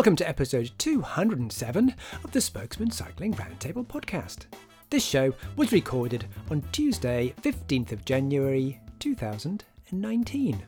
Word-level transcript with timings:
Welcome 0.00 0.16
to 0.16 0.26
episode 0.26 0.70
207 0.78 1.94
of 2.24 2.30
the 2.30 2.40
Spokesmen 2.40 2.90
Cycling 2.90 3.34
Roundtable 3.34 3.86
podcast. 3.86 4.46
This 4.88 5.04
show 5.04 5.34
was 5.56 5.72
recorded 5.72 6.24
on 6.50 6.62
Tuesday, 6.72 7.34
15th 7.42 7.92
of 7.92 8.06
January 8.06 8.80
2019. 8.98 10.66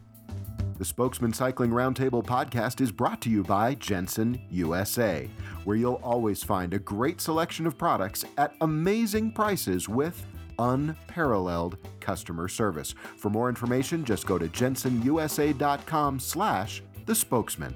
The 0.76 0.84
Spokesmen 0.84 1.32
Cycling 1.32 1.70
Roundtable 1.70 2.22
podcast 2.22 2.82
is 2.82 2.92
brought 2.92 3.22
to 3.22 3.30
you 3.30 3.42
by 3.42 3.74
Jenson 3.76 4.38
USA, 4.50 5.30
where 5.64 5.78
you'll 5.78 6.02
always 6.02 6.42
find 6.42 6.74
a 6.74 6.78
great 6.78 7.18
selection 7.18 7.66
of 7.66 7.78
products 7.78 8.26
at 8.36 8.54
amazing 8.60 9.32
prices 9.32 9.88
with 9.88 10.26
unparalleled 10.58 11.78
customer 12.00 12.48
service. 12.48 12.94
For 13.16 13.30
more 13.30 13.48
information, 13.48 14.04
just 14.04 14.26
go 14.26 14.36
to 14.36 14.48
jensonusa.com 14.48 16.20
slash 16.20 16.82
the 17.06 17.14
spokesman. 17.14 17.74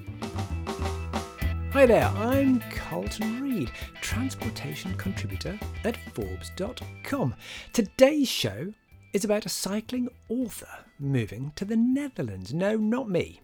Hi 1.71 1.85
there, 1.85 2.07
I'm 2.17 2.61
Carlton 2.71 3.43
Reid, 3.43 3.71
transportation 4.01 4.91
contributor 4.95 5.59
at 5.83 5.97
Forbes.com. 6.15 7.35
Today's 7.73 8.27
show 8.27 8.73
is 9.13 9.23
about 9.23 9.45
a 9.45 9.49
cycling 9.49 10.09
author 10.29 10.67
moving 10.97 11.51
to 11.57 11.65
the 11.65 11.75
Netherlands. 11.75 12.55
No, 12.55 12.75
not 12.75 13.07
me. 13.07 13.41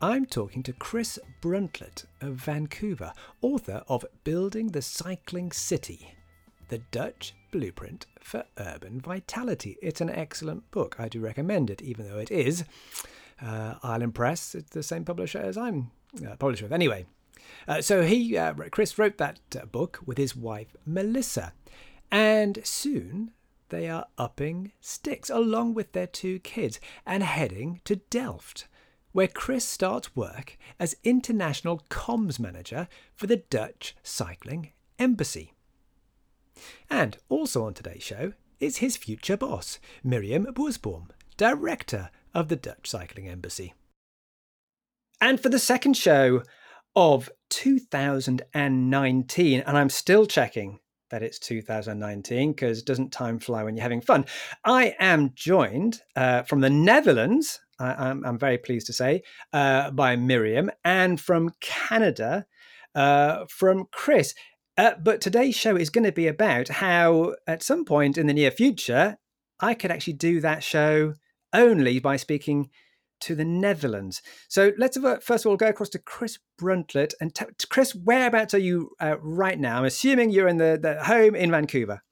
I'm 0.00 0.26
talking 0.26 0.64
to 0.64 0.72
Chris 0.72 1.16
Bruntlett 1.40 2.06
of 2.20 2.34
Vancouver, 2.34 3.12
author 3.40 3.84
of 3.86 4.04
Building 4.24 4.72
the 4.72 4.82
Cycling 4.82 5.52
City, 5.52 6.14
the 6.70 6.78
Dutch 6.90 7.36
Blueprint 7.52 8.04
for 8.18 8.46
Urban 8.58 9.00
Vitality. 9.00 9.76
It's 9.80 10.00
an 10.00 10.10
excellent 10.10 10.68
book. 10.72 10.96
I 10.98 11.08
do 11.08 11.20
recommend 11.20 11.70
it, 11.70 11.82
even 11.82 12.08
though 12.08 12.18
it 12.18 12.32
is 12.32 12.64
uh, 13.40 13.74
Island 13.84 14.16
Press. 14.16 14.56
It's 14.56 14.70
the 14.70 14.82
same 14.82 15.04
publisher 15.04 15.38
as 15.38 15.56
I'm 15.56 15.92
uh, 16.28 16.34
of. 16.34 16.72
Anyway, 16.72 17.06
uh, 17.68 17.80
so 17.80 18.02
he, 18.02 18.36
uh, 18.36 18.54
Chris, 18.70 18.98
wrote 18.98 19.18
that 19.18 19.40
uh, 19.60 19.66
book 19.66 20.00
with 20.04 20.18
his 20.18 20.34
wife 20.36 20.74
Melissa, 20.84 21.52
and 22.10 22.58
soon 22.64 23.32
they 23.68 23.88
are 23.88 24.06
upping 24.18 24.72
sticks 24.80 25.30
along 25.30 25.74
with 25.74 25.92
their 25.92 26.06
two 26.06 26.38
kids 26.40 26.80
and 27.06 27.22
heading 27.22 27.80
to 27.84 27.96
Delft, 27.96 28.66
where 29.12 29.28
Chris 29.28 29.64
starts 29.64 30.14
work 30.14 30.58
as 30.78 30.96
international 31.04 31.82
comms 31.88 32.38
manager 32.38 32.88
for 33.14 33.26
the 33.26 33.36
Dutch 33.36 33.96
Cycling 34.02 34.72
Embassy. 34.98 35.52
And 36.88 37.16
also 37.28 37.64
on 37.64 37.74
today's 37.74 38.02
show 38.02 38.32
is 38.58 38.78
his 38.78 38.96
future 38.96 39.36
boss, 39.36 39.78
Mirjam 40.04 40.46
Borsboom, 40.52 41.08
director 41.36 42.10
of 42.34 42.48
the 42.48 42.56
Dutch 42.56 42.88
Cycling 42.88 43.28
Embassy. 43.28 43.72
And 45.20 45.40
for 45.40 45.48
the 45.48 45.58
second 45.58 45.96
show, 45.96 46.42
of 46.96 47.30
2019. 47.50 49.60
And 49.60 49.78
I'm 49.78 49.90
still 49.90 50.26
checking 50.26 50.80
that 51.10 51.22
it's 51.22 51.38
2019 51.38 52.52
because 52.52 52.82
doesn't 52.82 53.12
time 53.12 53.38
fly 53.38 53.62
when 53.62 53.76
you're 53.76 53.82
having 53.82 54.00
fun? 54.00 54.24
I 54.64 54.94
am 54.98 55.32
joined 55.34 56.00
uh, 56.16 56.42
from 56.42 56.60
the 56.60 56.70
Netherlands, 56.70 57.60
I, 57.78 58.10
am 58.10 58.38
very 58.38 58.58
pleased 58.58 58.86
to 58.86 58.92
say, 58.92 59.22
uh, 59.52 59.90
by 59.90 60.16
Mirjam, 60.16 60.70
and 60.84 61.20
from 61.20 61.50
Canada, 61.60 62.46
uh, 62.94 63.44
from 63.48 63.86
Chris. 63.90 64.34
Uh, 64.78 64.92
but 65.02 65.20
today's 65.20 65.56
show 65.56 65.76
is 65.76 65.90
going 65.90 66.04
to 66.04 66.12
be 66.12 66.26
about 66.26 66.68
how, 66.68 67.34
at 67.46 67.62
some 67.62 67.84
point 67.84 68.16
in 68.16 68.26
the 68.26 68.34
near 68.34 68.50
future, 68.50 69.18
I 69.58 69.74
could 69.74 69.90
actually 69.90 70.14
do 70.14 70.40
that 70.40 70.62
show 70.62 71.14
only 71.52 71.98
by 71.98 72.16
speaking 72.16 72.70
to 73.20 73.34
the 73.34 73.44
Netherlands. 73.44 74.22
So 74.48 74.72
let's 74.78 74.98
first 75.20 75.44
of 75.44 75.50
all 75.50 75.56
go 75.56 75.68
across 75.68 75.88
to 75.90 75.98
Chris 75.98 76.38
Bruntlett. 76.60 77.14
And 77.20 77.34
t- 77.34 77.46
Chris, 77.68 77.94
whereabouts 77.94 78.54
are 78.54 78.58
you 78.58 78.90
uh, 79.00 79.16
right 79.20 79.58
now? 79.58 79.78
I'm 79.78 79.84
assuming 79.84 80.30
you're 80.30 80.48
in 80.48 80.58
the, 80.58 80.78
the 80.80 81.04
home 81.04 81.34
in 81.34 81.50
Vancouver. 81.50 82.02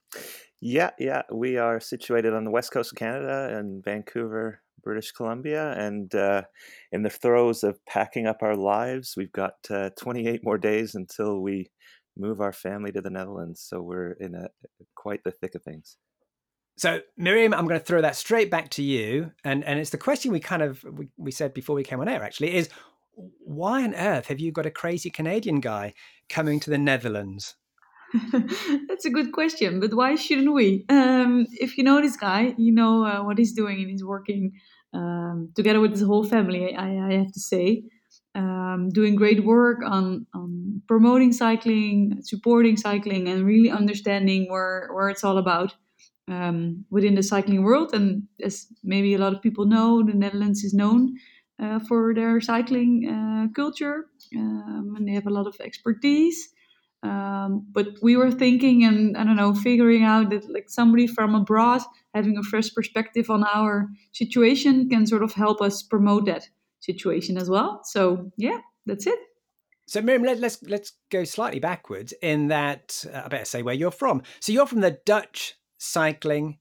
Yeah, 0.61 0.91
yeah. 0.99 1.23
We 1.31 1.57
are 1.57 1.79
situated 1.79 2.33
on 2.33 2.43
the 2.43 2.51
west 2.51 2.71
coast 2.71 2.91
of 2.91 2.97
Canada 2.97 3.57
in 3.57 3.81
Vancouver, 3.83 4.61
British 4.83 5.11
Columbia, 5.11 5.73
and 5.77 6.13
uh, 6.13 6.43
in 6.91 7.03
the 7.03 7.09
throes 7.09 7.63
of 7.63 7.83
packing 7.85 8.27
up 8.27 8.39
our 8.41 8.55
lives. 8.55 9.15
We've 9.15 9.31
got 9.31 9.55
uh, 9.69 9.91
28 9.97 10.43
more 10.43 10.57
days 10.57 10.95
until 10.95 11.39
we 11.39 11.71
move 12.17 12.41
our 12.41 12.51
family 12.51 12.91
to 12.91 13.01
the 13.01 13.09
Netherlands. 13.09 13.61
So 13.61 13.81
we're 13.81 14.11
in 14.13 14.35
a, 14.35 14.49
quite 14.95 15.23
the 15.23 15.31
thick 15.31 15.55
of 15.55 15.63
things. 15.63 15.97
So, 16.79 17.01
Mirjam, 17.19 17.53
I'm 17.53 17.67
going 17.67 17.77
to 17.77 17.85
throw 17.85 17.99
that 17.99 18.15
straight 18.15 18.49
back 18.49 18.69
to 18.71 18.81
you, 18.81 19.33
and 19.43 19.65
and 19.65 19.77
it's 19.79 19.89
the 19.89 19.97
question 19.97 20.31
we 20.31 20.39
kind 20.39 20.61
of 20.61 20.81
we, 20.85 21.09
we 21.17 21.29
said 21.29 21.53
before 21.53 21.75
we 21.75 21.83
came 21.83 21.99
on 21.99 22.07
air. 22.07 22.23
Actually, 22.23 22.55
is 22.55 22.69
why 23.43 23.83
on 23.83 23.93
earth 23.95 24.27
have 24.27 24.39
you 24.39 24.53
got 24.53 24.65
a 24.65 24.71
crazy 24.71 25.09
Canadian 25.09 25.59
guy 25.59 25.93
coming 26.29 26.57
to 26.61 26.69
the 26.69 26.77
Netherlands? 26.77 27.55
That's 28.87 29.03
a 29.03 29.09
good 29.09 29.33
question, 29.33 29.81
but 29.81 29.93
why 29.93 30.15
shouldn't 30.15 30.53
we? 30.53 30.85
Um, 30.87 31.47
if 31.51 31.77
you 31.77 31.83
know 31.83 32.01
this 32.01 32.15
guy, 32.15 32.55
you 32.57 32.71
know 32.71 33.03
uh, 33.03 33.23
what 33.25 33.37
he's 33.37 33.51
doing, 33.51 33.81
and 33.81 33.89
he's 33.89 34.05
working 34.05 34.53
um, 34.93 35.51
together 35.55 35.81
with 35.81 35.91
his 35.91 36.01
whole 36.01 36.23
family. 36.23 36.77
I, 36.77 37.07
I 37.07 37.13
have 37.15 37.33
to 37.33 37.41
say, 37.41 37.83
um, 38.35 38.89
doing 38.93 39.17
great 39.17 39.43
work 39.43 39.79
on 39.85 40.27
on 40.33 40.81
promoting 40.87 41.33
cycling, 41.33 42.21
supporting 42.21 42.77
cycling, 42.77 43.27
and 43.27 43.45
really 43.45 43.69
understanding 43.69 44.49
where 44.49 44.87
where 44.93 45.09
it's 45.09 45.25
all 45.25 45.37
about 45.37 45.75
um, 46.29 46.85
within 46.89 47.15
the 47.15 47.23
cycling 47.23 47.63
world. 47.63 47.93
And 47.93 48.23
as 48.43 48.67
maybe 48.83 49.13
a 49.13 49.17
lot 49.17 49.33
of 49.33 49.41
people 49.41 49.65
know, 49.65 50.03
the 50.03 50.13
Netherlands 50.13 50.63
is 50.63 50.73
known 50.73 51.15
uh, 51.61 51.79
for 51.79 52.13
their 52.13 52.39
cycling 52.39 53.09
uh, 53.09 53.51
culture 53.53 54.05
um, 54.35 54.93
and 54.95 55.07
they 55.07 55.13
have 55.13 55.27
a 55.27 55.31
lot 55.31 55.47
of 55.47 55.59
expertise. 55.59 56.49
Um, 57.01 57.65
but 57.71 57.87
we 58.01 58.17
were 58.17 58.31
thinking 58.31 58.83
and 58.83 59.17
I 59.17 59.23
don't 59.23 59.37
know, 59.37 59.53
figuring 59.53 60.03
out 60.03 60.29
that 60.31 60.49
like 60.49 60.69
somebody 60.69 61.07
from 61.07 61.33
abroad 61.33 61.81
having 62.13 62.37
a 62.37 62.43
fresh 62.43 62.73
perspective 62.73 63.29
on 63.29 63.43
our 63.43 63.87
situation 64.11 64.89
can 64.89 65.05
sort 65.05 65.23
of 65.23 65.33
help 65.33 65.61
us 65.61 65.81
promote 65.81 66.25
that 66.25 66.49
situation 66.81 67.37
as 67.37 67.49
well. 67.49 67.81
So 67.83 68.31
yeah, 68.37 68.59
that's 68.85 69.07
it. 69.07 69.19
So 69.87 70.01
Mirjam, 70.01 70.25
let, 70.25 70.35
us 70.35 70.41
let's, 70.41 70.63
let's 70.63 70.91
go 71.09 71.23
slightly 71.23 71.59
backwards 71.59 72.13
in 72.21 72.49
that 72.49 73.03
uh, 73.11 73.23
I 73.25 73.27
better 73.27 73.45
say 73.45 73.63
where 73.63 73.73
you're 73.73 73.91
from. 73.91 74.21
So 74.39 74.51
you're 74.51 74.67
from 74.67 74.81
the 74.81 74.99
Dutch 75.05 75.55
cycling 75.79 76.59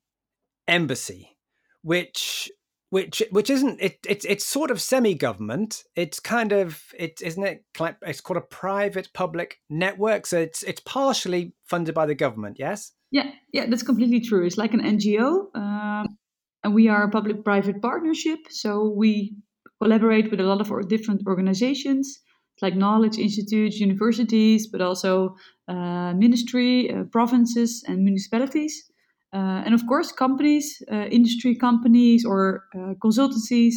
embassy, 0.66 1.36
which 1.82 2.50
which 2.90 3.22
which 3.30 3.50
isn't 3.50 3.80
it, 3.80 3.98
it's 4.08 4.24
it's 4.24 4.46
sort 4.46 4.70
of 4.70 4.80
semi-government. 4.80 5.84
It's 5.94 6.20
kind 6.20 6.52
of 6.52 6.82
it 6.98 7.20
isn't 7.22 7.44
it 7.44 7.64
it's 8.02 8.20
called 8.22 8.38
a 8.38 8.40
private 8.40 9.12
public 9.12 9.58
network. 9.68 10.26
So 10.26 10.38
it's 10.38 10.62
it's 10.62 10.80
partially 10.80 11.52
funded 11.64 11.94
by 11.94 12.06
the 12.06 12.14
government 12.14 12.56
yes? 12.58 12.92
Yeah 13.10 13.30
yeah 13.52 13.66
that's 13.68 13.82
completely 13.82 14.20
true. 14.20 14.46
It's 14.46 14.56
like 14.56 14.72
an 14.72 14.80
ngo 14.80 15.54
um, 15.54 16.16
and 16.64 16.74
we 16.74 16.88
are 16.88 17.04
a 17.04 17.10
public 17.10 17.44
private 17.44 17.82
partnership. 17.82 18.38
So 18.48 18.94
we 18.96 19.36
collaborate 19.82 20.30
with 20.30 20.40
a 20.40 20.44
lot 20.44 20.60
of 20.60 20.88
different 20.88 21.22
organizations 21.26 22.20
like 22.60 22.74
knowledge 22.74 23.18
institutes 23.18 23.78
universities 23.78 24.66
but 24.66 24.80
also 24.80 25.36
uh, 25.68 26.12
ministry 26.14 26.90
uh, 26.90 27.04
provinces 27.12 27.84
and 27.86 28.02
municipalities 28.02 28.90
uh, 29.32 29.62
and 29.64 29.74
of 29.74 29.86
course, 29.86 30.10
companies, 30.10 30.82
uh, 30.90 31.06
industry 31.10 31.54
companies, 31.54 32.24
or 32.24 32.64
uh, 32.74 32.94
consultancies, 33.04 33.74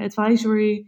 advisory, 0.00 0.86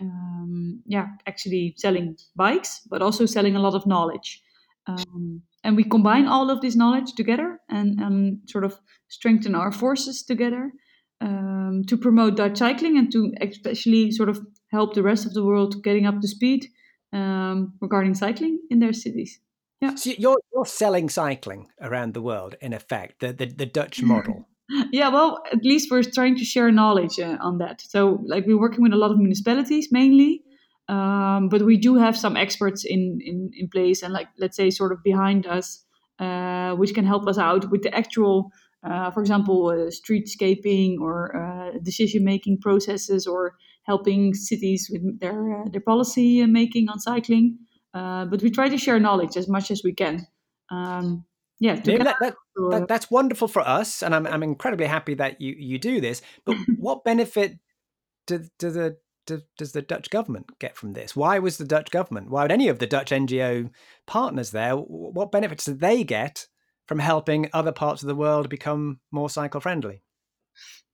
um, 0.00 0.82
yeah, 0.86 1.06
actually 1.26 1.74
selling 1.78 2.16
bikes, 2.36 2.80
but 2.90 3.00
also 3.00 3.24
selling 3.26 3.56
a 3.56 3.60
lot 3.60 3.74
of 3.74 3.86
knowledge. 3.86 4.42
Um, 4.86 5.42
and 5.64 5.76
we 5.76 5.84
combine 5.84 6.26
all 6.26 6.50
of 6.50 6.60
this 6.60 6.76
knowledge 6.76 7.14
together 7.16 7.60
and, 7.70 7.98
and 8.00 8.40
sort 8.46 8.64
of 8.64 8.78
strengthen 9.08 9.54
our 9.54 9.72
forces 9.72 10.22
together 10.22 10.72
um, 11.20 11.82
to 11.86 11.96
promote 11.96 12.36
Dutch 12.36 12.58
cycling 12.58 12.98
and 12.98 13.10
to 13.12 13.32
especially 13.40 14.10
sort 14.10 14.28
of 14.28 14.40
help 14.70 14.94
the 14.94 15.02
rest 15.02 15.26
of 15.26 15.34
the 15.34 15.44
world 15.44 15.82
getting 15.82 16.06
up 16.06 16.20
to 16.20 16.28
speed 16.28 16.66
um, 17.12 17.74
regarding 17.80 18.14
cycling 18.14 18.60
in 18.70 18.80
their 18.80 18.92
cities. 18.92 19.40
Yeah. 19.80 19.94
So 19.94 20.10
you're 20.18 20.40
you're 20.52 20.66
selling 20.66 21.08
cycling 21.08 21.68
around 21.80 22.14
the 22.14 22.22
world 22.22 22.54
in 22.60 22.72
effect, 22.72 23.20
the 23.20 23.32
the, 23.32 23.46
the 23.46 23.66
Dutch 23.66 24.02
model. 24.02 24.46
yeah, 24.92 25.08
well, 25.08 25.42
at 25.52 25.64
least 25.64 25.90
we're 25.90 26.02
trying 26.02 26.36
to 26.36 26.44
share 26.44 26.70
knowledge 26.70 27.18
uh, 27.18 27.36
on 27.40 27.58
that. 27.58 27.80
So, 27.80 28.22
like, 28.24 28.46
we're 28.46 28.60
working 28.60 28.82
with 28.82 28.92
a 28.92 28.96
lot 28.96 29.10
of 29.10 29.18
municipalities 29.18 29.88
mainly, 29.90 30.42
um, 30.88 31.48
but 31.48 31.62
we 31.62 31.76
do 31.76 31.96
have 31.96 32.16
some 32.16 32.36
experts 32.36 32.84
in, 32.84 33.18
in 33.24 33.50
in 33.54 33.68
place, 33.68 34.02
and 34.02 34.12
like, 34.12 34.28
let's 34.38 34.56
say, 34.56 34.70
sort 34.70 34.92
of 34.92 35.02
behind 35.02 35.46
us, 35.46 35.84
uh, 36.20 36.72
which 36.74 36.94
can 36.94 37.06
help 37.06 37.26
us 37.26 37.38
out 37.38 37.70
with 37.70 37.82
the 37.82 37.94
actual, 37.94 38.52
uh, 38.84 39.10
for 39.10 39.20
example, 39.20 39.68
uh, 39.68 39.90
streetscaping 39.90 41.00
or 41.00 41.34
uh, 41.34 41.78
decision 41.82 42.24
making 42.24 42.60
processes 42.60 43.26
or 43.26 43.54
helping 43.84 44.34
cities 44.34 44.88
with 44.92 45.20
their, 45.20 45.64
their 45.72 45.80
policy 45.80 46.44
making 46.46 46.88
on 46.88 47.00
cycling. 47.00 47.58
But 47.92 48.42
we 48.42 48.50
try 48.50 48.68
to 48.68 48.78
share 48.78 48.98
knowledge 49.00 49.36
as 49.36 49.48
much 49.48 49.70
as 49.70 49.82
we 49.82 49.92
can. 49.92 50.26
Um, 50.70 51.24
yeah, 51.58 51.74
that, 51.74 52.16
that, 52.20 52.34
that, 52.70 52.88
that's 52.88 53.10
wonderful 53.10 53.46
for 53.46 53.60
us, 53.60 54.02
and 54.02 54.14
I'm 54.14 54.26
I'm 54.26 54.42
incredibly 54.42 54.86
happy 54.86 55.14
that 55.14 55.40
you 55.40 55.54
you 55.58 55.78
do 55.78 56.00
this. 56.00 56.22
But 56.46 56.56
what 56.78 57.04
benefit 57.04 57.58
do, 58.26 58.44
do 58.58 58.70
the 58.70 58.96
do, 59.26 59.42
does 59.58 59.72
the 59.72 59.82
Dutch 59.82 60.08
government 60.08 60.58
get 60.58 60.76
from 60.76 60.94
this? 60.94 61.14
Why 61.14 61.38
was 61.38 61.58
the 61.58 61.66
Dutch 61.66 61.90
government? 61.90 62.30
Why 62.30 62.42
would 62.42 62.52
any 62.52 62.68
of 62.68 62.78
the 62.78 62.86
Dutch 62.86 63.10
NGO 63.10 63.70
partners 64.06 64.52
there? 64.52 64.74
What 64.74 65.32
benefits 65.32 65.66
do 65.66 65.74
they 65.74 66.02
get 66.02 66.46
from 66.86 66.98
helping 66.98 67.50
other 67.52 67.72
parts 67.72 68.02
of 68.02 68.08
the 68.08 68.14
world 68.14 68.48
become 68.48 69.00
more 69.12 69.28
cycle 69.28 69.60
friendly? 69.60 70.02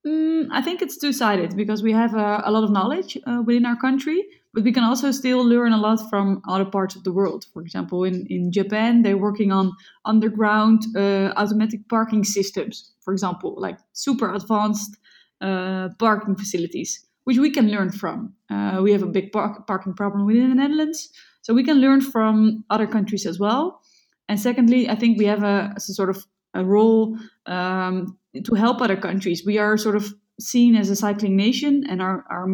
Mm, 0.06 0.46
I 0.52 0.62
think 0.62 0.82
it's 0.82 0.96
two 0.96 1.12
sided 1.12 1.56
because 1.56 1.82
we 1.82 1.92
have 1.92 2.14
a, 2.14 2.42
a 2.44 2.50
lot 2.52 2.62
of 2.62 2.70
knowledge 2.70 3.18
uh, 3.26 3.42
within 3.44 3.66
our 3.66 3.74
country, 3.76 4.24
but 4.54 4.62
we 4.62 4.70
can 4.70 4.84
also 4.84 5.10
still 5.10 5.44
learn 5.44 5.72
a 5.72 5.78
lot 5.78 5.98
from 6.08 6.42
other 6.48 6.64
parts 6.64 6.94
of 6.94 7.02
the 7.02 7.12
world. 7.12 7.46
For 7.52 7.60
example, 7.60 8.04
in, 8.04 8.24
in 8.30 8.52
Japan, 8.52 9.02
they're 9.02 9.18
working 9.18 9.50
on 9.50 9.72
underground 10.04 10.82
uh, 10.96 11.32
automatic 11.36 11.88
parking 11.88 12.22
systems, 12.22 12.92
for 13.00 13.12
example, 13.12 13.56
like 13.58 13.78
super 13.94 14.32
advanced 14.32 14.96
uh, 15.40 15.88
parking 15.98 16.36
facilities, 16.36 17.04
which 17.24 17.38
we 17.38 17.50
can 17.50 17.68
learn 17.68 17.90
from. 17.90 18.32
Uh, 18.48 18.78
we 18.80 18.92
have 18.92 19.02
a 19.02 19.06
big 19.06 19.32
park- 19.32 19.66
parking 19.66 19.92
problem 19.94 20.24
within 20.24 20.50
the 20.50 20.54
Netherlands, 20.54 21.10
so 21.42 21.52
we 21.52 21.64
can 21.64 21.80
learn 21.80 22.00
from 22.00 22.64
other 22.70 22.86
countries 22.86 23.26
as 23.26 23.40
well. 23.40 23.80
And 24.28 24.38
secondly, 24.38 24.88
I 24.88 24.94
think 24.94 25.18
we 25.18 25.26
have 25.26 25.42
a, 25.42 25.72
a 25.76 25.80
sort 25.80 26.10
of 26.10 26.24
a 26.54 26.64
role 26.64 27.18
um, 27.46 28.16
to 28.44 28.54
help 28.54 28.80
other 28.80 28.96
countries. 28.96 29.44
We 29.46 29.58
are 29.58 29.76
sort 29.76 29.96
of 29.96 30.14
seen 30.40 30.76
as 30.76 30.90
a 30.90 30.96
cycling 30.96 31.36
nation, 31.36 31.84
and 31.88 32.02
our 32.02 32.24
our 32.30 32.48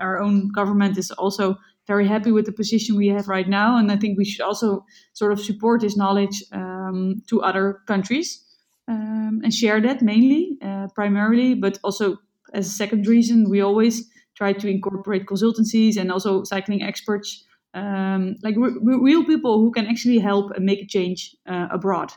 our 0.00 0.18
own 0.20 0.48
government 0.52 0.98
is 0.98 1.10
also 1.10 1.56
very 1.86 2.08
happy 2.08 2.32
with 2.32 2.46
the 2.46 2.52
position 2.52 2.96
we 2.96 3.08
have 3.08 3.28
right 3.28 3.48
now. 3.48 3.78
And 3.78 3.92
I 3.92 3.96
think 3.96 4.18
we 4.18 4.24
should 4.24 4.44
also 4.44 4.84
sort 5.12 5.32
of 5.32 5.40
support 5.40 5.80
this 5.80 5.96
knowledge 5.96 6.42
um, 6.52 7.22
to 7.28 7.42
other 7.42 7.80
countries 7.86 8.44
um, 8.88 9.40
and 9.44 9.54
share 9.54 9.80
that 9.80 10.02
mainly, 10.02 10.58
uh, 10.62 10.88
primarily, 10.94 11.54
but 11.54 11.78
also 11.82 12.16
as 12.52 12.66
a 12.66 12.70
second 12.70 13.06
reason, 13.06 13.48
we 13.48 13.60
always 13.60 14.10
try 14.34 14.52
to 14.52 14.68
incorporate 14.68 15.26
consultancies 15.26 15.96
and 15.96 16.10
also 16.10 16.42
cycling 16.44 16.82
experts, 16.82 17.44
um, 17.74 18.34
like 18.42 18.56
real 18.56 19.24
people 19.24 19.60
who 19.60 19.70
can 19.70 19.86
actually 19.86 20.18
help 20.18 20.50
and 20.56 20.64
make 20.64 20.82
a 20.82 20.86
change 20.86 21.36
uh, 21.48 21.68
abroad, 21.70 22.12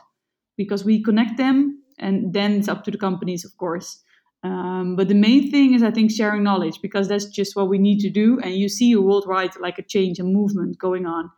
because 0.56 0.84
we 0.84 1.02
connect 1.02 1.36
them 1.36 1.79
and 2.00 2.32
then 2.32 2.58
it's 2.58 2.68
up 2.68 2.84
to 2.84 2.90
the 2.90 2.98
companies, 2.98 3.44
of 3.44 3.56
course. 3.56 4.02
Um, 4.42 4.96
but 4.96 5.08
the 5.08 5.14
main 5.14 5.50
thing 5.50 5.74
is, 5.74 5.82
I 5.82 5.90
think, 5.90 6.10
sharing 6.10 6.42
knowledge 6.42 6.80
because 6.80 7.08
that's 7.08 7.26
just 7.26 7.54
what 7.54 7.68
we 7.68 7.78
need 7.78 8.00
to 8.00 8.10
do. 8.10 8.40
And 8.40 8.54
you 8.54 8.68
see 8.68 8.92
a 8.92 9.00
worldwide 9.00 9.54
like 9.60 9.78
a 9.78 9.82
change 9.82 10.18
and 10.18 10.32
movement 10.32 10.78
going 10.78 11.06
on. 11.06 11.30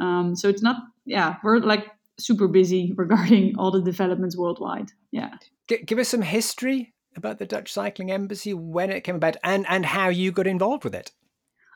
Um, 0.00 0.36
so 0.36 0.48
it's 0.48 0.62
not, 0.62 0.76
yeah, 1.04 1.36
we're 1.44 1.58
like 1.58 1.86
super 2.18 2.48
busy 2.48 2.92
regarding 2.96 3.56
all 3.58 3.70
the 3.70 3.80
developments 3.80 4.36
worldwide. 4.36 4.90
Yeah. 5.12 5.30
G- 5.68 5.84
give 5.84 5.98
us 5.98 6.08
some 6.08 6.22
history 6.22 6.94
about 7.16 7.38
the 7.38 7.46
Dutch 7.46 7.72
Cycling 7.72 8.10
Embassy, 8.10 8.54
when 8.54 8.90
it 8.90 9.02
came 9.02 9.16
about, 9.16 9.36
and 9.42 9.66
and 9.68 9.84
how 9.84 10.08
you 10.08 10.30
got 10.32 10.46
involved 10.46 10.84
with 10.84 10.94
it. 10.94 11.10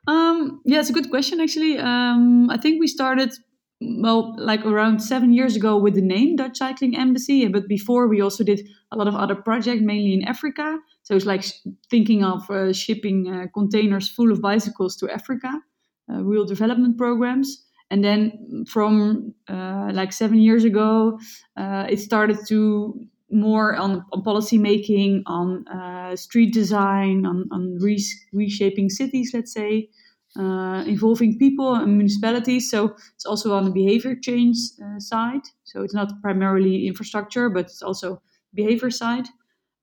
Um, 0.06 0.60
yeah, 0.64 0.80
it's 0.80 0.90
a 0.90 0.92
good 0.92 1.10
question 1.10 1.40
actually. 1.40 1.78
Um, 1.78 2.50
I 2.50 2.56
think 2.56 2.80
we 2.80 2.86
started 2.86 3.32
well, 4.00 4.34
like 4.38 4.64
around 4.64 5.00
seven 5.00 5.32
years 5.32 5.56
ago 5.56 5.76
with 5.76 5.94
the 5.94 6.02
name 6.02 6.36
Dutch 6.36 6.58
Cycling 6.58 6.96
Embassy. 6.96 7.46
But 7.48 7.68
before, 7.68 8.08
we 8.08 8.20
also 8.20 8.44
did 8.44 8.68
a 8.90 8.96
lot 8.96 9.08
of 9.08 9.14
other 9.14 9.34
projects, 9.34 9.82
mainly 9.82 10.12
in 10.12 10.22
Africa. 10.24 10.78
So 11.02 11.14
it's 11.16 11.26
like 11.26 11.44
thinking 11.90 12.24
of 12.24 12.48
uh, 12.50 12.72
shipping 12.72 13.28
uh, 13.28 13.46
containers 13.52 14.08
full 14.08 14.32
of 14.32 14.40
bicycles 14.40 14.96
to 14.96 15.10
Africa, 15.10 15.50
uh, 16.12 16.22
real 16.22 16.44
development 16.44 16.98
programs. 16.98 17.64
And 17.90 18.02
then 18.02 18.64
from 18.68 19.34
uh, 19.48 19.90
like 19.92 20.12
seven 20.12 20.40
years 20.40 20.64
ago, 20.64 21.18
uh, 21.56 21.86
it 21.90 22.00
started 22.00 22.38
to 22.48 22.98
more 23.30 23.76
on, 23.76 24.04
on 24.12 24.22
policy 24.22 24.58
making, 24.58 25.22
on 25.26 25.66
uh, 25.68 26.16
street 26.16 26.52
design, 26.52 27.26
on, 27.26 27.48
on 27.50 27.78
reshaping 28.32 28.90
cities, 28.90 29.32
let's 29.34 29.52
say 29.52 29.88
uh, 30.38 30.84
involving 30.86 31.38
people 31.38 31.74
and 31.74 31.96
municipalities. 31.98 32.70
So 32.70 32.96
it's 33.14 33.26
also 33.26 33.54
on 33.54 33.64
the 33.64 33.70
behavior 33.70 34.14
change 34.16 34.56
uh, 34.82 34.98
side. 34.98 35.42
So 35.64 35.82
it's 35.82 35.94
not 35.94 36.20
primarily 36.22 36.86
infrastructure, 36.86 37.50
but 37.50 37.66
it's 37.66 37.82
also 37.82 38.22
behavior 38.54 38.90
side. 38.90 39.26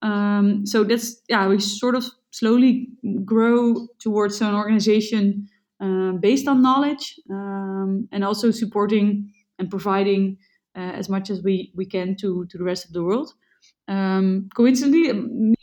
Um, 0.02 0.66
so 0.66 0.84
that's 0.84 1.22
yeah, 1.28 1.48
we 1.48 1.60
sort 1.60 1.96
of 1.96 2.06
slowly 2.32 2.88
grow 3.26 3.88
towards 4.00 4.42
an 4.42 4.56
organization 4.56 5.50
uh, 5.82 6.14
based 6.14 6.48
on 6.48 6.62
knowledge 6.62 7.20
um, 7.30 8.08
and 8.12 8.24
also 8.24 8.52
supporting 8.52 9.34
and 9.58 9.70
providing 9.70 10.38
uh, 10.76 10.80
as 10.96 11.10
much 11.10 11.30
as 11.30 11.44
we 11.44 11.72
we 11.76 11.86
can 11.86 12.16
to 12.18 12.46
to 12.46 12.58
the 12.58 12.64
rest 12.64 12.86
of 12.86 12.94
the 12.94 13.04
world. 13.04 13.34
Um, 13.88 14.50
coincidentally, 14.56 15.12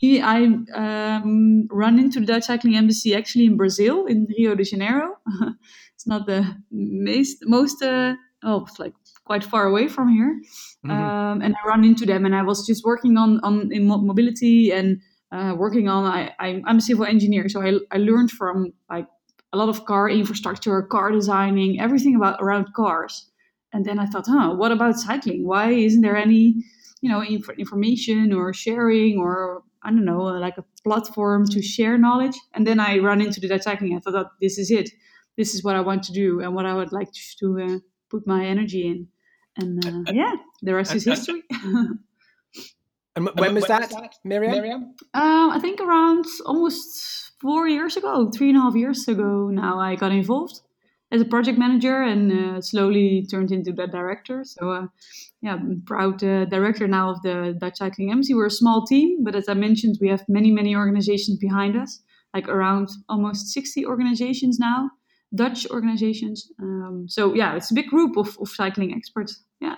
me, 0.01 0.21
I 0.21 0.43
um, 0.75 1.67
run 1.71 1.97
into 1.97 2.19
the 2.19 2.25
Dutch 2.25 2.43
Cycling 2.43 2.75
Embassy 2.75 3.15
actually 3.15 3.45
in 3.45 3.55
Brazil, 3.55 4.05
in 4.05 4.27
Rio 4.37 4.53
de 4.53 4.65
Janeiro. 4.65 5.15
it's 5.95 6.05
not 6.05 6.25
the 6.25 6.55
most, 6.69 7.37
most 7.43 7.81
uh, 7.81 8.15
oh, 8.43 8.65
it's 8.65 8.79
like 8.79 8.93
quite 9.23 9.43
far 9.43 9.65
away 9.65 9.87
from 9.87 10.09
here. 10.09 10.39
Mm-hmm. 10.85 10.91
Um, 10.91 11.41
and 11.41 11.55
I 11.55 11.67
run 11.67 11.85
into 11.85 12.05
them, 12.05 12.25
and 12.25 12.35
I 12.35 12.43
was 12.43 12.67
just 12.67 12.83
working 12.83 13.17
on 13.17 13.39
on 13.43 13.71
in 13.71 13.87
mobility 13.87 14.71
and 14.71 14.99
uh, 15.31 15.55
working 15.57 15.87
on. 15.87 16.03
I, 16.05 16.33
I 16.39 16.61
am 16.67 16.77
a 16.77 16.81
civil 16.81 17.05
engineer, 17.05 17.47
so 17.47 17.61
I 17.61 17.79
I 17.91 17.97
learned 17.97 18.31
from 18.31 18.73
like 18.89 19.07
a 19.53 19.57
lot 19.57 19.69
of 19.69 19.85
car 19.85 20.09
infrastructure, 20.09 20.81
car 20.81 21.11
designing, 21.11 21.79
everything 21.79 22.15
about 22.15 22.41
around 22.41 22.73
cars. 22.73 23.29
And 23.73 23.85
then 23.85 23.99
I 23.99 24.05
thought, 24.05 24.27
huh, 24.27 24.55
what 24.55 24.71
about 24.71 24.97
cycling? 24.97 25.45
Why 25.45 25.71
isn't 25.71 26.01
there 26.01 26.17
any 26.17 26.63
you 27.01 27.09
know 27.09 27.21
inf- 27.21 27.57
information 27.57 28.33
or 28.33 28.53
sharing 28.53 29.17
or 29.17 29.63
I 29.83 29.89
don't 29.89 30.05
know 30.05 30.23
like 30.23 30.57
a 30.57 30.65
platform 30.83 31.45
to 31.49 31.61
share 31.61 31.97
knowledge. 31.97 32.35
And 32.53 32.65
then 32.65 32.79
I 32.79 32.97
run 32.99 33.21
into 33.21 33.39
the 33.39 33.47
Dutch 33.47 33.63
cycling. 33.63 33.95
I 33.95 33.99
thought 33.99 34.31
this 34.41 34.57
is 34.57 34.71
it. 34.71 34.89
This 35.37 35.53
is 35.53 35.63
what 35.63 35.75
I 35.75 35.81
want 35.81 36.03
to 36.03 36.13
do 36.13 36.41
and 36.41 36.55
what 36.55 36.65
I 36.65 36.73
would 36.73 36.91
like 36.91 37.09
to 37.39 37.59
uh, 37.61 37.77
put 38.09 38.25
my 38.25 38.45
energy 38.45 38.87
in. 38.87 39.07
And 39.55 39.85
uh, 39.85 40.11
yeah, 40.11 40.35
the 40.61 40.73
rest 40.73 40.93
is 40.95 41.05
history. 41.05 41.43
and 43.15 43.29
when 43.35 43.53
was 43.53 43.65
that, 43.65 43.89
Mirjam? 44.25 44.53
Mirjam? 44.55 44.81
Um, 45.13 45.51
I 45.51 45.59
think 45.59 45.79
around 45.79 46.25
almost 46.45 47.31
four 47.39 47.67
years 47.67 47.97
ago, 47.97 48.29
three 48.35 48.49
and 48.49 48.57
a 48.57 48.61
half 48.61 48.75
years 48.75 49.07
ago 49.07 49.49
now, 49.49 49.79
I 49.79 49.95
got 49.95 50.11
involved 50.11 50.61
as 51.11 51.21
a 51.21 51.25
project 51.25 51.57
manager 51.57 52.01
and 52.01 52.31
uh, 52.31 52.61
slowly 52.61 53.25
turned 53.29 53.51
into 53.51 53.71
the 53.71 53.87
director. 53.87 54.43
So, 54.43 54.71
uh, 54.71 54.87
yeah, 55.41 55.53
I'm 55.53 55.81
proud 55.85 56.23
uh, 56.23 56.45
director 56.45 56.87
now 56.87 57.11
of 57.11 57.21
the 57.21 57.55
Dutch 57.59 57.77
Cycling 57.77 58.11
Embassy. 58.11 58.33
We're 58.33 58.47
a 58.47 58.51
small 58.51 58.85
team, 58.85 59.23
but 59.23 59.35
as 59.35 59.47
I 59.47 59.53
mentioned, 59.53 59.97
we 60.01 60.09
have 60.09 60.23
many, 60.27 60.51
many 60.51 60.75
organizations 60.75 61.37
behind 61.37 61.77
us, 61.77 62.01
like 62.33 62.49
around 62.49 62.89
almost 63.07 63.47
60 63.53 63.85
organizations 63.85 64.59
now, 64.59 64.89
Dutch 65.33 65.65
organizations. 65.69 66.51
Um, 66.61 67.05
so, 67.07 67.33
yeah, 67.33 67.55
it's 67.55 67.71
a 67.71 67.75
big 67.75 67.87
group 67.87 68.17
of, 68.17 68.37
of 68.41 68.49
cycling 68.49 68.93
experts. 68.93 69.43
Yeah. 69.61 69.75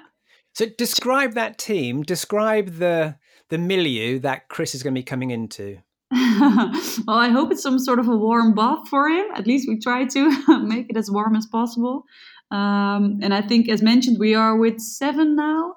So, 0.54 0.66
describe 0.78 1.34
that 1.34 1.58
team. 1.58 2.02
Describe 2.02 2.78
the 2.78 3.18
the 3.50 3.58
milieu 3.58 4.20
that 4.20 4.48
Chris 4.48 4.76
is 4.76 4.84
going 4.84 4.94
to 4.94 5.00
be 5.00 5.04
coming 5.04 5.32
into. 5.32 5.80
well, 6.12 7.18
I 7.18 7.30
hope 7.30 7.52
it's 7.52 7.62
some 7.62 7.78
sort 7.78 8.00
of 8.00 8.08
a 8.08 8.18
warm 8.18 8.56
bath 8.56 8.88
for 8.90 9.08
him. 9.08 9.26
At 9.36 9.46
least 9.46 9.68
we 9.68 9.78
try 9.78 10.06
to 10.06 10.60
make 10.64 10.90
it 10.90 10.98
as 10.98 11.12
warm 11.12 11.36
as 11.36 11.46
possible. 11.46 12.06
Um, 12.52 13.20
and 13.22 13.34
I 13.34 13.42
think, 13.42 13.70
as 13.70 13.84
mentioned, 13.84 14.18
we 14.20 14.34
are 14.34 14.58
with 14.58 14.80
seven 14.80 15.36
now. 15.36 15.76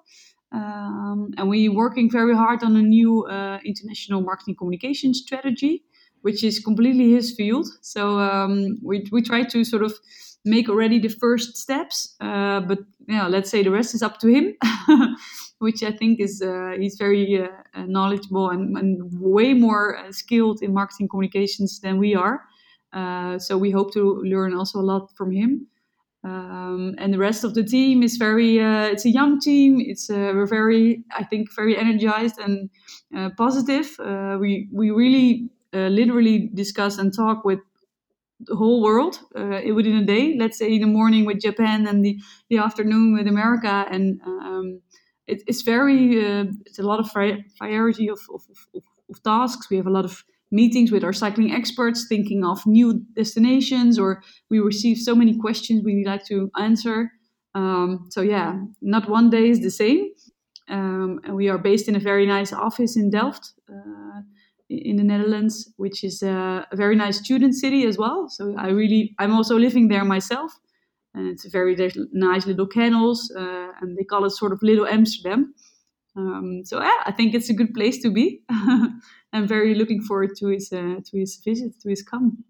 Um, 0.53 1.33
and 1.37 1.49
we're 1.49 1.73
working 1.73 2.11
very 2.11 2.35
hard 2.35 2.63
on 2.63 2.77
a 2.77 2.83
new 2.83 3.27
uh, 3.27 3.59
international 3.65 4.23
marketing 4.23 4.57
communication 4.57 5.15
strategy, 5.15 5.85
which 6.23 6.43
is 6.45 6.61
completely 6.61 7.13
his 7.13 7.35
field. 7.35 7.67
So 7.81 8.19
um, 8.19 8.79
we, 8.83 9.07
we 9.13 9.23
try 9.23 9.45
to 9.45 9.65
sort 9.65 9.83
of 9.83 9.95
make 10.45 10.69
already 10.69 10.99
the 10.99 11.09
first 11.09 11.57
steps. 11.57 12.17
Uh, 12.21 12.61
but 12.61 12.79
yeah, 13.09 13.29
let's 13.29 13.51
say 13.51 13.63
the 13.63 13.71
rest 13.71 13.95
is 13.95 14.03
up 14.03 14.19
to 14.21 14.29
him. 14.29 14.55
which 15.63 15.85
I 15.85 15.93
think 15.93 16.19
is 16.19 16.43
uh, 16.43 16.73
he's 16.77 16.97
very 16.97 17.41
uh, 17.41 17.47
uh, 17.75 17.85
knowledgeable 17.87 18.51
and, 18.51 18.77
and, 18.77 19.09
way 19.21 19.55
more 19.55 19.97
uh, 19.97 20.11
skilled 20.11 20.61
in 20.61 20.75
marketing 20.75 21.09
communications 21.09 21.79
than 21.79 21.99
we 21.99 22.17
are. 22.17 22.43
Uh, 22.93 23.39
so 23.39 23.57
we 23.57 23.71
hope 23.71 23.93
to 23.93 24.21
learn 24.25 24.55
also 24.55 24.81
a 24.81 24.87
lot 24.93 25.17
from 25.17 25.31
him. 25.31 25.69
Um, 26.25 26.97
and 26.99 27.15
the 27.15 27.19
rest 27.19 27.45
of 27.45 27.55
the 27.55 27.63
team 27.63 28.03
is 28.03 28.17
very. 28.17 28.59
It's 28.93 29.05
a 29.05 29.11
young 29.11 29.41
team. 29.41 29.81
It's 29.81 30.09
we're 30.09 30.47
very, 30.47 31.05
I 31.17 31.25
think, 31.25 31.49
very 31.55 31.77
energized 31.77 32.39
and 32.39 32.71
positive. 33.37 33.89
we 34.41 34.69
we 34.73 34.91
really 34.91 35.51
literally 35.73 36.51
discuss 36.55 36.99
and 36.99 37.13
talk 37.13 37.45
with 37.45 37.61
the 38.47 38.57
whole 38.57 38.83
world 38.83 39.21
within 39.35 39.97
a 39.97 40.05
day. 40.05 40.37
Let's 40.39 40.59
say 40.59 40.75
in 40.75 40.81
the 40.81 40.87
morning 40.87 41.25
with 41.25 41.41
Japan 41.41 41.87
and 41.87 42.05
the 42.05 42.19
the 42.51 42.59
afternoon 42.59 43.15
with 43.15 43.27
America 43.27 43.87
and. 43.91 44.21
Um, 44.27 44.81
it, 45.29 45.43
it's 45.47 45.63
very 45.63 46.19
uh, 46.25 46.45
it's 46.67 46.79
a 46.79 46.83
lot 46.83 46.99
of 46.99 47.13
variety 47.13 48.09
of, 48.09 48.19
of, 48.35 48.43
of, 48.75 48.83
of 49.09 49.23
tasks. 49.23 49.71
We 49.71 49.77
have 49.77 49.87
a 49.87 49.91
lot 49.91 50.05
of 50.05 50.25
meetings 50.51 50.93
with 50.93 51.03
our 51.03 51.13
cycling 51.13 51.53
experts, 51.53 52.07
thinking 52.07 52.45
of 52.45 52.67
new 52.67 53.03
destinations, 53.15 53.99
or 53.99 54.23
we 54.51 54.61
receive 54.61 54.99
so 54.99 55.15
many 55.15 55.37
questions 55.39 55.83
we 55.83 56.05
like 56.05 56.25
to 56.27 56.51
answer. 56.59 57.11
Um, 57.55 58.09
so 58.11 58.21
yeah, 58.21 58.61
not 58.81 59.09
one 59.09 59.31
day 59.31 59.49
is 59.49 59.61
the 59.61 59.71
same. 59.71 60.11
Um, 60.69 61.21
and 61.25 61.35
we 61.35 61.49
are 61.49 61.59
based 61.59 61.89
in 61.89 61.97
a 61.97 62.01
very 62.01 62.27
nice 62.27 62.53
office 62.53 62.97
in 62.97 63.11
Delft, 63.11 63.53
uh, 63.69 64.21
in 64.69 64.97
the 64.97 65.05
Netherlands, 65.05 65.73
which 65.77 66.05
is 66.05 66.23
a, 66.23 66.67
a, 66.71 66.77
very 66.77 66.97
nice 66.97 67.19
student 67.19 67.55
city 67.55 67.87
as 67.87 67.99
well. 67.99 68.29
So 68.29 68.55
I 68.57 68.69
really, 68.69 69.15
I'm 69.19 69.33
also 69.33 69.59
living 69.59 69.89
there 69.89 70.05
myself, 70.05 70.53
and 71.15 71.29
it's 71.29 71.45
a 71.45 71.51
very 71.51 71.75
there's 71.75 71.99
nice 72.13 72.47
little 72.47 72.67
canals, 72.67 73.33
uh, 73.37 73.69
and 73.81 73.97
they 73.97 74.05
call 74.05 74.25
it 74.25 74.31
sort 74.31 74.53
of 74.53 74.63
Little 74.63 74.87
Amsterdam. 74.87 75.55
Um, 76.17 76.63
so 76.65 76.81
yeah, 76.81 76.99
I 77.07 77.13
think 77.13 77.35
it's 77.35 77.51
a 77.51 77.55
good 77.55 77.75
place 77.75 78.01
to 78.03 78.11
be. 78.11 78.43
I'm 79.33 79.47
very 79.47 79.75
looking 79.75 80.03
forward 80.03 80.31
to 80.39 80.49
his 80.49 80.73
uh, 80.73 81.01
to 81.05 81.19
his 81.19 81.41
visit, 81.45 81.81
to 81.81 81.89
his 81.89 82.03
come. 82.03 82.45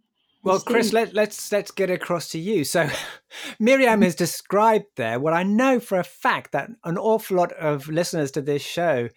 Well, 0.44 0.58
Chris, 0.58 0.92
let, 0.92 1.14
let's 1.14 1.52
let's 1.52 1.70
get 1.70 1.88
across 1.88 2.28
to 2.30 2.38
you. 2.38 2.64
So, 2.64 2.90
Mirjam 3.60 4.02
has 4.02 4.16
described 4.16 4.86
there 4.96 5.20
what 5.20 5.34
I 5.34 5.44
know 5.44 5.78
for 5.78 5.98
a 5.98 6.04
fact 6.04 6.50
that 6.52 6.70
an 6.84 6.98
awful 6.98 7.36
lot 7.36 7.52
of 7.52 7.88
listeners 7.88 8.32
to 8.32 8.42
this 8.42 8.62
show 8.62 9.08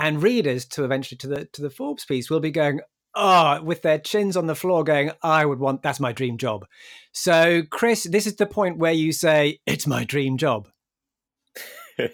and 0.00 0.22
readers 0.22 0.64
to 0.64 0.84
eventually 0.84 1.18
to 1.18 1.28
the 1.28 1.44
to 1.52 1.62
the 1.62 1.70
Forbes 1.70 2.04
piece 2.04 2.30
will 2.30 2.40
be 2.40 2.50
going, 2.50 2.80
oh, 3.14 3.62
with 3.62 3.82
their 3.82 3.98
chins 3.98 4.36
on 4.36 4.46
the 4.46 4.54
floor, 4.54 4.82
going, 4.82 5.12
I 5.22 5.44
would 5.44 5.60
want 5.60 5.82
that's 5.82 6.00
my 6.00 6.12
dream 6.12 6.38
job. 6.38 6.66
So, 7.12 7.62
Chris, 7.70 8.04
this 8.04 8.26
is 8.26 8.36
the 8.36 8.46
point 8.46 8.78
where 8.78 8.92
you 8.92 9.12
say 9.12 9.58
it's 9.66 9.86
my 9.86 10.04
dream 10.04 10.38
job. 10.38 10.68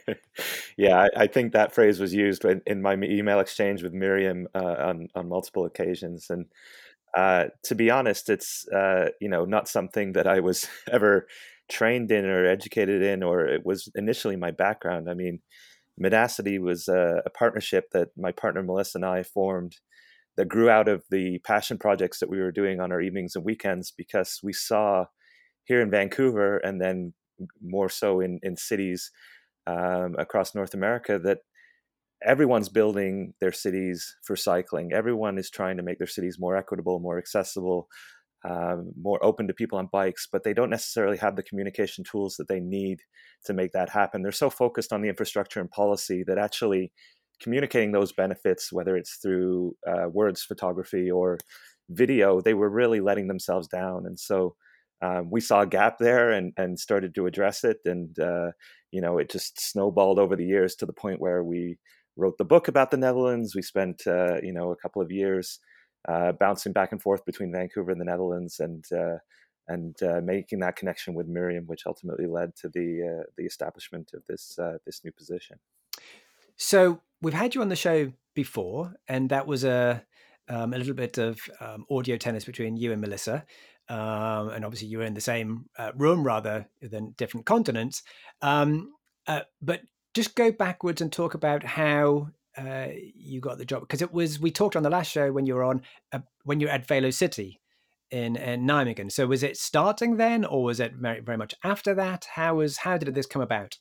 yeah, 0.77 1.03
I, 1.03 1.23
I, 1.23 1.27
think 1.29 1.53
that 1.53 1.73
phrase 1.73 2.01
was 2.01 2.13
used 2.13 2.45
in, 2.45 2.61
in 2.67 2.83
my 2.83 2.95
email 2.95 3.39
exchange 3.39 3.85
with 3.85 3.93
Mirjam 3.93 4.47
uh, 4.53 4.89
on 4.89 5.09
on 5.15 5.29
multiple 5.29 5.65
occasions, 5.65 6.27
and 6.29 6.47
uh, 7.17 7.47
to 7.65 7.77
be 7.77 7.89
honest, 7.89 8.29
it's 8.29 8.67
uh, 8.69 9.11
you 9.21 9.29
know 9.29 9.45
not 9.45 9.69
something 9.69 10.13
that 10.15 10.27
I 10.27 10.41
was 10.41 10.69
ever 10.91 11.29
trained 11.69 12.11
in 12.11 12.25
or 12.25 12.47
educated 12.47 13.03
in, 13.03 13.23
or 13.23 13.47
it 13.47 13.65
was 13.65 13.89
initially 13.95 14.35
my 14.35 14.51
background. 14.51 15.09
I 15.09 15.15
mean, 15.15 15.41
Madacity 16.03 16.61
was 16.61 16.89
a, 16.89 17.23
a 17.25 17.31
partnership 17.31 17.91
that 17.93 18.09
my 18.17 18.33
partner 18.33 18.63
Melissa 18.63 18.99
and 18.99 19.05
I 19.05 19.23
formed 19.23 19.77
that 20.37 20.49
grew 20.49 20.69
out 20.69 20.89
of 20.89 21.03
the 21.11 21.39
passion 21.47 21.79
projects 21.79 22.21
that 22.21 22.29
we 22.29 22.39
were 22.39 22.53
doing 22.53 22.81
on 22.81 22.93
our 22.93 23.01
evenings 23.01 23.35
and 23.35 23.45
weekends 23.45 23.93
because 23.97 24.41
we 24.43 24.53
saw 24.53 25.07
here 25.65 25.81
in 25.81 25.91
Vancouver 25.91 26.59
and 26.59 26.81
then 26.81 27.15
more 27.63 27.89
so 27.89 28.21
in 28.21 28.39
in 28.43 28.57
cities 28.57 29.11
um, 29.67 30.15
across 30.19 30.55
North 30.55 30.75
America 30.75 31.19
that 31.19 31.39
everyone's 32.25 32.69
building 32.69 33.35
their 33.41 33.53
cities 33.53 34.17
for 34.25 34.37
cycling. 34.37 34.91
Everyone 34.93 35.39
is 35.39 35.51
trying 35.51 35.77
to 35.77 35.83
make 35.83 35.99
their 35.99 36.07
cities 36.07 36.39
more 36.39 36.57
equitable, 36.57 36.99
more 36.99 37.19
accessible, 37.19 37.89
um, 38.49 38.93
more 39.01 39.23
open 39.25 39.49
to 39.49 39.55
people 39.55 39.79
on 39.79 39.89
bikes, 39.91 40.29
but 40.31 40.45
they 40.45 40.55
don't 40.55 40.71
necessarily 40.71 41.17
have 41.17 41.37
the 41.37 41.43
communication 41.43 42.05
tools 42.05 42.37
that 42.37 42.49
they 42.49 42.61
need 42.61 43.01
to 43.45 43.53
make 43.53 43.73
that 43.73 43.91
happen. 43.91 44.23
They're 44.23 44.33
so 44.33 44.51
focused 44.51 44.93
on 44.93 45.03
the 45.03 45.09
infrastructure 45.09 45.61
and 45.61 45.71
policy 45.71 46.23
that 46.27 46.39
actually 46.39 46.93
communicating 47.43 47.93
those 47.93 48.13
benefits, 48.13 48.73
whether 48.73 48.97
it's 48.97 49.17
through 49.17 49.75
uh, 49.87 50.09
words, 50.09 50.43
photography, 50.43 51.11
or 51.11 51.39
video, 51.91 52.41
they 52.41 52.55
were 52.55 52.71
really 52.71 53.01
letting 53.01 53.29
themselves 53.29 53.69
down. 53.69 54.07
And 54.07 54.19
so 54.19 54.55
um, 55.03 55.29
we 55.31 55.41
saw 55.41 55.63
a 55.63 55.67
gap 55.67 55.99
there 55.99 56.31
and, 56.31 56.53
and 56.57 56.79
started 56.79 57.15
to 57.15 57.27
address 57.27 57.65
it. 57.65 57.79
And, 57.85 58.19
uh, 58.19 58.53
you 58.93 59.01
know, 59.01 59.19
it 59.19 59.31
just 59.31 59.61
snowballed 59.61 60.19
over 60.19 60.37
the 60.37 60.47
years 60.47 60.75
to 60.77 60.87
the 60.87 60.93
point 60.93 61.21
where 61.21 61.43
we 61.43 61.79
wrote 62.17 62.39
the 62.39 62.45
book 62.45 62.69
about 62.69 62.91
the 62.91 62.97
Netherlands. 62.97 63.55
We 63.55 63.63
spent, 63.63 64.03
uh, 64.07 64.37
you 64.43 64.53
know, 64.53 64.71
a 64.71 64.77
couple 64.77 65.03
of 65.03 65.11
years 65.11 65.59
uh, 66.09 66.33
bouncing 66.33 66.73
back 66.73 66.93
and 66.93 67.03
forth 67.03 67.25
between 67.25 67.53
Vancouver 67.53 67.91
and 67.91 68.01
the 68.01 68.05
Netherlands 68.05 68.61
and, 68.61 68.85
uh, 68.93 69.19
and 69.69 70.01
uh, 70.03 70.21
making 70.23 70.61
that 70.61 70.77
connection 70.77 71.15
with 71.15 71.29
Mirjam, 71.29 71.67
which 71.67 71.87
ultimately 71.87 72.27
led 72.27 72.55
to 72.57 72.69
the, 72.69 73.21
uh, 73.21 73.25
the 73.37 73.45
establishment 73.45 74.13
of 74.15 74.25
this, 74.27 74.59
this 74.85 75.03
new 75.05 75.13
position. 75.13 75.59
So 76.57 77.01
we've 77.21 77.35
had 77.35 77.55
you 77.55 77.63
on 77.63 77.69
the 77.69 77.77
show 77.77 78.13
before, 78.35 78.95
and 79.09 79.31
that 79.31 79.47
was 79.47 79.65
a, 79.65 80.05
um, 80.49 80.73
a 80.73 80.79
little 80.79 80.95
bit 80.95 81.19
of 81.19 81.41
um, 81.61 81.85
audio 81.91 82.17
tennis 82.17 82.45
between 82.45 82.77
you 82.77 82.93
and 82.93 83.01
Melissa 83.01 83.45
um, 83.89 84.49
and 84.51 84.65
obviously 84.65 84.89
you 84.89 84.99
were 84.99 85.05
in 85.05 85.15
the 85.15 85.21
same 85.21 85.67
uh, 85.79 85.93
room 85.97 86.25
rather 86.25 86.69
than 86.83 87.15
different 87.17 87.47
continents. 87.47 88.03
Um, 88.43 88.93
uh, 89.27 89.43
but 89.63 89.83
just 90.15 90.35
go 90.35 90.51
backwards 90.51 91.01
and 91.01 91.13
talk 91.13 91.35
about 91.35 91.63
how 91.63 92.29
uh, 92.57 92.89
you 93.15 93.41
got 93.41 93.59
the 93.59 93.65
job 93.65 93.83
because 93.83 94.03
it 94.03 94.13
was 94.13 94.41
we 94.41 94.51
talked 94.51 94.77
on 94.77 94.83
the 94.83 94.91
last 94.91 95.11
show 95.11 95.33
when 95.33 95.47
you 95.47 95.55
were 95.55 95.65
on 95.65 95.83
uh, 96.13 96.21
when 96.45 96.61
you 96.61 96.67
were 96.67 96.73
at 96.73 96.87
Velo-city 96.87 97.61
in, 98.11 98.37
in 98.37 98.67
Nijmegen. 98.67 99.11
So 99.11 99.27
was 99.27 99.43
it 99.43 99.57
starting 99.57 100.17
then, 100.17 100.45
or 100.45 100.65
was 100.65 100.81
it 100.81 100.95
very 100.95 101.21
very 101.21 101.39
much 101.39 101.55
after 101.65 101.95
that? 101.95 102.27
How 102.35 102.57
was 102.57 102.79
how 102.79 102.99
did 102.99 103.15
this 103.15 103.27
come 103.27 103.43
about? 103.43 103.79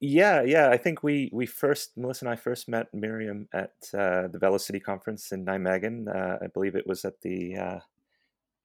Yeah, 0.00 0.42
yeah. 0.42 0.68
I 0.70 0.76
think 0.76 1.02
we 1.02 1.30
we 1.32 1.46
first 1.46 1.96
Melissa 1.96 2.26
and 2.26 2.32
I 2.32 2.36
first 2.36 2.68
met 2.68 2.86
Mirjam 2.94 3.46
at 3.52 3.72
uh, 3.94 4.28
the 4.28 4.38
Velo-city 4.38 4.80
conference 4.80 5.32
in 5.32 5.44
Nijmegen. 5.44 6.08
Uh, 6.08 6.38
I 6.44 6.48
believe 6.48 6.74
it 6.74 6.86
was 6.86 7.04
at 7.04 7.20
the 7.22 7.56
uh, 7.56 7.78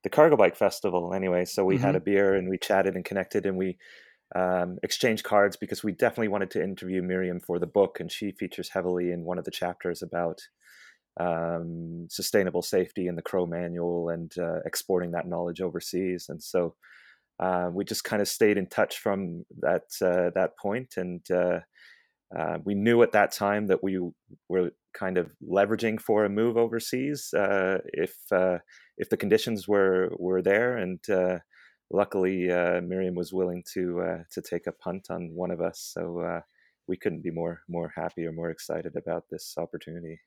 the 0.04 0.10
cargo 0.10 0.38
bike 0.38 0.56
festival 0.56 1.14
anyway. 1.14 1.46
So 1.46 1.66
we 1.66 1.76
mm-hmm. 1.76 1.86
had 1.86 1.96
a 1.96 2.00
beer 2.00 2.36
and 2.36 2.50
we 2.50 2.58
chatted 2.58 2.96
and 2.96 3.06
connected 3.06 3.46
and 3.46 3.58
we 3.58 3.78
um, 4.36 4.78
exchanged 4.84 5.24
cards 5.24 5.58
because 5.58 5.84
we 5.84 5.92
definitely 5.92 6.28
wanted 6.28 6.52
to 6.52 6.64
interview 6.64 7.02
Mirjam 7.02 7.44
for 7.44 7.60
the 7.60 7.68
book, 7.68 8.00
and 8.00 8.12
she 8.12 8.32
features 8.32 8.70
heavily 8.70 9.12
in 9.12 9.24
one 9.24 9.40
of 9.40 9.46
the 9.46 9.52
chapters 9.52 10.02
about 10.02 10.40
um, 11.20 12.08
sustainable 12.10 12.62
safety 12.62 13.08
in 13.08 13.16
the 13.16 13.22
Crow 13.22 13.46
Manual 13.46 14.10
and 14.10 14.32
uh, 14.38 14.60
exporting 14.66 15.12
that 15.12 15.28
knowledge 15.28 15.62
overseas. 15.62 16.28
And 16.30 16.42
so 16.42 16.76
uh, 17.40 17.70
we 17.74 17.86
just 17.86 18.04
kind 18.04 18.22
of 18.22 18.28
stayed 18.28 18.58
in 18.58 18.68
touch 18.68 18.98
from 18.98 19.46
that 19.60 19.84
uh, 20.02 20.30
that 20.36 20.58
point, 20.62 20.96
and 20.98 21.22
uh, 21.32 21.60
uh, 22.38 22.58
we 22.64 22.76
knew 22.76 23.02
at 23.02 23.14
that 23.14 23.32
time 23.32 23.68
that 23.68 23.84
we 23.84 24.00
were 24.48 24.72
kind 24.94 25.18
of 25.18 25.32
leveraging 25.48 26.00
for 26.00 26.26
a 26.26 26.30
move 26.30 26.58
overseas 26.58 27.34
uh, 27.34 27.78
if 27.86 28.14
if 28.98 29.10
the 29.10 29.18
conditions 29.18 29.68
were 29.68 30.12
were 30.18 30.42
there, 30.42 30.78
and 30.78 31.00
luckily 31.92 32.52
uh, 32.52 32.82
Mirjam 32.82 33.16
was 33.16 33.34
willing 33.34 33.64
to 33.74 34.02
uh, 34.02 34.18
to 34.32 34.42
take 34.42 34.68
a 34.68 34.72
punt 34.72 35.08
on 35.10 35.32
one 35.34 35.52
of 35.52 35.62
us. 35.62 35.80
So 35.94 36.20
uh, 36.20 36.42
we 36.88 36.98
couldn't 36.98 37.24
be 37.24 37.32
more 37.32 37.62
more 37.68 37.94
happy 37.96 38.26
or 38.26 38.32
more 38.32 38.50
excited 38.50 38.96
about 38.96 39.26
this 39.30 39.56
opportunity. 39.58 40.20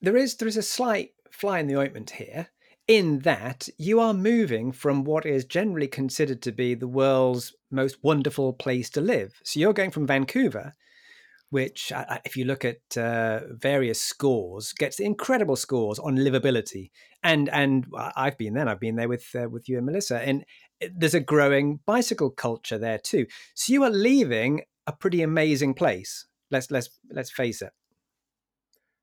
There 0.00 0.16
is 0.16 0.36
there 0.36 0.48
is 0.48 0.56
a 0.56 0.62
slight 0.62 1.10
fly 1.30 1.58
in 1.58 1.66
the 1.66 1.76
ointment 1.76 2.10
here 2.10 2.48
in 2.86 3.20
that 3.20 3.68
you 3.78 3.98
are 3.98 4.14
moving 4.14 4.70
from 4.70 5.02
what 5.02 5.26
is 5.26 5.44
generally 5.44 5.88
considered 5.88 6.40
to 6.40 6.52
be 6.52 6.74
the 6.74 6.86
world's 6.86 7.52
most 7.70 7.96
wonderful 8.02 8.52
place 8.52 8.88
to 8.90 9.00
live. 9.00 9.34
So 9.42 9.58
you're 9.58 9.72
going 9.72 9.90
from 9.90 10.06
Vancouver 10.06 10.74
which, 11.50 11.92
if 12.24 12.36
you 12.36 12.44
look 12.44 12.64
at 12.64 12.96
uh, 12.96 13.40
various 13.50 14.00
scores, 14.00 14.72
gets 14.72 14.98
incredible 14.98 15.56
scores 15.56 15.98
on 15.98 16.16
livability. 16.16 16.90
And 17.22 17.48
and 17.48 17.86
I've 17.96 18.36
been 18.38 18.54
there. 18.54 18.68
I've 18.68 18.80
been 18.80 18.96
there 18.96 19.08
with 19.08 19.26
uh, 19.34 19.48
with 19.48 19.68
you 19.68 19.78
and 19.78 19.86
Melissa, 19.86 20.18
and 20.20 20.44
there's 20.94 21.14
a 21.14 21.20
growing 21.20 21.80
bicycle 21.86 22.30
culture 22.30 22.78
there 22.78 22.98
too. 22.98 23.26
So 23.54 23.72
you 23.72 23.82
are 23.84 23.90
leaving 23.90 24.62
a 24.86 24.92
pretty 24.92 25.22
amazing 25.22 25.74
place. 25.74 26.26
Let's 26.50 26.70
let's 26.70 26.90
let's 27.10 27.30
face 27.30 27.62
it. 27.62 27.72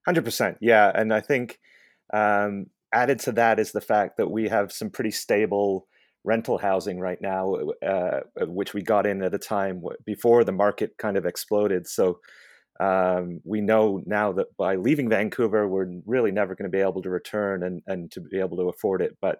Hundred 0.05 0.25
percent, 0.25 0.57
yeah. 0.61 0.91
And 0.93 1.13
I 1.13 1.21
think 1.21 1.59
um, 2.13 2.67
added 2.93 3.19
to 3.21 3.31
that 3.33 3.59
is 3.59 3.71
the 3.71 3.81
fact 3.81 4.17
that 4.17 4.29
we 4.29 4.49
have 4.49 4.71
some 4.71 4.89
pretty 4.89 5.11
stable 5.11 5.87
rental 6.23 6.57
housing 6.57 6.99
right 6.99 7.21
now, 7.21 7.55
uh, 7.85 8.21
which 8.41 8.73
we 8.73 8.81
got 8.81 9.05
in 9.05 9.23
at 9.23 9.33
a 9.33 9.39
time 9.39 9.83
before 10.05 10.43
the 10.43 10.51
market 10.51 10.97
kind 10.97 11.17
of 11.17 11.25
exploded. 11.25 11.87
So 11.87 12.19
um, 12.79 13.41
we 13.43 13.61
know 13.61 14.01
now 14.05 14.31
that 14.33 14.55
by 14.57 14.75
leaving 14.75 15.09
Vancouver, 15.09 15.67
we're 15.67 15.91
really 16.05 16.31
never 16.31 16.55
going 16.55 16.71
to 16.71 16.75
be 16.75 16.81
able 16.81 17.01
to 17.01 17.09
return 17.09 17.63
and, 17.63 17.81
and 17.87 18.11
to 18.11 18.21
be 18.21 18.39
able 18.39 18.57
to 18.57 18.69
afford 18.69 19.01
it. 19.01 19.17
But 19.21 19.39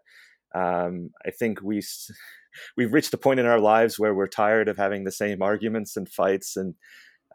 um, 0.54 1.12
I 1.26 1.32
think 1.32 1.62
we 1.62 1.82
we've 2.78 2.94
reached 2.94 3.14
a 3.14 3.18
point 3.18 3.40
in 3.40 3.46
our 3.46 3.60
lives 3.60 4.00
where 4.00 4.14
we're 4.14 4.28
tired 4.28 4.70
of 4.70 4.78
having 4.78 5.04
the 5.04 5.12
same 5.12 5.42
arguments 5.42 5.98
and 5.98 6.10
fights 6.10 6.56
and 6.56 6.76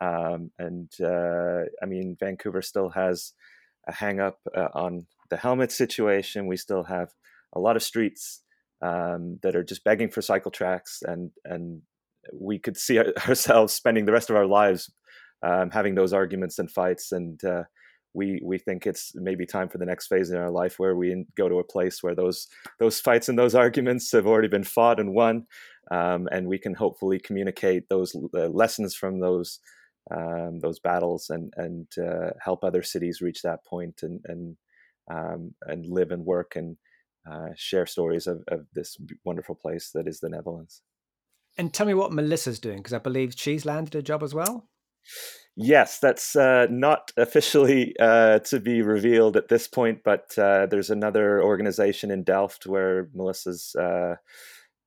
um, 0.01 0.51
and 0.59 0.91
uh, 1.03 1.65
I 1.83 1.87
mean 1.87 2.17
Vancouver 2.19 2.63
still 2.63 2.91
has 2.91 3.33
a 3.89 3.93
hang 3.93 4.21
up 4.21 4.39
uh, 4.57 4.69
on 4.75 5.07
the 5.31 5.37
helmet 5.37 5.73
situation. 5.73 6.47
We 6.47 6.57
still 6.57 6.85
have 6.85 7.11
a 7.55 7.61
lot 7.61 7.77
of 7.77 7.83
streets 7.83 8.43
um, 8.83 9.39
that 9.43 9.57
are 9.57 9.65
just 9.65 9.85
begging 9.85 10.11
for 10.11 10.23
cycle 10.23 10.51
tracks, 10.51 11.03
and 11.03 11.31
and 11.45 11.83
we 12.33 12.59
could 12.59 12.77
see 12.77 12.99
ourselves 13.29 13.75
spending 13.75 14.05
the 14.05 14.13
rest 14.13 14.31
of 14.31 14.37
our 14.37 14.47
lives 14.47 14.91
um, 15.43 15.71
having 15.71 15.95
those 15.95 16.13
arguments 16.13 16.59
and 16.59 16.71
fights. 16.71 17.13
And 17.13 17.43
uh, 17.45 17.65
we 18.15 18.41
we 18.43 18.59
think 18.59 18.87
it's 18.87 19.12
maybe 19.15 19.47
time 19.47 19.69
for 19.69 19.79
the 19.79 19.87
next 19.87 20.07
phase 20.07 20.31
in 20.31 20.37
our 20.37 20.50
life 20.50 20.79
where 20.79 20.97
we 20.97 21.25
go 21.37 21.49
to 21.49 21.59
a 21.59 21.65
place 21.65 22.03
where 22.03 22.15
those 22.15 22.49
those 22.79 23.00
fights 23.00 23.29
and 23.29 23.38
those 23.38 23.55
arguments 23.65 24.12
have 24.12 24.27
already 24.27 24.49
been 24.49 24.65
fought 24.65 25.00
and 25.00 25.15
won, 25.15 25.47
um, 25.91 26.29
and 26.33 26.47
we 26.47 26.59
can 26.59 26.75
hopefully 26.75 27.19
communicate 27.19 27.88
those 27.88 28.15
uh, 28.35 28.49
lessons 28.49 28.95
from 28.95 29.21
those 29.21 29.61
um, 30.11 30.61
those 30.61 30.79
battles 30.79 31.31
and 31.31 31.53
and 31.57 31.87
uh, 31.99 32.31
help 32.43 32.65
other 32.65 32.83
cities 32.83 33.21
reach 33.21 33.43
that 33.43 33.65
point 33.65 34.00
and 34.03 34.21
and 34.27 34.57
um, 35.11 35.55
and 35.62 35.87
live 35.87 36.11
and 36.11 36.25
work 36.25 36.57
and 36.57 36.77
uh, 37.31 37.49
share 37.57 37.87
stories 37.87 38.27
of, 38.27 38.43
of 38.49 38.67
this 38.75 38.97
wonderful 39.25 39.55
place 39.55 39.91
that 39.95 40.07
is 40.07 40.21
the 40.21 40.29
Netherlands. 40.29 40.83
And 41.57 41.73
tell 41.73 41.87
me 41.87 41.95
what 41.95 42.12
Melissa's 42.12 42.61
doing 42.61 42.79
because 42.79 42.93
I 42.93 42.99
believe 42.99 43.35
she's 43.37 43.65
landed 43.67 43.95
a 43.95 44.03
job 44.03 44.23
as 44.23 44.35
well. 44.35 44.69
Yes, 45.61 45.99
that's 45.99 46.37
uh, 46.37 46.69
not 46.71 47.11
officially 47.17 47.97
uh, 47.99 48.38
to 48.41 48.61
be 48.61 48.81
revealed 48.81 49.37
at 49.37 49.49
this 49.49 49.67
point, 49.67 50.05
but 50.05 50.38
uh, 50.38 50.67
there's 50.67 50.91
another 50.91 51.43
organization 51.43 52.12
in 52.12 52.23
Delft 52.23 52.67
where 52.67 53.09
Melissa's 53.12 53.75
uh, 53.75 54.15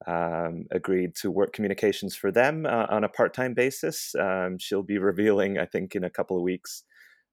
um, 0.07 0.67
agreed 0.71 1.13
to 1.15 1.29
work 1.29 1.51
communications 1.53 2.15
for 2.15 2.31
them 2.31 2.65
uh, 2.65 2.87
on 2.89 3.03
a 3.03 3.09
part 3.09 3.33
time 3.33 3.53
basis. 3.53 4.15
Um, 4.15 4.57
she'll 4.59 4.83
be 4.83 4.97
revealing, 4.97 5.59
I 5.59 5.65
think, 5.65 5.93
in 5.95 6.05
a 6.05 6.09
couple 6.09 6.37
of 6.37 6.43
weeks, 6.43 6.83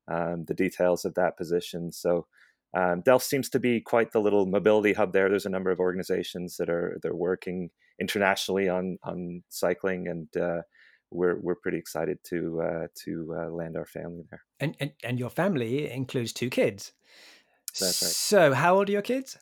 um, 0.08 0.44
the 0.46 0.54
details 0.54 1.04
of 1.04 1.14
that 1.14 1.36
position. 1.36 1.92
So 1.92 2.26
um, 2.74 3.02
Delft 3.02 3.26
seems 3.26 3.48
to 3.50 3.60
be 3.60 3.80
quite 3.80 4.12
the 4.12 4.20
little 4.20 4.46
mobility 4.46 4.94
hub 4.94 5.12
there. 5.12 5.28
There's 5.28 5.46
a 5.46 5.50
number 5.50 5.70
of 5.70 5.80
organizations 5.80 6.56
that 6.58 6.68
are 6.70 6.98
they're 7.02 7.14
working 7.14 7.70
internationally 8.00 8.68
on 8.68 8.98
on 9.04 9.42
cycling, 9.48 10.08
and 10.08 10.36
uh, 10.36 10.62
we're 11.10 11.38
we're 11.40 11.54
pretty 11.54 11.78
excited 11.78 12.18
to 12.24 12.60
uh, 12.60 12.86
to 13.04 13.34
uh, 13.38 13.50
land 13.50 13.76
our 13.76 13.86
family 13.86 14.24
there. 14.30 14.42
And, 14.60 14.76
and 14.80 14.92
and 15.02 15.18
your 15.18 15.30
family 15.30 15.90
includes 15.90 16.32
two 16.32 16.50
kids. 16.50 16.92
That's 17.80 18.02
right. 18.02 18.10
So, 18.10 18.54
how 18.54 18.76
old 18.76 18.88
are 18.88 18.92
your 18.92 19.02
kids? 19.02 19.38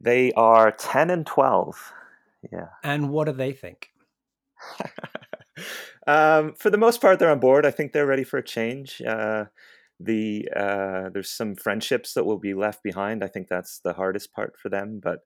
They 0.00 0.32
are 0.32 0.70
ten 0.72 1.10
and 1.10 1.26
twelve. 1.26 1.92
Yeah. 2.52 2.68
And 2.82 3.10
what 3.10 3.26
do 3.26 3.32
they 3.32 3.52
think? 3.52 3.90
um, 6.06 6.54
for 6.54 6.70
the 6.70 6.78
most 6.78 7.00
part, 7.00 7.18
they're 7.18 7.30
on 7.30 7.40
board. 7.40 7.66
I 7.66 7.70
think 7.70 7.92
they're 7.92 8.06
ready 8.06 8.24
for 8.24 8.38
a 8.38 8.44
change. 8.44 9.02
Uh, 9.02 9.46
the 9.98 10.48
uh, 10.56 11.10
there's 11.12 11.30
some 11.30 11.54
friendships 11.54 12.14
that 12.14 12.24
will 12.24 12.38
be 12.38 12.54
left 12.54 12.82
behind. 12.82 13.22
I 13.22 13.28
think 13.28 13.48
that's 13.48 13.80
the 13.80 13.92
hardest 13.92 14.32
part 14.32 14.56
for 14.60 14.70
them. 14.70 15.00
But 15.02 15.20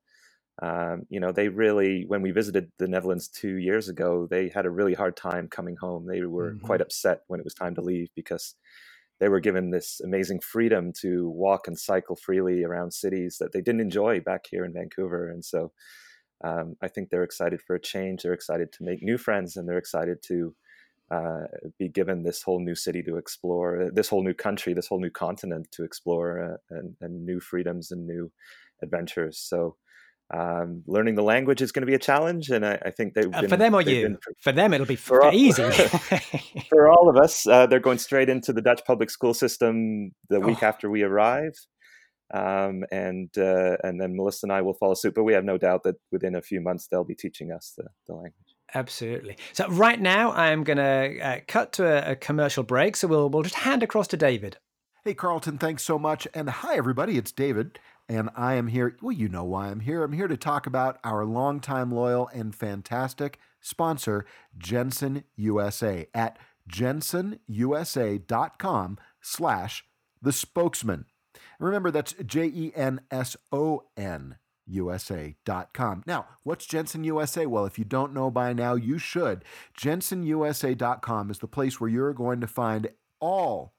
um, 0.62 1.02
you 1.08 1.18
know, 1.18 1.32
they 1.32 1.48
really 1.48 2.04
when 2.06 2.22
we 2.22 2.30
visited 2.30 2.70
the 2.78 2.88
Netherlands 2.88 3.28
two 3.28 3.56
years 3.56 3.88
ago, 3.88 4.28
they 4.30 4.48
had 4.48 4.66
a 4.66 4.70
really 4.70 4.94
hard 4.94 5.16
time 5.16 5.48
coming 5.48 5.76
home. 5.76 6.06
They 6.06 6.22
were 6.22 6.52
mm-hmm. 6.52 6.66
quite 6.66 6.80
upset 6.80 7.22
when 7.26 7.40
it 7.40 7.44
was 7.44 7.54
time 7.54 7.74
to 7.74 7.80
leave 7.80 8.08
because 8.14 8.54
they 9.20 9.28
were 9.28 9.40
given 9.40 9.70
this 9.70 10.00
amazing 10.02 10.40
freedom 10.40 10.92
to 11.00 11.28
walk 11.28 11.66
and 11.66 11.78
cycle 11.78 12.16
freely 12.16 12.64
around 12.64 12.92
cities 12.92 13.38
that 13.38 13.52
they 13.52 13.60
didn't 13.60 13.80
enjoy 13.80 14.20
back 14.20 14.46
here 14.50 14.64
in 14.64 14.72
Vancouver. 14.72 15.28
And 15.28 15.44
so 15.44 15.72
um, 16.42 16.76
I 16.82 16.88
think 16.88 17.10
they're 17.10 17.22
excited 17.24 17.60
for 17.62 17.74
a 17.76 17.80
change. 17.80 18.22
They're 18.22 18.32
excited 18.32 18.72
to 18.72 18.84
make 18.84 19.02
new 19.02 19.18
friends 19.18 19.56
and 19.56 19.68
they're 19.68 19.78
excited 19.78 20.22
to 20.24 20.54
uh, 21.10 21.44
be 21.78 21.88
given 21.88 22.22
this 22.22 22.42
whole 22.42 22.60
new 22.60 22.74
city 22.74 23.02
to 23.02 23.16
explore, 23.16 23.84
uh, 23.84 23.90
this 23.92 24.08
whole 24.08 24.22
new 24.22 24.34
country, 24.34 24.72
this 24.72 24.86
whole 24.86 25.00
new 25.00 25.10
continent 25.10 25.68
to 25.70 25.84
explore, 25.84 26.58
uh, 26.70 26.76
and, 26.76 26.96
and, 27.02 27.24
new 27.26 27.40
freedoms 27.40 27.90
and 27.90 28.06
new 28.06 28.32
adventures. 28.82 29.38
So, 29.38 29.76
um, 30.32 30.82
learning 30.86 31.16
the 31.16 31.22
language 31.22 31.60
is 31.60 31.70
going 31.72 31.82
to 31.82 31.86
be 31.86 31.94
a 31.94 31.98
challenge, 31.98 32.50
and 32.50 32.64
I, 32.64 32.80
I 32.86 32.90
think 32.90 33.14
they 33.14 33.22
uh, 33.22 33.46
for 33.46 33.56
them 33.56 33.74
or 33.74 33.82
you. 33.82 34.16
For, 34.22 34.32
for, 34.40 34.52
them, 34.52 34.72
it'll 34.72 34.86
be 34.86 34.96
for 34.96 35.22
all, 35.22 35.34
easy. 35.34 35.62
for 36.68 36.88
all 36.88 37.08
of 37.10 37.16
us, 37.16 37.46
uh, 37.46 37.66
they're 37.66 37.80
going 37.80 37.98
straight 37.98 38.28
into 38.28 38.52
the 38.52 38.62
Dutch 38.62 38.82
public 38.86 39.10
school 39.10 39.34
system 39.34 40.12
the 40.30 40.36
oh. 40.36 40.40
week 40.40 40.62
after 40.62 40.88
we 40.88 41.02
arrive. 41.02 41.52
Um, 42.32 42.84
and 42.90 43.30
uh, 43.36 43.76
and 43.84 44.00
then 44.00 44.16
Melissa 44.16 44.46
and 44.46 44.52
I 44.52 44.62
will 44.62 44.74
follow 44.74 44.94
suit, 44.94 45.14
but 45.14 45.24
we 45.24 45.34
have 45.34 45.44
no 45.44 45.58
doubt 45.58 45.82
that 45.84 45.96
within 46.10 46.34
a 46.34 46.42
few 46.42 46.60
months 46.60 46.88
they'll 46.88 47.04
be 47.04 47.14
teaching 47.14 47.52
us 47.52 47.74
the, 47.76 47.84
the 48.06 48.14
language. 48.14 48.56
Absolutely. 48.74 49.36
So 49.52 49.68
right 49.68 50.00
now 50.00 50.32
I'm 50.32 50.64
going 50.64 50.78
to 50.78 51.20
uh, 51.20 51.40
cut 51.46 51.74
to 51.74 51.84
a, 51.86 52.12
a, 52.12 52.16
commercial 52.16 52.64
break. 52.64 52.96
So 52.96 53.06
we'll 53.06 53.28
we'll 53.28 53.42
just 53.42 53.54
hand 53.54 53.82
across 53.82 54.08
to 54.08 54.16
David. 54.16 54.56
Hey 55.04 55.14
Carlton, 55.14 55.58
thanks 55.58 55.82
so 55.82 55.98
much, 55.98 56.26
and 56.32 56.48
hi 56.48 56.76
everybody. 56.76 57.18
It's 57.18 57.30
David, 57.30 57.78
and 58.08 58.30
I 58.36 58.54
am 58.54 58.68
here. 58.68 58.96
Well, 59.00 59.12
you 59.12 59.28
know 59.28 59.44
why 59.44 59.68
I'm 59.68 59.80
here. 59.80 60.02
I'm 60.02 60.12
here 60.12 60.28
to 60.28 60.36
talk 60.36 60.66
about 60.66 60.98
our 61.04 61.24
longtime 61.24 61.90
loyal 61.90 62.28
and 62.28 62.54
fantastic 62.54 63.38
sponsor, 63.60 64.26
Jenson 64.56 65.24
USA 65.36 66.06
at 66.14 66.38
jensonusa.com 66.70 67.38
slash 69.20 69.84
the 70.20 70.32
spokesman. 70.32 71.06
Remember, 71.58 71.90
that's 71.90 72.14
J 72.24 72.46
E 72.46 72.72
N 72.74 73.00
S 73.10 73.36
O 73.52 73.84
N 73.96 74.36
USA.com. 74.66 76.02
Now, 76.06 76.26
what's 76.42 76.66
Jenson 76.66 77.04
USA? 77.04 77.46
Well, 77.46 77.66
if 77.66 77.78
you 77.78 77.84
don't 77.84 78.14
know 78.14 78.30
by 78.30 78.52
now, 78.52 78.74
you 78.74 78.98
should. 78.98 79.44
jensonusa.com 79.78 81.30
is 81.30 81.38
the 81.38 81.48
place 81.48 81.80
where 81.80 81.90
you're 81.90 82.12
going 82.14 82.40
to 82.40 82.46
find 82.46 82.88
all 83.20 83.74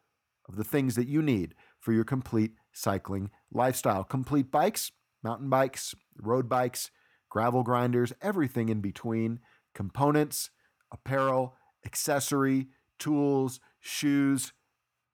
of 0.47 0.55
the 0.55 0.63
things 0.63 0.95
that 0.95 1.07
you 1.07 1.21
need 1.21 1.55
for 1.79 1.91
your 1.91 2.03
complete 2.03 2.53
cycling 2.75 3.31
lifestyle. 3.51 4.03
Complete 4.03 4.51
bikes, 4.51 4.91
mountain 5.23 5.49
bikes, 5.49 5.95
road 6.21 6.47
bikes, 6.47 6.91
gravel 7.29 7.63
grinders, 7.63 8.13
everything 8.21 8.69
in 8.69 8.81
between, 8.81 9.39
components, 9.73 10.51
apparel, 10.91 11.55
accessory, 11.85 12.67
tools, 12.99 13.59
shoes, 13.79 14.53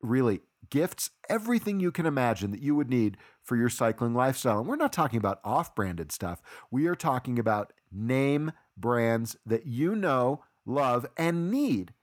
really 0.02 0.42
gifts, 0.70 1.10
everything 1.30 1.80
you 1.80 1.92
can 1.92 2.06
imagine 2.06 2.52
that 2.52 2.62
you 2.62 2.76
would 2.76 2.90
need 2.90 3.18
for 3.44 3.56
your 3.56 3.70
cycling 3.70 4.14
lifestyle. 4.14 4.60
And 4.60 4.68
we're 4.68 4.76
not 4.76 4.94
talking 4.94 5.18
about 5.18 5.40
off 5.44 5.76
branded 5.76 6.12
stuff, 6.12 6.42
we 6.72 6.88
are 6.88 6.96
talking 6.96 7.40
about 7.40 7.74
name 7.92 8.52
brands 8.78 9.36
that 9.46 9.66
you 9.66 9.96
know, 9.96 10.44
love, 10.66 11.06
and 11.18 11.52
need 11.52 11.94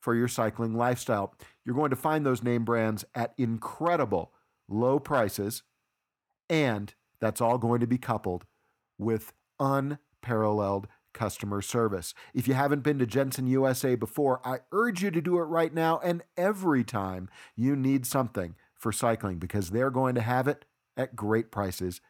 for 0.00 0.14
your 0.14 0.28
cycling 0.28 0.74
lifestyle. 0.74 1.34
You're 1.64 1.74
going 1.74 1.90
to 1.90 1.96
find 1.96 2.24
those 2.24 2.42
name 2.42 2.64
brands 2.64 3.04
at 3.14 3.34
incredible 3.38 4.32
low 4.68 4.98
prices, 4.98 5.62
and 6.48 6.94
that's 7.20 7.40
all 7.40 7.58
going 7.58 7.80
to 7.80 7.86
be 7.86 7.98
coupled 7.98 8.44
with 8.98 9.32
unparalleled 9.58 10.88
customer 11.12 11.62
service. 11.62 12.12
If 12.34 12.46
you 12.46 12.54
haven't 12.54 12.82
been 12.82 12.98
to 12.98 13.06
Jenson 13.06 13.46
USA 13.46 13.94
before, 13.94 14.40
I 14.46 14.58
urge 14.70 15.02
you 15.02 15.10
to 15.10 15.22
do 15.22 15.38
it 15.38 15.44
right 15.44 15.72
now 15.72 15.98
and 16.04 16.22
every 16.36 16.84
time 16.84 17.30
you 17.56 17.74
need 17.74 18.04
something 18.04 18.54
for 18.74 18.92
cycling 18.92 19.38
because 19.38 19.70
they're 19.70 19.90
going 19.90 20.14
to 20.14 20.20
have 20.20 20.46
it 20.46 20.66
at 20.96 21.16
great 21.16 21.50
prices 21.50 22.00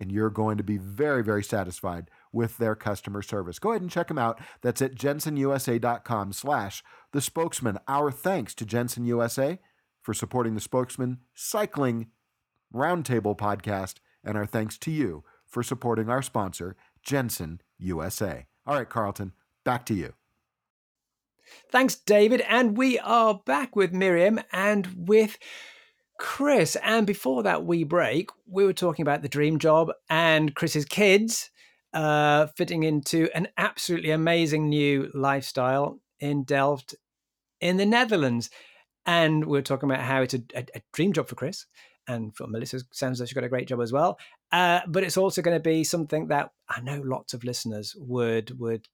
and 0.00 0.10
you're 0.10 0.30
going 0.30 0.56
to 0.56 0.64
be 0.64 0.78
very, 0.78 1.22
very 1.22 1.44
satisfied 1.44 2.10
with 2.32 2.56
their 2.58 2.74
customer 2.74 3.22
service. 3.22 3.58
Go 3.58 3.70
ahead 3.70 3.82
and 3.82 3.90
check 3.90 4.08
them 4.08 4.18
out. 4.18 4.40
That's 4.60 4.82
at 4.82 4.94
jensonusa.com 4.94 6.32
slash 6.32 6.82
the 7.12 7.20
spokesman. 7.20 7.78
Our 7.86 8.10
thanks 8.10 8.54
to 8.54 8.66
Jenson 8.66 9.04
USA 9.04 9.60
for 10.04 10.12
supporting 10.12 10.54
the 10.54 10.60
Spokesmen 10.60 11.18
Cycling 11.34 12.08
Roundtable 12.72 13.36
podcast, 13.36 13.94
and 14.22 14.36
our 14.36 14.44
thanks 14.44 14.76
to 14.78 14.90
you 14.90 15.24
for 15.46 15.62
supporting 15.62 16.10
our 16.10 16.20
sponsor, 16.20 16.76
Jenson 17.02 17.60
USA. 17.78 18.46
All 18.66 18.76
right, 18.76 18.88
Carlton, 18.88 19.32
back 19.64 19.86
to 19.86 19.94
you. 19.94 20.12
Thanks, 21.72 21.94
David. 21.94 22.42
And 22.42 22.76
we 22.76 22.98
are 22.98 23.40
back 23.46 23.74
with 23.74 23.92
Mirjam 23.92 24.44
and 24.52 25.08
with 25.08 25.38
Chris. 26.18 26.76
And 26.82 27.06
before 27.06 27.42
that 27.42 27.64
we 27.64 27.84
break, 27.84 28.28
we 28.46 28.64
were 28.64 28.72
talking 28.72 29.02
about 29.02 29.22
the 29.22 29.28
dream 29.28 29.58
job 29.58 29.90
and 30.10 30.54
Chris's 30.54 30.84
kids 30.84 31.50
uh, 31.94 32.46
fitting 32.56 32.82
into 32.82 33.28
an 33.34 33.48
absolutely 33.56 34.10
amazing 34.10 34.68
new 34.68 35.10
lifestyle 35.14 36.00
in 36.20 36.44
Delft 36.44 36.94
in 37.60 37.76
the 37.78 37.86
Netherlands. 37.86 38.50
And 39.06 39.44
we 39.44 39.58
are 39.58 39.62
talking 39.62 39.90
about 39.90 40.04
how 40.04 40.22
it's 40.22 40.34
a, 40.34 40.42
a, 40.54 40.64
a 40.74 40.82
dream 40.92 41.12
job 41.12 41.28
for 41.28 41.34
Chris 41.34 41.66
and 42.06 42.34
for 42.36 42.46
Melissa, 42.46 42.80
sounds 42.92 43.20
like 43.20 43.28
she's 43.28 43.34
got 43.34 43.44
a 43.44 43.48
great 43.48 43.68
job 43.68 43.80
as 43.80 43.92
well. 43.92 44.18
Uh, 44.52 44.80
but 44.86 45.04
it's 45.04 45.16
also 45.16 45.42
going 45.42 45.56
to 45.56 45.62
be 45.62 45.84
something 45.84 46.28
that 46.28 46.50
I 46.68 46.80
know 46.80 47.00
lots 47.04 47.34
of 47.34 47.44
listeners 47.44 47.94
would 47.98 48.58
would 48.58 48.86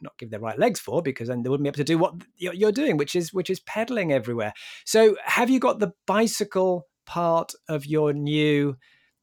not 0.00 0.16
give 0.18 0.30
their 0.30 0.40
right 0.40 0.58
legs 0.58 0.80
for 0.80 1.02
because 1.02 1.28
then 1.28 1.42
they 1.42 1.48
wouldn't 1.48 1.64
be 1.64 1.68
able 1.68 1.76
to 1.76 1.84
do 1.84 1.98
what 1.98 2.14
you're 2.36 2.72
doing, 2.72 2.96
which 2.96 3.16
is 3.16 3.32
which 3.32 3.50
is 3.50 3.60
pedaling 3.60 4.12
everywhere. 4.12 4.52
So, 4.84 5.16
have 5.24 5.50
you 5.50 5.60
got 5.60 5.78
the 5.78 5.92
bicycle 6.06 6.86
part 7.06 7.52
of 7.68 7.86
your 7.86 8.12
new 8.12 8.76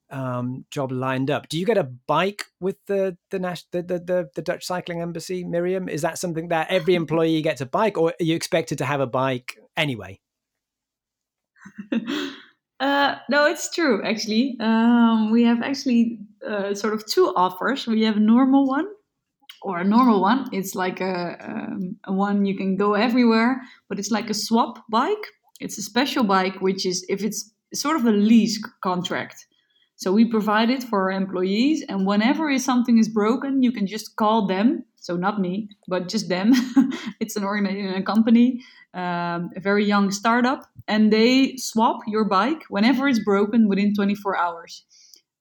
um, 0.10 0.65
job 0.72 0.91
lined 0.91 1.30
up? 1.30 1.50
Do 1.50 1.60
you 1.60 1.65
get 1.65 1.78
a 1.78 1.84
bike 1.84 2.46
with 2.60 2.78
the 2.88 3.17
the, 3.32 3.39
the 3.72 3.82
the 3.82 4.30
the 4.36 4.41
Dutch 4.41 4.65
Cycling 4.65 5.02
Embassy, 5.02 5.43
Mirjam? 5.43 5.89
Is 5.89 6.02
that 6.02 6.17
something 6.17 6.50
that 6.50 6.70
every 6.70 6.96
employee 7.04 7.41
gets 7.41 7.62
a 7.62 7.65
bike, 7.65 7.98
or 7.98 8.10
are 8.10 8.24
you 8.24 8.36
expected 8.36 8.78
to 8.80 8.86
have 8.86 9.02
a 9.02 9.08
bike 9.08 9.58
anyway? 9.76 10.20
Uh, 12.80 13.15
no, 13.30 13.48
it's 13.48 13.74
true. 13.74 14.04
Actually, 14.04 14.56
um, 14.60 15.32
we 15.32 15.43
have 15.43 15.63
actually 15.63 16.20
uh, 16.48 16.74
sort 16.74 16.93
of 16.93 17.06
two 17.06 17.34
offers. 17.36 17.88
We 17.88 18.04
have 18.04 18.17
a 18.17 18.20
normal 18.20 18.67
one, 18.67 18.88
or 19.62 19.80
a 19.80 19.84
normal 19.84 20.22
one. 20.22 20.48
It's 20.52 20.76
like 20.76 21.02
a, 21.02 21.38
um, 21.41 21.98
a 22.04 22.13
one 22.13 22.46
you 22.46 22.56
can 22.56 22.76
go 22.76 22.93
everywhere, 22.93 23.62
but 23.89 23.98
it's 23.98 24.12
like 24.12 24.30
a 24.30 24.36
swap 24.36 24.84
bike. 24.89 25.26
It's 25.60 25.80
a 25.80 25.82
special 25.82 26.24
bike, 26.24 26.62
which 26.62 26.86
is 26.86 27.04
if 27.10 27.24
it's 27.24 27.52
sort 27.74 27.96
of 27.96 28.06
a 28.06 28.12
lease 28.12 28.63
contract. 28.84 29.48
So 29.97 30.12
we 30.12 30.25
provide 30.25 30.69
it 30.69 30.83
for 30.83 31.12
our 31.12 31.12
employees, 31.12 31.83
and 31.89 32.05
whenever 32.05 32.55
something 32.60 32.99
is 32.99 33.10
broken, 33.10 33.63
you 33.63 33.71
can 33.71 33.88
just 33.88 34.15
call 34.15 34.47
them 34.47 34.86
So 34.95 35.15
not 35.15 35.39
me, 35.39 35.69
but 35.88 36.10
just 36.10 36.27
them. 36.27 36.51
it's 37.19 37.36
an 37.36 37.43
organization, 37.43 37.93
a 37.93 38.03
company, 38.03 38.62
um, 38.93 39.51
a 39.55 39.60
very 39.60 39.86
young 39.86 40.12
startup, 40.12 40.65
and 40.88 41.12
they 41.13 41.55
swap 41.57 42.01
your 42.07 42.25
bike 42.25 42.63
whenever 42.69 43.07
it's 43.07 43.23
broken 43.23 43.69
within 43.69 43.93
24 43.95 44.38
hours. 44.38 44.83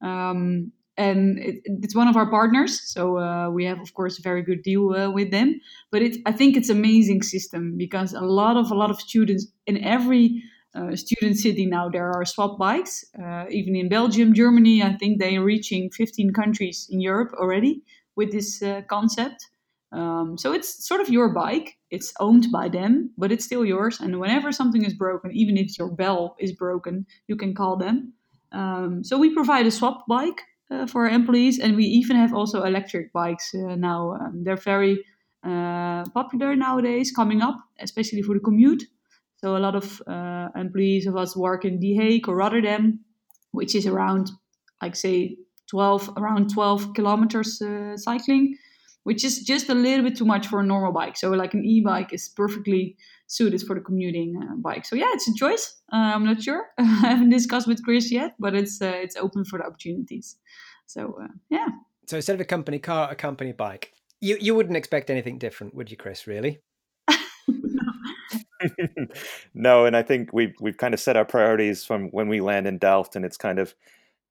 Um, 0.03 0.73
and 0.97 1.39
it, 1.39 1.57
it's 1.83 1.95
one 1.95 2.09
of 2.09 2.17
our 2.17 2.31
partners, 2.31 2.81
so 2.81 3.19
uh, 3.19 3.51
we 3.51 3.65
have, 3.65 3.81
of 3.81 3.93
course, 3.93 4.19
a 4.19 4.23
very 4.23 4.43
good 4.43 4.63
deal 4.63 4.95
uh, 4.95 5.11
with 5.11 5.31
them. 5.31 5.61
But 5.91 6.03
it, 6.03 6.17
I 6.25 6.33
think 6.33 6.57
it's 6.57 6.71
amazing 6.71 7.23
system 7.23 7.77
because 7.77 8.15
a 8.15 8.21
lot 8.21 8.57
of 8.57 8.71
a 8.71 8.75
lot 8.75 8.91
of 8.91 9.01
students 9.01 9.47
in 9.67 9.77
every 9.85 10.43
student 10.95 11.37
city 11.39 11.67
now 11.67 11.89
there 11.89 12.11
are 12.13 12.25
swap 12.25 12.59
bikes. 12.59 13.05
Uh, 13.19 13.47
even 13.51 13.75
in 13.77 13.89
Belgium, 13.89 14.35
Germany, 14.35 14.83
I 14.83 14.93
think 14.95 15.19
they're 15.19 15.43
reaching 15.43 15.91
15 15.91 16.33
countries 16.33 16.89
in 16.91 17.01
Europe 17.01 17.33
already 17.35 17.83
with 18.17 18.33
this 18.33 18.63
uh, 18.63 18.83
concept. 18.89 19.47
Um, 19.93 20.37
so 20.37 20.53
it's 20.53 20.87
sort 20.87 21.01
of 21.01 21.09
your 21.09 21.33
bike. 21.33 21.79
It's 21.91 22.13
owned 22.19 22.49
by 22.53 22.69
them, 22.69 23.11
but 23.17 23.31
it's 23.31 23.45
still 23.45 23.65
yours. 23.65 24.01
And 24.01 24.19
whenever 24.19 24.53
something 24.53 24.85
is 24.85 24.95
broken, 24.95 25.31
even 25.33 25.57
if 25.57 25.79
your 25.79 25.91
bell 25.91 26.37
is 26.39 26.53
broken, 26.53 27.07
you 27.29 27.37
can 27.37 27.55
call 27.55 27.77
them. 27.77 28.13
Um, 28.53 29.05
so 29.05 29.19
we 29.19 29.35
provide 29.35 29.67
a 29.67 29.71
swap 29.71 30.05
bike 30.09 30.43
uh, 30.71 30.87
for 30.87 31.07
our 31.07 31.11
employees, 31.11 31.59
and 31.59 31.77
we 31.77 31.85
even 31.85 32.17
have 32.17 32.35
also 32.35 32.65
electric 32.65 33.13
bikes 33.13 33.55
uh, 33.55 33.77
now. 33.77 34.15
Um, 34.15 34.43
they're 34.45 34.57
very 34.57 35.05
uh, 35.45 36.05
popular 36.11 36.57
nowadays, 36.57 37.13
coming 37.13 37.41
up, 37.41 37.57
especially 37.81 38.23
for 38.23 38.35
the 38.35 38.41
commute. 38.41 38.85
So 39.37 39.57
a 39.57 39.59
lot 39.59 39.75
of 39.75 40.03
uh, 40.07 40.49
employees 40.57 41.07
of 41.07 41.17
us 41.17 41.37
work 41.37 41.65
in 41.65 41.79
The 41.79 41.95
Hague 41.95 42.29
or 42.29 42.37
Rotterdam, 42.37 43.01
which 43.53 43.75
is 43.75 43.87
around, 43.87 44.31
like 44.81 44.97
say, 44.97 45.37
12 45.71 46.15
around 46.17 46.53
12 46.53 46.95
kilometers 46.95 47.61
uh, 47.61 47.97
cycling, 47.97 48.57
which 49.03 49.25
is 49.25 49.41
just 49.41 49.69
a 49.69 49.75
little 49.75 50.05
bit 50.05 50.17
too 50.17 50.25
much 50.25 50.47
for 50.47 50.61
a 50.61 50.67
normal 50.67 50.93
bike. 50.93 51.17
So 51.17 51.31
like 51.31 51.55
an 51.55 51.65
e-bike 51.65 52.13
is 52.13 52.29
perfectly 52.29 52.97
suited 53.27 53.63
for 53.63 53.75
the 53.75 53.81
commuting 53.81 54.41
uh, 54.41 54.57
bike. 54.57 54.85
So 54.85 54.97
yeah, 54.97 55.11
it's 55.13 55.29
a 55.29 55.35
choice. 55.35 55.77
Uh, 55.93 56.13
I'm 56.15 56.25
not 56.25 56.43
sure. 56.43 56.67
I 56.79 56.83
haven't 56.85 57.31
discussed 57.31 57.67
with 57.67 57.83
Chris 57.85 58.11
yet, 58.11 58.35
but 58.39 58.55
it's 58.55 58.81
uh, 58.81 58.93
it's 58.95 59.17
open 59.17 59.45
for 59.45 59.59
the 59.59 59.67
opportunities. 59.67 60.37
So 60.87 61.19
uh, 61.23 61.29
yeah. 61.51 61.69
So 62.07 62.17
instead 62.17 62.35
of 62.35 62.41
a 62.41 62.45
company 62.45 62.79
car, 62.79 63.11
a 63.11 63.17
company 63.17 63.53
bike. 63.53 63.93
You 64.21 64.39
you 64.41 64.55
wouldn't 64.55 64.77
expect 64.77 65.11
anything 65.11 65.39
different, 65.39 65.75
would 65.75 65.91
you, 65.91 65.97
Chris? 65.97 66.27
Really? 66.27 66.61
no, 69.55 69.85
and 69.85 69.97
I 69.97 70.03
think 70.03 70.33
we've 70.33 70.55
we've 70.61 70.77
kind 70.77 70.95
of 70.95 71.01
set 71.01 71.17
our 71.17 71.25
priorities 71.25 71.85
from 71.85 72.09
when 72.11 72.29
we 72.29 72.41
land 72.41 72.67
in 72.67 72.79
Delft, 72.79 73.17
and 73.17 73.25
it's 73.25 73.37
kind 73.37 73.59
of 73.59 73.75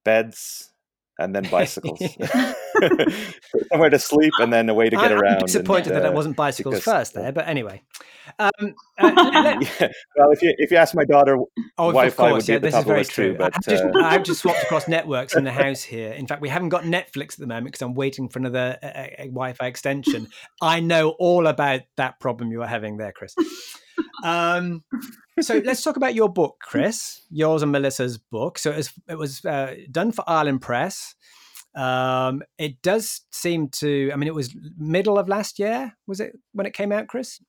beds 0.04 0.72
and 1.18 1.34
then 1.34 1.48
bicycles, 1.50 2.00
somewhere 3.70 3.90
to 3.90 4.00
sleep, 4.00 4.34
and 4.40 4.52
then 4.52 4.68
a 4.70 4.74
way 4.74 4.90
to 4.90 4.96
get 4.96 5.12
I, 5.12 5.16
around. 5.16 5.36
I'm 5.36 5.46
disappointed 5.46 5.88
and, 5.88 5.98
uh, 5.98 6.00
that 6.02 6.12
it 6.12 6.14
wasn't 6.14 6.36
bicycles 6.36 6.76
because, 6.76 6.84
first 6.84 7.14
there, 7.14 7.32
but 7.32 7.48
anyway. 7.48 7.82
Um, 8.40 8.76
uh, 8.98 9.12
yeah. 9.62 9.88
Well, 10.18 10.32
if 10.32 10.42
you 10.42 10.54
if 10.58 10.72
you 10.72 10.78
ask 10.78 10.94
my 10.96 11.06
daughter, 11.06 11.38
oh, 11.38 11.92
Wi-Fi 11.92 12.08
of 12.08 12.32
course, 12.32 12.50
yeah, 12.50 12.58
this 12.58 12.76
is 12.76 12.84
very 12.84 13.06
true. 13.06 13.32
Too, 13.32 13.38
but, 13.38 13.56
I've, 13.56 13.64
just, 13.64 13.84
uh... 13.84 13.92
I've, 13.96 14.24
just, 14.24 14.42
swapped 14.42 14.64
across 14.64 14.88
networks 14.88 15.36
in 15.36 15.44
the 15.44 15.52
house 15.52 15.84
here. 15.84 16.12
In 16.12 16.28
fact, 16.28 16.42
we 16.42 16.50
haven't 16.50 16.70
got 16.70 16.84
Netflix 16.84 17.34
at 17.34 17.40
the 17.40 17.48
moment 17.48 17.68
because 17.68 17.82
I'm 17.82 17.94
waiting 17.94 18.28
for 18.28 18.40
another 18.40 18.78
uh, 18.84 19.24
Wi-Fi 19.26 19.68
extension. 19.68 20.28
I 20.62 20.80
know 20.80 21.12
all 21.12 21.48
about 21.48 21.82
that 21.98 22.20
problem 22.20 22.52
you 22.52 22.62
are 22.62 22.68
having 22.68 22.98
there, 22.98 23.14
Chris. 23.14 23.36
Um, 24.24 24.84
so 25.42 25.62
let's 25.64 25.84
talk 25.84 25.98
about 25.98 26.16
your 26.16 26.30
book, 26.30 26.58
Chris. 26.62 27.22
Yours 27.30 27.62
and 27.62 27.72
Melissa's 27.72 28.18
book. 28.18 28.58
So 28.58 28.72
it 28.72 28.78
was, 28.78 28.94
it 29.10 29.18
was 29.18 29.46
uh, 29.46 29.76
done 29.92 30.12
for 30.12 30.24
Island 30.28 30.62
Press. 30.62 31.16
Um, 31.76 32.42
it 32.58 32.82
does 32.82 33.22
seem 33.32 33.70
to. 33.70 34.12
I 34.14 34.16
mean, 34.16 34.28
it 34.28 34.34
was 34.34 34.56
middle 34.78 35.20
of 35.20 35.28
last 35.28 35.60
year. 35.60 35.94
Was 36.08 36.20
it 36.20 36.34
when 36.54 36.66
it 36.66 36.74
came 36.74 36.92
out, 36.92 37.08
Chris? 37.08 37.42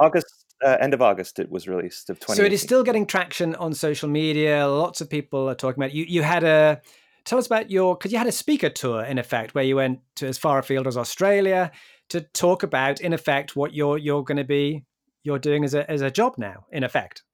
August, 0.00 0.26
uh, 0.64 0.76
end 0.80 0.94
of 0.94 1.02
August, 1.02 1.38
it 1.38 1.50
was 1.50 1.66
released 1.66 2.10
of. 2.10 2.18
So 2.28 2.44
it 2.44 2.52
is 2.52 2.62
still 2.62 2.84
getting 2.84 3.06
traction 3.06 3.54
on 3.56 3.74
social 3.74 4.08
media. 4.08 4.66
Lots 4.68 5.00
of 5.00 5.10
people 5.10 5.48
are 5.48 5.54
talking 5.54 5.82
about 5.82 5.90
it. 5.90 5.96
You. 5.96 6.04
You 6.04 6.22
had 6.22 6.44
a. 6.44 6.80
Tell 7.24 7.38
us 7.38 7.46
about 7.46 7.70
your 7.70 7.96
because 7.96 8.12
you 8.12 8.18
had 8.18 8.26
a 8.26 8.32
speaker 8.32 8.68
tour 8.68 9.02
in 9.02 9.18
effect 9.18 9.54
where 9.54 9.64
you 9.64 9.76
went 9.76 10.00
to 10.16 10.26
as 10.26 10.38
far 10.38 10.58
afield 10.58 10.86
as 10.86 10.96
Australia 10.96 11.72
to 12.10 12.20
talk 12.20 12.62
about 12.62 13.00
in 13.00 13.12
effect 13.12 13.56
what 13.56 13.74
you're 13.74 13.98
you're 13.98 14.22
going 14.22 14.36
to 14.36 14.44
be 14.44 14.84
you're 15.24 15.38
doing 15.38 15.64
as 15.64 15.74
a 15.74 15.90
as 15.90 16.02
a 16.02 16.10
job 16.10 16.34
now, 16.38 16.66
in 16.70 16.84
effect. 16.84 17.24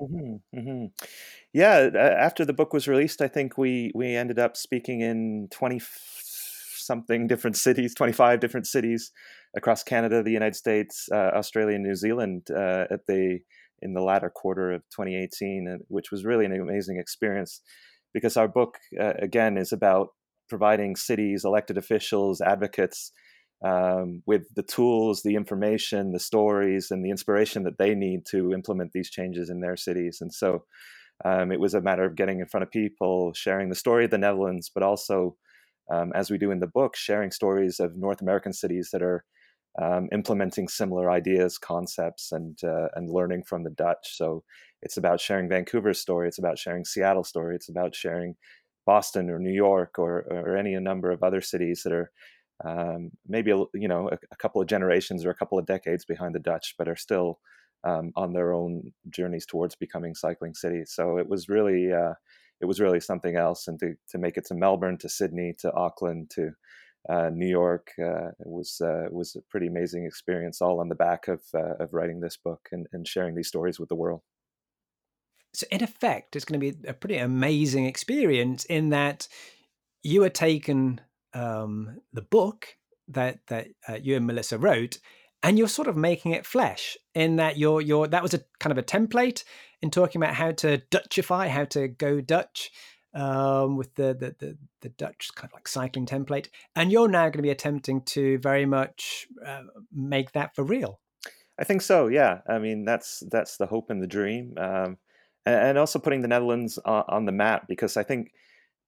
Mm-hmm, 0.00 0.58
mm-hmm. 0.58 0.86
Yeah, 1.52 1.90
after 1.96 2.44
the 2.44 2.52
book 2.52 2.72
was 2.72 2.86
released, 2.88 3.20
I 3.20 3.28
think 3.28 3.58
we 3.58 3.90
we 3.94 4.14
ended 4.14 4.38
up 4.38 4.56
speaking 4.56 5.00
in 5.00 5.48
twenty 5.50 5.80
something 6.76 7.26
different 7.26 7.56
cities, 7.56 7.94
twenty 7.94 8.12
five 8.12 8.40
different 8.40 8.66
cities 8.66 9.10
across 9.56 9.82
Canada, 9.82 10.22
the 10.22 10.32
United 10.32 10.56
States, 10.56 11.08
uh, 11.12 11.30
Australia, 11.34 11.76
and 11.76 11.84
New 11.84 11.94
Zealand 11.94 12.48
uh, 12.50 12.86
at 12.90 13.06
the 13.06 13.40
in 13.82 13.94
the 13.94 14.02
latter 14.02 14.30
quarter 14.30 14.72
of 14.72 14.82
2018, 14.96 15.80
which 15.88 16.10
was 16.10 16.24
really 16.24 16.46
an 16.46 16.52
amazing 16.52 16.98
experience 16.98 17.60
because 18.14 18.36
our 18.36 18.48
book 18.48 18.78
uh, 18.98 19.12
again 19.20 19.58
is 19.58 19.72
about 19.72 20.08
providing 20.48 20.96
cities, 20.96 21.44
elected 21.44 21.76
officials, 21.76 22.40
advocates 22.40 23.12
um, 23.62 24.22
with 24.26 24.42
the 24.54 24.62
tools, 24.62 25.22
the 25.22 25.36
information, 25.36 26.12
the 26.12 26.18
stories, 26.18 26.90
and 26.90 27.04
the 27.04 27.10
inspiration 27.10 27.64
that 27.64 27.78
they 27.78 27.94
need 27.94 28.26
to 28.26 28.52
implement 28.52 28.92
these 28.92 29.10
changes 29.10 29.50
in 29.50 29.60
their 29.60 29.76
cities. 29.76 30.18
And 30.20 30.32
so 30.32 30.64
um, 31.24 31.52
it 31.52 31.60
was 31.60 31.74
a 31.74 31.80
matter 31.80 32.04
of 32.04 32.16
getting 32.16 32.40
in 32.40 32.46
front 32.46 32.64
of 32.64 32.70
people, 32.70 33.32
sharing 33.34 33.68
the 33.68 33.74
story 33.74 34.04
of 34.04 34.10
the 34.10 34.18
Netherlands, 34.18 34.70
but 34.74 34.82
also, 34.82 35.36
um, 35.92 36.12
as 36.14 36.30
we 36.30 36.38
do 36.38 36.50
in 36.50 36.60
the 36.60 36.66
book, 36.66 36.96
sharing 36.96 37.30
stories 37.30 37.80
of 37.80 37.96
North 37.96 38.20
American 38.20 38.52
cities 38.52 38.90
that 38.92 39.02
are 39.02 39.24
um, 39.80 40.08
implementing 40.12 40.68
similar 40.68 41.10
ideas, 41.10 41.58
concepts, 41.58 42.32
and 42.32 42.58
uh, 42.62 42.88
and 42.94 43.10
learning 43.10 43.42
from 43.44 43.64
the 43.64 43.70
Dutch. 43.70 44.16
So 44.16 44.44
it's 44.82 44.96
about 44.96 45.20
sharing 45.20 45.48
Vancouver's 45.48 46.00
story. 46.00 46.28
It's 46.28 46.38
about 46.38 46.58
sharing 46.58 46.84
Seattle's 46.84 47.28
story. 47.28 47.56
It's 47.56 47.68
about 47.68 47.94
sharing 47.94 48.36
Boston 48.86 49.30
or 49.30 49.38
New 49.38 49.52
York 49.52 49.98
or, 49.98 50.26
or 50.30 50.56
any 50.56 50.78
number 50.78 51.10
of 51.10 51.22
other 51.22 51.40
cities 51.40 51.82
that 51.84 51.92
are 51.92 52.10
um, 52.64 53.10
maybe 53.26 53.50
a, 53.50 53.56
you 53.74 53.88
know 53.88 54.08
a, 54.10 54.18
a, 54.30 54.36
couple 54.36 54.60
of 54.60 54.68
generations 54.68 55.24
or 55.24 55.30
a 55.30 55.34
couple 55.34 55.58
of 55.58 55.66
decades 55.66 56.04
behind 56.04 56.34
the 56.34 56.40
Dutch, 56.40 56.74
but 56.78 56.88
are 56.88 56.96
still 56.96 57.40
um, 57.82 58.12
on 58.16 58.32
their 58.32 58.52
own 58.52 58.92
journeys 59.10 59.46
towards 59.46 59.74
becoming 59.74 60.14
cycling 60.14 60.54
cities. 60.54 60.92
So 60.94 61.18
it 61.18 61.28
was 61.28 61.48
really 61.48 61.92
uh, 61.92 62.14
it 62.60 62.66
was 62.66 62.80
really 62.80 63.00
something 63.00 63.36
else, 63.36 63.66
and 63.66 63.78
to 63.80 63.94
to 64.10 64.18
make 64.18 64.36
it 64.36 64.46
to 64.46 64.54
Melbourne, 64.54 64.98
to 64.98 65.08
Sydney, 65.08 65.54
to 65.60 65.72
Auckland, 65.74 66.30
to 66.34 66.52
uh, 67.08 67.30
New 67.30 67.48
York 67.48 67.90
uh, 67.98 68.28
it 68.28 68.46
was 68.46 68.80
uh, 68.80 69.08
was 69.10 69.36
a 69.36 69.42
pretty 69.50 69.66
amazing 69.66 70.06
experience, 70.06 70.62
all 70.62 70.80
on 70.80 70.88
the 70.88 70.94
back 70.94 71.28
of 71.28 71.42
uh, 71.54 71.82
of 71.82 71.92
writing 71.92 72.20
this 72.20 72.36
book 72.36 72.68
and, 72.72 72.86
and 72.92 73.06
sharing 73.06 73.34
these 73.34 73.48
stories 73.48 73.78
with 73.78 73.88
the 73.88 73.94
world. 73.94 74.22
So 75.52 75.66
in 75.70 75.82
effect, 75.82 76.34
it's 76.34 76.44
going 76.44 76.60
to 76.60 76.72
be 76.72 76.88
a 76.88 76.94
pretty 76.94 77.18
amazing 77.18 77.84
experience 77.86 78.64
in 78.64 78.90
that 78.90 79.28
you 80.02 80.24
are 80.24 80.30
taken 80.30 81.00
um, 81.34 82.00
the 82.12 82.22
book 82.22 82.76
that 83.08 83.40
that 83.48 83.68
uh, 83.88 83.98
you 84.02 84.16
and 84.16 84.26
Melissa 84.26 84.58
wrote, 84.58 84.98
and 85.42 85.58
you're 85.58 85.68
sort 85.68 85.88
of 85.88 85.96
making 85.96 86.32
it 86.32 86.46
flesh 86.46 86.96
in 87.14 87.36
that 87.36 87.58
you're 87.58 87.80
you're 87.80 88.06
that 88.06 88.22
was 88.22 88.34
a 88.34 88.40
kind 88.60 88.72
of 88.72 88.78
a 88.78 88.82
template 88.82 89.44
in 89.82 89.90
talking 89.90 90.22
about 90.22 90.34
how 90.34 90.52
to 90.52 90.78
Dutchify, 90.90 91.48
how 91.48 91.64
to 91.66 91.88
go 91.88 92.20
Dutch 92.20 92.70
um, 93.14 93.76
with 93.76 93.94
the, 93.94 94.14
the, 94.14 94.34
the 94.38 94.58
the 94.80 94.88
Dutch 94.90 95.30
kind 95.34 95.50
of 95.50 95.54
like 95.54 95.68
cycling 95.68 96.06
template, 96.06 96.48
and 96.74 96.90
you're 96.90 97.08
now 97.08 97.24
going 97.24 97.32
to 97.32 97.42
be 97.42 97.50
attempting 97.50 98.02
to 98.02 98.38
very 98.38 98.66
much 98.66 99.26
uh, 99.44 99.62
make 99.92 100.32
that 100.32 100.54
for 100.54 100.64
real. 100.64 101.00
I 101.58 101.64
think 101.64 101.82
so. 101.82 102.08
Yeah, 102.08 102.40
I 102.48 102.58
mean 102.58 102.84
that's 102.84 103.22
that's 103.30 103.56
the 103.56 103.66
hope 103.66 103.90
and 103.90 104.02
the 104.02 104.06
dream, 104.06 104.54
um, 104.56 104.98
and, 105.46 105.54
and, 105.54 105.78
also 105.78 105.98
putting 105.98 106.22
the 106.22 106.28
Netherlands 106.28 106.78
on, 106.84 107.04
on 107.08 107.24
the 107.26 107.32
map 107.32 107.66
because 107.68 107.96
I 107.96 108.02
think 108.02 108.32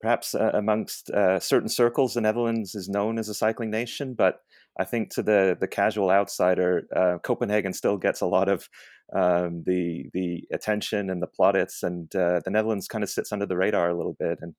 perhaps 0.07 0.37
uh, 0.37 0.53
amongst 0.55 1.11
uh, 1.11 1.41
certain 1.41 1.69
circles, 1.69 2.15
the 2.15 2.21
Netherlands 2.21 2.77
is 2.77 2.89
known 2.89 3.19
as 3.19 3.29
a 3.29 3.35
cycling 3.35 3.73
nation, 3.73 4.15
but 4.15 4.39
I 4.79 4.85
think 4.85 5.11
to 5.15 5.23
the 5.23 5.57
the 5.61 5.67
casual 5.67 6.13
outsider, 6.13 6.87
uh, 6.95 7.19
Copenhagen 7.25 7.73
still 7.73 7.97
gets 7.97 8.21
a 8.21 8.27
lot 8.27 8.49
of 8.49 8.69
um, 9.13 9.65
the 9.67 10.09
the 10.13 10.45
attention 10.53 11.11
and 11.11 11.21
the 11.21 11.27
plaudits, 11.27 11.83
and 11.83 12.15
uh, 12.15 12.41
the 12.45 12.53
Netherlands 12.53 12.87
kind 12.87 13.03
of 13.03 13.11
sits 13.11 13.33
under 13.33 13.47
the 13.47 13.57
radar 13.57 13.91
a 13.91 13.97
little 13.97 14.17
bit. 14.17 14.39
And 14.41 14.55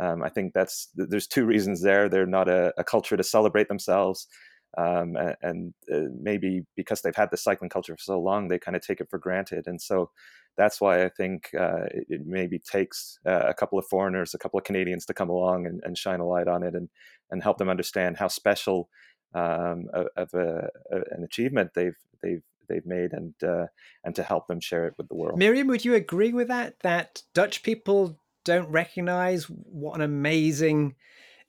um, 0.00 0.22
I 0.22 0.28
think 0.28 0.52
that's 0.54 0.90
there's 0.94 1.26
two 1.26 1.44
reasons 1.44 1.82
there. 1.82 2.08
They're 2.08 2.24
not 2.24 2.48
a, 2.48 2.72
a 2.78 2.84
culture 2.84 3.16
to 3.16 3.24
celebrate 3.24 3.66
themselves. 3.66 4.28
Um, 4.76 5.16
and, 5.40 5.72
uh, 5.92 6.10
maybe 6.20 6.62
because 6.74 7.02
they've 7.02 7.14
had 7.14 7.30
the 7.30 7.36
cycling 7.36 7.70
culture 7.70 7.94
for 7.96 8.02
so 8.02 8.20
long, 8.20 8.48
they 8.48 8.58
kind 8.58 8.76
of 8.76 8.82
take 8.82 9.00
it 9.00 9.08
for 9.08 9.18
granted. 9.18 9.66
And 9.66 9.80
so 9.80 10.10
that's 10.56 10.80
why 10.80 11.04
I 11.04 11.08
think 11.08 11.50
uh, 11.58 11.84
it, 11.90 12.06
it, 12.08 12.20
maybe 12.26 12.58
takes 12.58 13.18
uh, 13.26 13.44
a 13.46 13.54
couple 13.54 13.78
of 13.78 13.86
foreigners, 13.86 14.34
a 14.34 14.38
couple 14.38 14.58
of 14.58 14.64
Canadians 14.64 15.06
to 15.06 15.14
come 15.14 15.28
along 15.28 15.66
and, 15.66 15.80
and, 15.84 15.98
shine 15.98 16.20
a 16.20 16.26
light 16.26 16.48
on 16.48 16.62
it 16.62 16.74
and 16.74 16.88
and 17.30 17.42
help 17.42 17.58
them 17.58 17.68
understand 17.68 18.16
how 18.16 18.28
special 18.28 18.88
um, 19.34 19.86
of 20.16 20.32
a, 20.34 20.68
a, 20.92 20.96
an 21.10 21.24
achievement 21.24 21.70
they've 21.74 21.96
they've 22.22 22.42
they've 22.68 22.86
made 22.86 23.12
and 23.12 23.34
uh, 23.42 23.66
and 24.04 24.14
to 24.14 24.22
help 24.22 24.46
them 24.46 24.60
share 24.60 24.86
it 24.86 24.94
with 24.96 25.08
the 25.08 25.14
world. 25.14 25.38
Mirjam, 25.38 25.68
would 25.68 25.84
you 25.84 25.94
agree 25.94 26.32
with 26.32 26.48
that? 26.48 26.76
That 26.80 27.22
Dutch 27.34 27.62
people 27.62 28.18
don't 28.44 28.70
recognize 28.70 29.44
what 29.44 29.94
an 29.96 30.02
amazing 30.02 30.94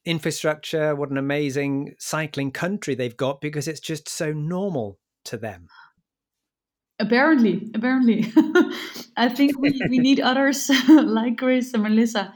infrastructure, 0.05 0.95
what 0.95 1.09
an 1.09 1.17
amazing 1.17 1.95
cycling 1.99 2.51
country 2.51 2.95
they've 2.95 3.17
got 3.17 3.41
because 3.41 3.67
it's 3.67 3.79
just 3.79 4.07
so 4.07 4.31
normal 4.31 4.99
to 5.25 5.37
them. 5.37 5.67
Apparently, 6.99 7.69
apparently. 7.73 8.31
I 9.17 9.29
think 9.29 9.59
we, 9.59 9.81
we 9.89 9.99
need 9.99 10.19
others 10.21 10.69
like 10.87 11.37
Chris 11.37 11.73
and 11.73 11.83
Melissa 11.83 12.33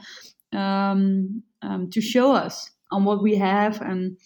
um, 0.52 1.42
um, 1.62 1.90
to 1.90 2.00
show 2.00 2.32
us 2.32 2.70
on 2.90 3.04
what 3.04 3.22
we 3.22 3.36
have. 3.36 3.80
And 3.80 4.18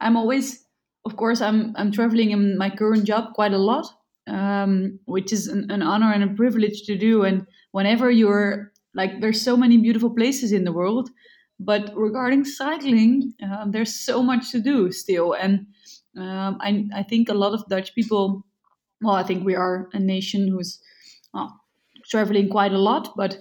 I'm 0.00 0.16
always, 0.16 0.64
of 1.06 1.16
course, 1.16 1.40
I'm, 1.40 1.74
I'm 1.76 1.92
traveling 1.92 2.32
in 2.32 2.58
my 2.58 2.68
current 2.68 3.04
job 3.04 3.32
quite 3.34 3.54
a 3.54 3.58
lot, 3.58 3.86
um, 4.26 4.98
which 5.06 5.32
is 5.32 5.46
an, 5.46 5.70
an 5.70 5.82
honor 5.82 6.12
and 6.12 6.24
a 6.24 6.34
privilege 6.34 6.82
to 6.82 6.96
do. 6.98 7.22
And 7.22 7.46
whenever 7.72 8.10
you're 8.10 8.72
like, 8.94 9.20
there's 9.20 9.40
so 9.40 9.56
many 9.56 9.78
beautiful 9.78 10.10
places 10.10 10.52
in 10.52 10.64
the 10.64 10.72
world. 10.72 11.08
But 11.60 11.92
regarding 11.96 12.44
cycling, 12.44 13.34
uh, 13.44 13.66
there's 13.68 13.94
so 13.94 14.22
much 14.22 14.52
to 14.52 14.60
do 14.60 14.92
still. 14.92 15.32
And 15.32 15.66
um, 16.16 16.58
I, 16.60 16.86
I 16.94 17.02
think 17.02 17.28
a 17.28 17.34
lot 17.34 17.52
of 17.52 17.68
Dutch 17.68 17.94
people 17.94 18.44
well, 19.00 19.14
I 19.14 19.22
think 19.22 19.44
we 19.44 19.54
are 19.54 19.88
a 19.92 19.98
nation 19.98 20.48
who's 20.48 20.80
well, 21.32 21.60
traveling 22.08 22.48
quite 22.48 22.72
a 22.72 22.78
lot, 22.78 23.14
but 23.16 23.38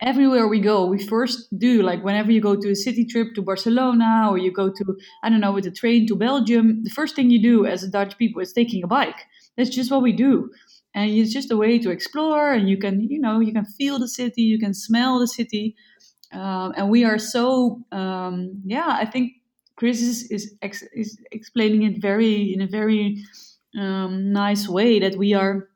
everywhere 0.00 0.48
we 0.48 0.60
go, 0.60 0.86
we 0.86 1.04
first 1.04 1.46
do 1.58 1.82
like 1.82 2.04
whenever 2.04 2.30
you 2.30 2.40
go 2.40 2.56
to 2.56 2.70
a 2.70 2.76
city 2.76 3.04
trip 3.04 3.34
to 3.34 3.42
Barcelona 3.42 4.28
or 4.30 4.38
you 4.38 4.52
go 4.52 4.70
to, 4.70 4.96
I 5.22 5.28
don't 5.28 5.40
know, 5.40 5.52
with 5.52 5.66
a 5.66 5.70
train 5.70 6.06
to 6.08 6.16
Belgium, 6.16 6.82
the 6.84 6.90
first 6.90 7.16
thing 7.16 7.30
you 7.30 7.42
do 7.42 7.66
as 7.66 7.82
a 7.82 7.90
Dutch 7.90 8.16
people 8.18 8.40
is 8.40 8.52
taking 8.52 8.84
a 8.84 8.86
bike. 8.86 9.26
That's 9.56 9.70
just 9.70 9.90
what 9.90 10.02
we 10.02 10.12
do. 10.12 10.50
And 10.94 11.10
it's 11.10 11.32
just 11.32 11.52
a 11.52 11.56
way 11.56 11.78
to 11.78 11.90
explore 11.90 12.52
and 12.52 12.68
you 12.68 12.76
can, 12.76 13.08
you 13.08 13.20
know, 13.20 13.40
you 13.40 13.52
can 13.52 13.64
feel 13.64 13.98
the 13.98 14.08
city, 14.08 14.42
you 14.42 14.58
can 14.58 14.74
smell 14.74 15.18
the 15.18 15.28
city. 15.28 15.76
Um, 16.32 16.74
and 16.76 16.90
we 16.90 17.04
are 17.04 17.18
so, 17.18 17.82
um, 17.92 18.62
yeah, 18.64 18.86
I 18.88 19.04
think 19.04 19.32
Chris 19.76 20.00
is, 20.00 20.30
is, 20.30 20.54
ex- 20.62 20.84
is 20.94 21.18
explaining 21.32 21.82
it 21.82 22.00
very, 22.00 22.52
in 22.52 22.60
a 22.60 22.66
very, 22.66 23.24
um, 23.78 24.32
nice 24.32 24.68
way 24.68 24.98
that 25.00 25.16
we 25.16 25.32
are 25.32 25.68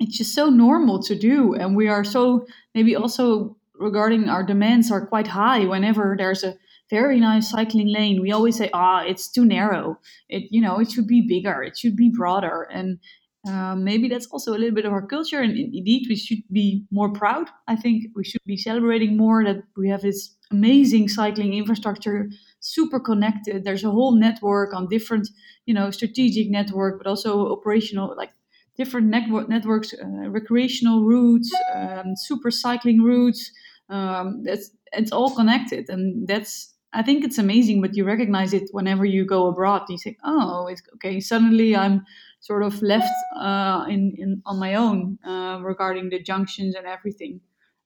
it's 0.00 0.16
just 0.16 0.34
so 0.34 0.48
normal 0.48 1.02
to 1.02 1.14
do. 1.14 1.54
And 1.54 1.76
we 1.76 1.86
are 1.86 2.04
so 2.04 2.46
maybe 2.74 2.96
also 2.96 3.56
regarding 3.74 4.28
our 4.28 4.42
demands 4.42 4.90
are 4.90 5.06
quite 5.06 5.26
high 5.26 5.66
whenever 5.66 6.14
there's 6.18 6.42
a 6.42 6.56
very 6.88 7.20
nice 7.20 7.50
cycling 7.50 7.88
lane. 7.88 8.20
We 8.20 8.32
always 8.32 8.56
say 8.56 8.70
ah 8.72 9.02
it's 9.02 9.30
too 9.30 9.44
narrow. 9.44 9.98
It 10.28 10.44
you 10.50 10.60
know 10.60 10.80
it 10.80 10.90
should 10.90 11.06
be 11.06 11.20
bigger. 11.20 11.62
It 11.62 11.78
should 11.78 11.96
be 11.96 12.10
broader. 12.10 12.66
And 12.72 12.98
um, 13.46 13.84
maybe 13.84 14.08
that's 14.08 14.26
also 14.26 14.52
a 14.52 14.58
little 14.58 14.74
bit 14.74 14.84
of 14.84 14.92
our 14.92 15.06
culture 15.06 15.40
and 15.40 15.56
indeed 15.56 16.06
we 16.08 16.16
should 16.16 16.42
be 16.52 16.84
more 16.90 17.10
proud 17.12 17.48
i 17.68 17.76
think 17.76 18.04
we 18.14 18.24
should 18.24 18.42
be 18.46 18.56
celebrating 18.56 19.16
more 19.16 19.44
that 19.44 19.62
we 19.76 19.88
have 19.88 20.02
this 20.02 20.36
amazing 20.50 21.08
cycling 21.08 21.54
infrastructure 21.54 22.28
super 22.60 23.00
connected. 23.00 23.64
There's 23.64 23.84
a 23.84 23.90
whole 23.90 24.12
network 24.12 24.74
on 24.74 24.88
different, 24.88 25.28
you 25.66 25.74
know, 25.74 25.90
strategic 25.90 26.50
network, 26.50 26.98
but 26.98 27.06
also 27.06 27.50
operational, 27.52 28.14
like 28.16 28.32
different 28.76 29.08
network 29.08 29.48
networks, 29.48 29.92
uh, 29.94 30.28
recreational 30.28 31.04
routes, 31.04 31.52
um, 31.74 32.14
super 32.16 32.50
cycling 32.50 33.02
routes. 33.02 33.50
Um, 33.88 34.42
that's 34.44 34.70
it's 34.92 35.12
all 35.12 35.34
connected, 35.34 35.88
and 35.88 36.26
that's 36.26 36.74
I 36.92 37.02
think 37.02 37.24
it's 37.24 37.38
amazing. 37.38 37.80
But 37.80 37.96
you 37.96 38.04
recognize 38.04 38.52
it 38.52 38.68
whenever 38.72 39.04
you 39.04 39.24
go 39.24 39.46
abroad. 39.46 39.82
You 39.88 39.98
say, 39.98 40.16
oh, 40.24 40.66
it's 40.66 40.82
okay. 40.94 41.20
Suddenly 41.20 41.76
I'm 41.76 42.04
sort 42.40 42.62
of 42.62 42.82
left 42.82 43.12
uh, 43.36 43.84
in, 43.88 44.14
in 44.18 44.42
on 44.46 44.58
my 44.58 44.74
own 44.74 45.18
uh, 45.24 45.60
regarding 45.62 46.08
the 46.10 46.18
junctions 46.18 46.74
and 46.74 46.86
everything. 46.86 47.40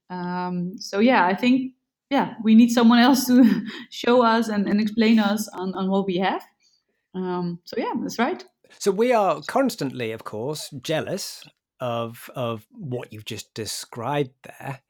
Um, 0.09 0.77
so 0.77 0.99
yeah, 0.99 1.25
I 1.25 1.35
think 1.35 1.73
yeah, 2.09 2.35
we 2.43 2.55
need 2.55 2.69
someone 2.69 2.99
else 2.99 3.25
to 3.27 3.65
show 3.89 4.21
us 4.21 4.47
and, 4.47 4.67
and 4.67 4.79
explain 4.79 5.19
us 5.19 5.47
on, 5.49 5.73
on 5.75 5.89
what 5.89 6.05
we 6.05 6.17
have. 6.17 6.43
Um, 7.13 7.59
so 7.65 7.75
yeah, 7.77 7.93
that's 8.01 8.19
right. 8.19 8.43
So 8.79 8.91
we 8.91 9.13
are 9.13 9.41
constantly, 9.47 10.11
of 10.11 10.23
course, 10.23 10.69
jealous 10.81 11.43
of 11.79 12.29
of 12.35 12.65
what 12.71 13.11
you've 13.11 13.25
just 13.25 13.53
described 13.53 14.31
there, 14.43 14.81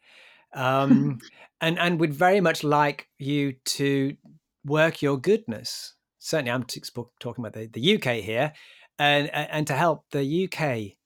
um, 0.53 1.19
and 1.61 1.77
and 1.79 1.99
would 1.99 2.13
very 2.13 2.41
much 2.41 2.63
like 2.63 3.07
you 3.17 3.53
to 3.65 4.17
work 4.65 5.01
your 5.01 5.17
goodness. 5.17 5.93
Certainly, 6.19 6.51
I'm 6.51 6.63
talking 6.63 7.45
about 7.45 7.53
the, 7.53 7.67
the 7.67 7.95
UK 7.95 8.23
here, 8.23 8.53
and 8.99 9.33
and 9.33 9.67
to 9.67 9.73
help 9.73 10.05
the 10.11 10.49
UK 10.49 10.97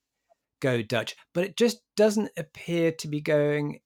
go 0.60 0.82
Dutch, 0.82 1.16
but 1.34 1.44
it 1.44 1.56
just 1.56 1.80
doesn't 1.96 2.30
appear 2.36 2.92
to 2.92 3.08
be 3.08 3.20
going 3.20 3.80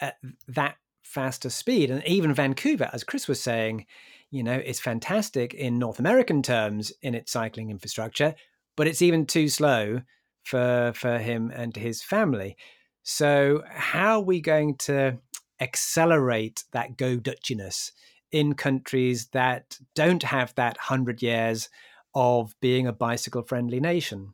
at 0.00 0.16
that 0.48 0.76
faster 1.02 1.50
speed. 1.50 1.90
And 1.90 2.04
even 2.06 2.34
Vancouver, 2.34 2.90
as 2.92 3.04
Chris 3.04 3.28
was 3.28 3.40
saying, 3.40 3.86
you 4.30 4.42
know, 4.42 4.60
it's 4.64 4.80
fantastic 4.80 5.54
in 5.54 5.78
North 5.78 5.98
American 5.98 6.42
terms 6.42 6.92
in 7.02 7.14
its 7.14 7.32
cycling 7.32 7.70
infrastructure, 7.70 8.34
but 8.76 8.86
it's 8.86 9.02
even 9.02 9.26
too 9.26 9.48
slow 9.48 10.00
for 10.44 10.92
for 10.94 11.18
him 11.18 11.52
and 11.54 11.76
his 11.76 12.02
family. 12.02 12.56
So 13.02 13.62
how 13.70 14.18
are 14.18 14.24
we 14.24 14.40
going 14.40 14.76
to 14.78 15.18
accelerate 15.60 16.64
that 16.72 16.96
go 16.96 17.16
Dutchiness 17.16 17.92
in 18.32 18.54
countries 18.54 19.28
that 19.28 19.78
don't 19.94 20.24
have 20.24 20.54
that 20.56 20.76
hundred 20.76 21.22
years 21.22 21.68
of 22.16 22.58
being 22.60 22.86
a 22.86 22.92
bicycle 22.92 23.42
friendly 23.42 23.78
nation? 23.78 24.32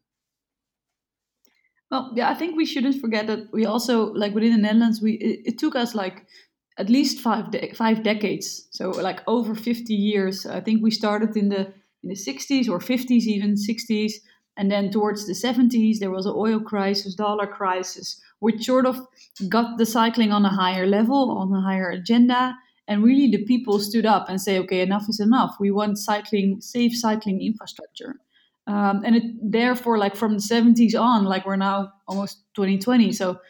Well, 1.91 2.13
yeah, 2.15 2.31
I 2.31 2.35
think 2.35 2.57
we 2.57 2.65
shouldn't 2.65 3.01
forget 3.01 3.27
that 3.27 3.53
we 3.53 3.67
also 3.67 4.13
like 4.15 4.35
within 4.35 4.53
the 4.53 4.63
Netherlands, 4.63 5.03
we 5.03 5.15
it, 5.15 5.41
it 5.45 5.59
took 5.59 5.75
us 5.77 5.95
like 5.95 6.25
at 6.79 6.89
least 6.89 7.21
five 7.21 7.51
de- 7.51 7.75
five 7.75 8.03
decades. 8.03 8.69
So 8.71 8.91
like 8.91 9.21
over 9.27 9.55
50 9.55 9.93
years. 9.93 10.47
I 10.47 10.61
think 10.61 10.83
we 10.83 10.91
started 10.91 11.37
in 11.37 11.49
the 11.51 11.75
in 12.03 12.09
the 12.09 12.15
60s 12.15 12.69
or 12.69 12.79
50s, 12.79 13.25
even 13.27 13.55
60s, 13.55 14.13
and 14.57 14.71
then 14.71 14.91
towards 14.91 15.27
the 15.27 15.35
70s 15.35 15.99
there 15.99 16.11
was 16.11 16.27
an 16.27 16.35
oil 16.35 16.61
crisis, 16.61 17.15
dollar 17.15 17.47
crisis, 17.47 18.21
which 18.39 18.65
sort 18.65 18.87
of 18.87 19.07
got 19.49 19.77
the 19.77 19.87
cycling 19.87 20.33
on 20.33 20.45
a 20.45 20.57
higher 20.63 20.87
level, 20.87 21.31
on 21.33 21.53
a 21.53 21.61
higher 21.61 21.91
agenda. 21.91 22.57
And 22.93 23.03
really, 23.03 23.31
the 23.31 23.45
people 23.45 23.79
stood 23.79 24.07
up 24.07 24.29
and 24.29 24.41
say, 24.41 24.59
"Okay, 24.59 24.81
enough 24.83 25.09
is 25.09 25.21
enough. 25.21 25.57
We 25.59 25.71
want 25.71 25.99
cycling, 25.99 26.61
safe 26.61 26.95
cycling 26.95 27.41
infrastructure." 27.41 28.17
Um, 28.67 29.03
and 29.05 29.17
it, 29.17 29.25
therefore, 29.43 29.99
like 29.99 30.15
from 30.15 30.35
the 30.35 30.41
70s 30.41 30.95
on, 30.95 31.25
like 31.25 31.47
we're 31.47 31.57
now 31.57 31.93
almost 32.07 32.45
2020, 32.55 33.13
so 33.13 33.41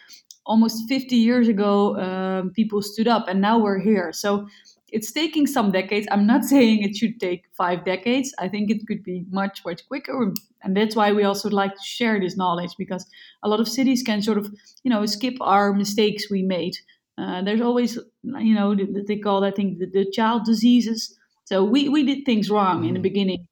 almost 0.47 0.89
50 0.89 1.17
years 1.17 1.49
ago, 1.49 1.97
um, 1.99 2.51
people 2.51 2.81
stood 2.83 3.09
up, 3.09 3.29
and 3.29 3.41
now 3.41 3.59
we're 3.59 3.81
here. 3.81 4.13
So 4.13 4.47
it's 4.93 5.11
taking 5.11 5.47
some 5.47 5.73
decades. 5.73 6.07
I'm 6.11 6.27
not 6.27 6.45
saying 6.53 6.83
it 6.83 6.97
should 6.97 7.19
take 7.19 7.45
five 7.57 7.85
decades. 7.85 8.33
I 8.39 8.49
think 8.49 8.71
it 8.71 8.87
could 8.87 9.03
be 9.03 9.25
much, 9.31 9.65
much 9.65 9.87
quicker. 9.89 10.33
And 10.63 10.77
that's 10.77 10.95
why 10.95 11.13
we 11.13 11.25
also 11.25 11.51
like 11.51 11.75
to 11.75 11.83
share 11.83 12.21
this 12.21 12.37
knowledge 12.37 12.75
because 12.79 13.07
a 13.43 13.49
lot 13.49 13.61
of 13.61 13.69
cities 13.69 14.03
can 14.03 14.23
sort 14.23 14.39
of, 14.39 14.53
you 14.85 14.91
know, 14.91 15.05
skip 15.07 15.35
our 15.41 15.73
mistakes 15.73 16.31
we 16.31 16.43
made. 16.43 16.75
Uh, 17.19 17.43
there's 17.43 17.61
always, 17.61 17.99
you 18.23 18.55
know, 18.55 18.75
they 18.75 19.17
call, 19.19 19.45
I 19.45 19.51
think, 19.51 19.79
the, 19.79 19.87
the 19.87 20.11
child 20.11 20.45
diseases. 20.45 21.17
So 21.45 21.63
we, 21.65 21.89
we 21.89 22.05
did 22.05 22.25
things 22.25 22.51
wrong 22.51 22.85
in 22.85 22.95
the 22.95 23.01
mm. 23.01 23.05
beginning. 23.05 23.47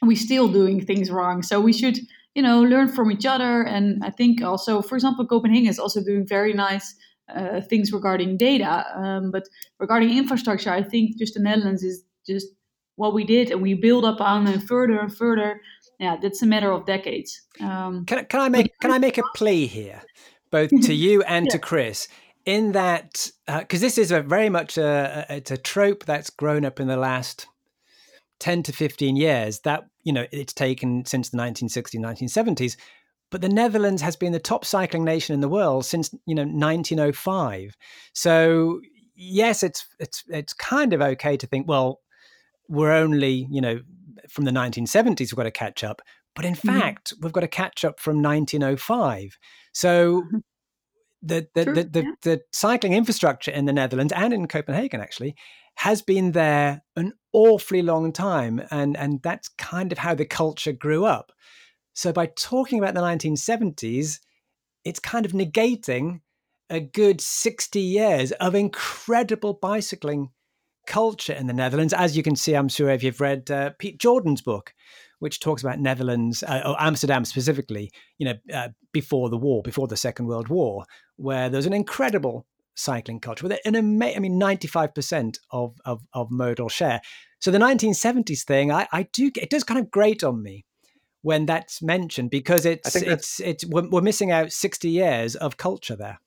We're 0.00 0.16
still 0.16 0.48
doing 0.48 0.84
things 0.84 1.10
wrong. 1.10 1.42
So 1.42 1.60
we 1.60 1.72
should 1.72 1.98
you 2.34 2.42
know 2.42 2.62
learn 2.62 2.88
from 2.88 3.10
each 3.10 3.26
other 3.26 3.62
and 3.62 4.02
i 4.04 4.10
think 4.10 4.42
also 4.42 4.82
for 4.82 4.94
example 4.94 5.26
copenhagen 5.26 5.68
is 5.68 5.78
also 5.78 6.02
doing 6.02 6.26
very 6.26 6.52
nice 6.52 6.94
uh, 7.34 7.60
things 7.60 7.92
regarding 7.92 8.36
data 8.36 8.84
um, 8.94 9.30
but 9.30 9.48
regarding 9.78 10.16
infrastructure 10.16 10.70
i 10.70 10.82
think 10.82 11.16
just 11.18 11.34
the 11.34 11.40
netherlands 11.40 11.82
is 11.82 12.04
just 12.26 12.48
what 12.96 13.14
we 13.14 13.24
did 13.24 13.50
and 13.50 13.62
we 13.62 13.74
build 13.74 14.04
up 14.04 14.20
on 14.20 14.46
and 14.46 14.66
further 14.66 14.98
and 14.98 15.16
further 15.16 15.60
yeah 15.98 16.16
that's 16.20 16.42
a 16.42 16.46
matter 16.46 16.70
of 16.70 16.84
decades 16.86 17.42
um, 17.60 18.04
can, 18.06 18.24
can 18.26 18.40
i 18.40 18.48
make 18.48 18.72
can 18.80 18.90
i 18.90 18.98
make 18.98 19.18
a 19.18 19.22
plea 19.34 19.66
here 19.66 20.02
both 20.50 20.70
to 20.82 20.94
you 21.04 21.22
and 21.22 21.46
yeah. 21.46 21.52
to 21.52 21.58
chris 21.58 22.08
in 22.44 22.72
that 22.72 23.30
because 23.46 23.82
uh, 23.82 23.86
this 23.86 23.98
is 23.98 24.10
a 24.10 24.22
very 24.22 24.48
much 24.48 24.76
a, 24.76 25.26
a, 25.28 25.36
it's 25.36 25.50
a 25.50 25.56
trope 25.56 26.04
that's 26.04 26.30
grown 26.30 26.64
up 26.64 26.80
in 26.80 26.88
the 26.88 26.96
last 26.96 27.46
10 28.40 28.64
to 28.64 28.72
15 28.72 29.16
years 29.16 29.60
that 29.60 29.84
you 30.02 30.12
know 30.12 30.26
it's 30.32 30.52
taken 30.52 31.04
since 31.04 31.30
the 31.30 31.38
1960s 31.38 31.94
1970s 31.94 32.76
but 33.30 33.40
the 33.40 33.48
netherlands 33.48 34.02
has 34.02 34.16
been 34.16 34.32
the 34.32 34.40
top 34.40 34.64
cycling 34.64 35.04
nation 35.04 35.34
in 35.34 35.40
the 35.40 35.48
world 35.48 35.86
since 35.86 36.12
you 36.26 36.34
know 36.34 36.42
1905 36.42 37.76
so 38.12 38.80
yes 39.14 39.62
it's 39.62 39.86
it's 40.00 40.24
it's 40.28 40.52
kind 40.52 40.92
of 40.92 41.00
okay 41.00 41.36
to 41.36 41.46
think 41.46 41.68
well 41.68 42.00
we're 42.68 42.92
only 42.92 43.46
you 43.50 43.60
know 43.60 43.78
from 44.28 44.44
the 44.44 44.50
1970s 44.50 45.20
we've 45.20 45.36
got 45.36 45.44
to 45.44 45.50
catch 45.52 45.84
up 45.84 46.02
but 46.34 46.44
in 46.44 46.54
mm-hmm. 46.54 46.80
fact 46.80 47.12
we've 47.20 47.32
got 47.32 47.40
to 47.40 47.48
catch 47.48 47.84
up 47.84 48.00
from 48.00 48.20
1905 48.20 49.38
so 49.72 50.24
the 51.22 51.46
the, 51.54 51.64
the, 51.64 51.84
the, 51.84 52.02
yeah. 52.02 52.12
the 52.22 52.40
cycling 52.52 52.94
infrastructure 52.94 53.50
in 53.50 53.64
the 53.64 53.72
netherlands 53.72 54.12
and 54.12 54.32
in 54.32 54.46
copenhagen 54.48 55.00
actually 55.00 55.36
has 55.76 56.02
been 56.02 56.32
there 56.32 56.82
an 56.96 57.12
awfully 57.32 57.82
long 57.82 58.12
time. 58.12 58.62
And, 58.70 58.96
and 58.96 59.22
that's 59.22 59.48
kind 59.48 59.92
of 59.92 59.98
how 59.98 60.14
the 60.14 60.24
culture 60.24 60.72
grew 60.72 61.04
up. 61.04 61.32
So 61.94 62.12
by 62.12 62.26
talking 62.26 62.78
about 62.78 62.94
the 62.94 63.00
1970s, 63.00 64.18
it's 64.84 65.00
kind 65.00 65.26
of 65.26 65.32
negating 65.32 66.20
a 66.70 66.80
good 66.80 67.20
60 67.20 67.80
years 67.80 68.32
of 68.32 68.54
incredible 68.54 69.54
bicycling 69.54 70.30
culture 70.86 71.34
in 71.34 71.46
the 71.46 71.52
Netherlands. 71.52 71.92
As 71.92 72.16
you 72.16 72.22
can 72.22 72.36
see, 72.36 72.54
I'm 72.54 72.68
sure 72.68 72.88
if 72.88 73.02
you've 73.02 73.20
read 73.20 73.50
uh, 73.50 73.70
Pete 73.78 73.98
Jordan's 73.98 74.40
book, 74.40 74.74
which 75.22 75.38
talks 75.38 75.62
about 75.62 75.78
Netherlands 75.78 76.42
uh, 76.42 76.62
or 76.66 76.74
Amsterdam 76.80 77.24
specifically, 77.24 77.92
you 78.18 78.26
know, 78.26 78.34
uh, 78.52 78.70
before 78.90 79.30
the 79.30 79.36
war, 79.36 79.62
before 79.62 79.86
the 79.86 79.96
Second 79.96 80.26
World 80.26 80.48
War, 80.48 80.84
where 81.14 81.48
there's 81.48 81.64
an 81.64 81.72
incredible 81.72 82.44
cycling 82.74 83.20
culture 83.20 83.46
with 83.46 83.56
an 83.64 83.76
ama- 83.76 84.16
I 84.16 84.18
mean, 84.18 84.40
95% 84.40 85.38
of, 85.52 85.76
of, 85.84 86.02
of 86.12 86.32
modal 86.32 86.68
share. 86.68 87.00
So 87.38 87.52
the 87.52 87.58
1970s 87.58 88.42
thing, 88.42 88.72
I, 88.72 88.88
I 88.90 89.04
do, 89.12 89.30
it 89.36 89.48
does 89.48 89.62
kind 89.62 89.78
of 89.78 89.92
grate 89.92 90.24
on 90.24 90.42
me 90.42 90.64
when 91.20 91.46
that's 91.46 91.80
mentioned 91.80 92.30
because 92.30 92.66
it's, 92.66 92.88
it's, 92.96 93.38
it's, 93.38 93.64
we're, 93.64 93.88
we're 93.90 94.00
missing 94.00 94.32
out 94.32 94.50
60 94.50 94.90
years 94.90 95.36
of 95.36 95.56
culture 95.56 95.94
there. 95.94 96.18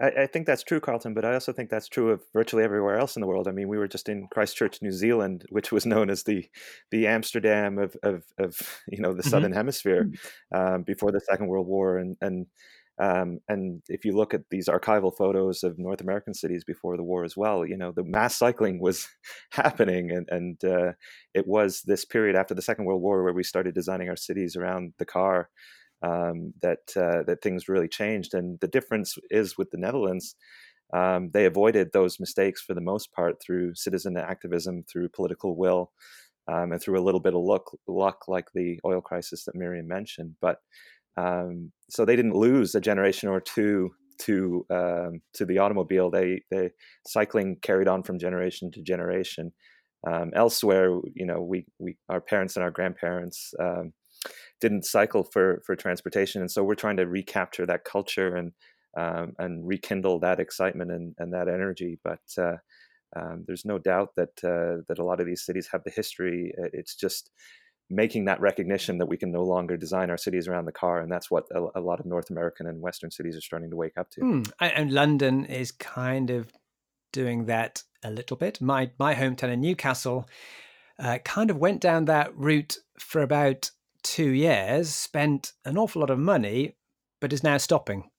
I, 0.00 0.22
I, 0.22 0.26
think 0.26 0.46
that's 0.46 0.62
true, 0.62 0.80
Carlton, 0.80 1.14
but 1.14 1.24
I 1.24 1.34
also 1.34 1.52
think 1.52 1.68
that's 1.68 1.88
true 1.88 2.10
of 2.10 2.22
virtually 2.32 2.64
everywhere 2.64 2.98
else 2.98 3.16
in 3.16 3.20
the 3.20 3.26
world. 3.26 3.46
I 3.46 3.52
mean, 3.52 3.68
we 3.68 3.78
were 3.78 3.88
just 3.88 4.08
in 4.08 4.26
Christchurch, 4.32 4.80
New 4.80 4.92
Zealand, 4.92 5.44
which 5.50 5.70
was 5.70 5.84
known 5.84 6.08
as 6.08 6.22
the 6.22 6.46
the 6.90 7.06
Amsterdam 7.06 7.78
of 7.78 7.96
of, 8.02 8.24
of 8.38 8.58
you 8.88 9.00
know 9.00 9.12
the 9.12 9.20
mm-hmm. 9.22 9.30
Southern 9.30 9.52
Hemisphere 9.52 10.04
mm. 10.04 10.74
um, 10.74 10.82
before 10.82 11.12
the 11.12 11.20
Second 11.20 11.48
World 11.48 11.66
War, 11.66 11.98
and 11.98 12.16
and 12.20 12.46
um, 12.98 13.40
and 13.48 13.82
if 13.88 14.04
you 14.04 14.12
look 14.12 14.32
at 14.32 14.42
these 14.50 14.68
archival 14.68 15.14
photos 15.14 15.62
of 15.62 15.78
North 15.78 16.00
American 16.00 16.34
cities 16.34 16.64
before 16.64 16.96
the 16.96 17.02
war 17.02 17.24
as 17.24 17.36
well, 17.36 17.66
you 17.66 17.76
know 17.76 17.92
the 17.92 18.04
mass 18.04 18.38
cycling 18.38 18.80
was 18.80 19.08
happening, 19.50 20.10
and 20.10 20.28
and 20.30 20.64
uh, 20.64 20.92
it 21.34 21.46
was 21.46 21.82
this 21.82 22.04
period 22.04 22.36
after 22.36 22.54
the 22.54 22.62
Second 22.62 22.86
World 22.86 23.02
War 23.02 23.22
where 23.22 23.34
we 23.34 23.42
started 23.42 23.74
designing 23.74 24.08
our 24.08 24.16
cities 24.16 24.56
around 24.56 24.94
the 24.98 25.06
car 25.06 25.50
um, 26.02 26.52
that 26.62 26.80
uh, 26.96 27.22
that 27.26 27.42
things 27.42 27.68
really 27.68 27.88
changed. 27.88 28.34
And 28.34 28.58
the 28.60 28.68
difference 28.68 29.16
is 29.30 29.56
with 29.56 29.70
the 29.70 29.78
Netherlands, 29.78 30.34
um, 30.92 31.30
they 31.32 31.46
avoided 31.46 31.92
those 31.92 32.20
mistakes 32.20 32.62
for 32.62 32.74
the 32.74 32.80
most 32.80 33.12
part 33.12 33.40
through 33.40 33.74
citizen 33.74 34.16
activism, 34.16 34.84
through 34.90 35.08
political 35.08 35.56
will, 35.56 35.92
um, 36.48 36.72
and 36.72 36.80
through 36.80 37.00
a 37.00 37.04
little 37.04 37.20
bit 37.20 37.34
of 37.34 37.40
luck, 37.40 37.70
luck 37.88 38.28
like 38.28 38.46
the 38.54 38.78
oil 38.84 39.00
crisis 39.00 39.44
that 39.44 39.56
Mirjam 39.56 39.86
mentioned. 39.86 40.34
But 40.40 40.58
um, 41.16 41.72
so 41.90 42.04
they 42.04 42.16
didn't 42.16 42.34
lose 42.36 42.74
a 42.74 42.80
generation 42.80 43.28
or 43.28 43.40
two 43.40 43.90
to 44.20 44.66
um, 44.70 45.20
to 45.34 45.44
the 45.44 45.58
automobile. 45.58 46.10
They 46.10 46.42
they 46.50 46.70
cycling 47.06 47.56
carried 47.62 47.88
on 47.88 48.02
from 48.02 48.18
generation 48.18 48.70
to 48.72 48.82
generation. 48.82 49.52
Um, 50.06 50.32
elsewhere, 50.34 50.90
you 51.14 51.26
know, 51.26 51.40
we 51.42 51.64
we 51.78 51.96
our 52.08 52.20
parents 52.20 52.56
and 52.56 52.64
our 52.64 52.70
grandparents 52.70 53.54
didn't 54.60 54.84
cycle 54.84 55.24
for 55.24 55.62
for 55.66 55.76
transportation, 55.76 56.40
and 56.40 56.50
so 56.50 56.62
we're 56.62 56.74
trying 56.74 56.96
to 56.96 57.06
recapture 57.06 57.66
that 57.66 57.84
culture 57.84 58.36
and 58.36 58.52
um, 58.96 59.32
and 59.38 59.66
rekindle 59.66 60.20
that 60.20 60.40
excitement 60.40 60.90
and, 60.90 61.14
and 61.18 61.32
that 61.32 61.48
energy. 61.48 61.98
But 62.04 62.20
uh, 62.38 62.56
um, 63.16 63.44
there's 63.46 63.64
no 63.64 63.78
doubt 63.78 64.10
that 64.16 64.44
uh, 64.44 64.82
that 64.88 64.98
a 64.98 65.04
lot 65.04 65.20
of 65.20 65.26
these 65.26 65.44
cities 65.44 65.68
have 65.72 65.84
the 65.84 65.90
history. 65.90 66.52
It's 66.56 66.94
just 66.94 67.30
making 67.90 68.24
that 68.24 68.40
recognition 68.40 68.98
that 68.98 69.06
we 69.06 69.16
can 69.16 69.30
no 69.30 69.42
longer 69.42 69.76
design 69.76 70.10
our 70.10 70.16
cities 70.16 70.48
around 70.48 70.66
the 70.66 70.72
car, 70.72 71.00
and 71.00 71.10
that's 71.10 71.30
what 71.30 71.44
a, 71.54 71.78
a 71.78 71.80
lot 71.80 72.00
of 72.00 72.06
North 72.06 72.30
American 72.30 72.66
and 72.66 72.80
Western 72.80 73.10
cities 73.10 73.36
are 73.36 73.42
starting 73.42 73.70
to 73.70 73.76
wake 73.76 73.98
up 73.98 74.10
to. 74.10 74.20
Mm, 74.20 74.52
and 74.60 74.92
London 74.92 75.44
is 75.44 75.72
kind 75.72 76.30
of 76.30 76.50
doing 77.12 77.46
that 77.46 77.82
a 78.02 78.10
little 78.10 78.36
bit. 78.36 78.60
My 78.60 78.90
my 78.98 79.14
hometown 79.14 79.52
in 79.52 79.60
Newcastle 79.60 80.28
uh, 80.98 81.18
kind 81.18 81.50
of 81.50 81.58
went 81.58 81.80
down 81.80 82.06
that 82.06 82.36
route 82.36 82.76
for 82.98 83.22
about 83.22 83.70
two 84.02 84.30
years, 84.30 84.90
spent 84.90 85.52
an 85.64 85.78
awful 85.78 86.00
lot 86.00 86.10
of 86.10 86.18
money, 86.18 86.76
but 87.20 87.32
is 87.32 87.42
now 87.42 87.56
stopping 87.58 88.10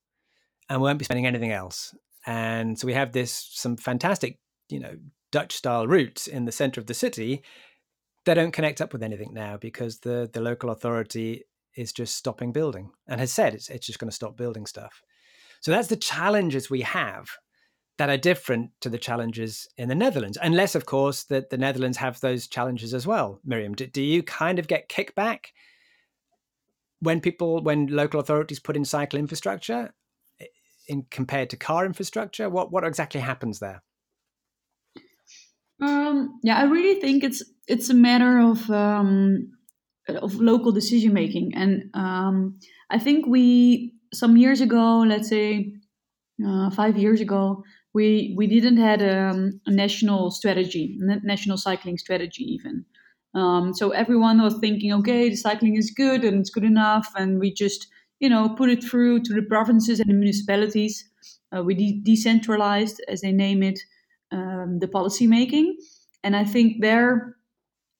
and 0.69 0.81
won't 0.81 0.99
be 0.99 1.05
spending 1.05 1.27
anything 1.27 1.51
else. 1.51 1.95
And 2.25 2.79
so 2.79 2.87
we 2.87 2.93
have 2.93 3.11
this 3.11 3.49
some 3.51 3.77
fantastic, 3.77 4.39
you 4.69 4.79
know, 4.79 4.95
Dutch 5.31 5.55
style 5.55 5.87
routes 5.87 6.27
in 6.27 6.45
the 6.45 6.51
center 6.51 6.79
of 6.79 6.87
the 6.87 6.93
city 6.93 7.43
that 8.25 8.35
don't 8.35 8.51
connect 8.51 8.81
up 8.81 8.93
with 8.93 9.03
anything 9.03 9.33
now 9.33 9.57
because 9.57 9.99
the 9.99 10.29
the 10.31 10.41
local 10.41 10.69
authority 10.69 11.43
is 11.75 11.91
just 11.91 12.15
stopping 12.15 12.51
building 12.51 12.91
and 13.07 13.19
has 13.19 13.33
said 13.33 13.53
it's 13.53 13.69
it's 13.69 13.87
just 13.87 13.99
going 13.99 14.09
to 14.09 14.15
stop 14.15 14.37
building 14.37 14.65
stuff. 14.65 15.01
So 15.59 15.71
that's 15.71 15.87
the 15.87 15.97
challenges 15.97 16.69
we 16.69 16.81
have 16.81 17.29
that 17.97 18.09
are 18.09 18.17
different 18.17 18.71
to 18.81 18.89
the 18.89 18.97
challenges 18.97 19.67
in 19.77 19.87
the 19.87 19.95
Netherlands, 19.95 20.37
unless, 20.41 20.75
of 20.75 20.85
course, 20.85 21.23
that 21.25 21.49
the 21.49 21.57
Netherlands 21.57 21.97
have 21.97 22.19
those 22.19 22.47
challenges 22.47 22.93
as 22.93 23.05
well. 23.05 23.39
Mirjam, 23.47 23.75
do, 23.75 23.85
do 23.85 24.01
you 24.01 24.23
kind 24.23 24.57
of 24.57 24.67
get 24.67 24.89
kickback 24.89 25.47
when 27.03 27.19
people 27.19 27.61
when 27.61 27.87
local 27.87 28.19
authorities 28.19 28.59
put 28.59 28.77
in 28.77 28.85
cycle 28.85 29.19
infrastructure 29.19 29.93
in 30.87 31.05
compared 31.11 31.49
to 31.49 31.57
car 31.57 31.85
infrastructure 31.85 32.49
what 32.49 32.71
what 32.71 32.83
exactly 32.83 33.21
happens 33.21 33.59
there? 33.59 33.81
Um, 35.81 36.39
yeah 36.43 36.57
i 36.59 36.63
really 36.63 36.99
think 36.99 37.23
it's 37.23 37.43
it's 37.67 37.89
a 37.89 37.93
matter 37.93 38.39
of 38.39 38.69
um, 38.69 39.51
of 40.07 40.35
local 40.35 40.71
decision 40.71 41.13
making 41.13 41.53
and 41.55 41.89
um, 41.93 42.59
i 42.89 42.99
think 42.99 43.25
we 43.27 43.93
some 44.13 44.37
years 44.37 44.61
ago 44.61 45.03
let's 45.05 45.27
say 45.27 45.73
uh, 46.45 46.69
five 46.69 46.97
years 46.97 47.19
ago 47.19 47.63
we 47.93 48.33
we 48.37 48.47
didn't 48.47 48.77
had 48.77 49.01
um, 49.01 49.59
a 49.65 49.71
national 49.71 50.31
strategy 50.31 50.97
national 50.99 51.57
cycling 51.57 51.97
strategy 51.97 52.43
even 52.43 52.85
um, 53.33 53.73
so 53.73 53.91
everyone 53.91 54.41
was 54.41 54.57
thinking, 54.59 54.93
okay, 54.93 55.29
the 55.29 55.35
cycling 55.35 55.75
is 55.75 55.91
good 55.91 56.23
and 56.23 56.39
it's 56.39 56.49
good 56.49 56.63
enough, 56.63 57.11
and 57.15 57.39
we 57.39 57.53
just 57.53 57.87
you 58.19 58.29
know 58.29 58.49
put 58.49 58.69
it 58.69 58.83
through 58.83 59.21
to 59.23 59.33
the 59.33 59.41
provinces 59.41 59.99
and 59.99 60.09
the 60.09 60.13
municipalities. 60.13 61.09
Uh, 61.55 61.63
we 61.63 61.75
de- 61.75 62.01
decentralized, 62.03 63.01
as 63.07 63.21
they 63.21 63.31
name 63.31 63.61
it, 63.63 63.79
um, 64.31 64.79
the 64.79 64.87
policy 64.87 65.27
making, 65.27 65.77
and 66.23 66.35
I 66.35 66.43
think 66.43 66.81
there 66.81 67.35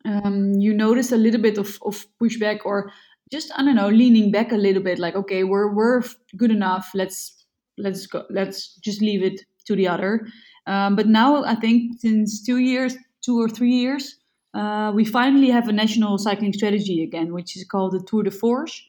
um, 0.06 0.54
you 0.56 0.74
notice 0.74 1.12
a 1.12 1.17
little 1.17 1.41
bit 1.41 1.58
of, 1.58 1.78
of 1.86 2.06
pushback 2.22 2.60
or 2.65 2.91
just 3.32 3.52
I 3.58 3.63
don't 3.63 3.76
know, 3.76 3.89
leaning 3.89 4.32
back 4.32 4.52
a 4.52 4.56
little 4.58 4.84
bit, 4.84 5.00
like 5.00 5.15
okay, 5.15 5.43
we're 5.43 5.74
we're 5.74 6.04
good 6.38 6.52
enough. 6.52 6.91
Let's 6.93 7.46
let's 7.78 8.06
go. 8.06 8.26
Let's 8.30 8.76
just 8.76 9.02
leave 9.02 9.24
it 9.24 9.41
to 9.65 9.76
the 9.76 9.88
other. 9.88 10.28
Um, 10.67 10.96
but 10.96 11.08
now 11.08 11.43
I 11.43 11.56
think 11.56 12.00
since 12.00 12.46
two 12.46 12.58
years, 12.58 12.96
two 13.24 13.41
or 13.41 13.50
three 13.50 13.72
years, 13.74 14.17
uh, 14.54 14.92
we 14.94 15.04
finally 15.04 15.50
have 15.50 15.68
a 15.68 15.74
national 15.74 16.18
cycling 16.18 16.54
strategy 16.54 17.04
again, 17.04 17.34
which 17.34 17.58
is 17.58 17.66
called 17.66 17.94
the 17.94 18.04
Tour 18.06 18.24
de 18.24 18.32
Force, 18.32 18.82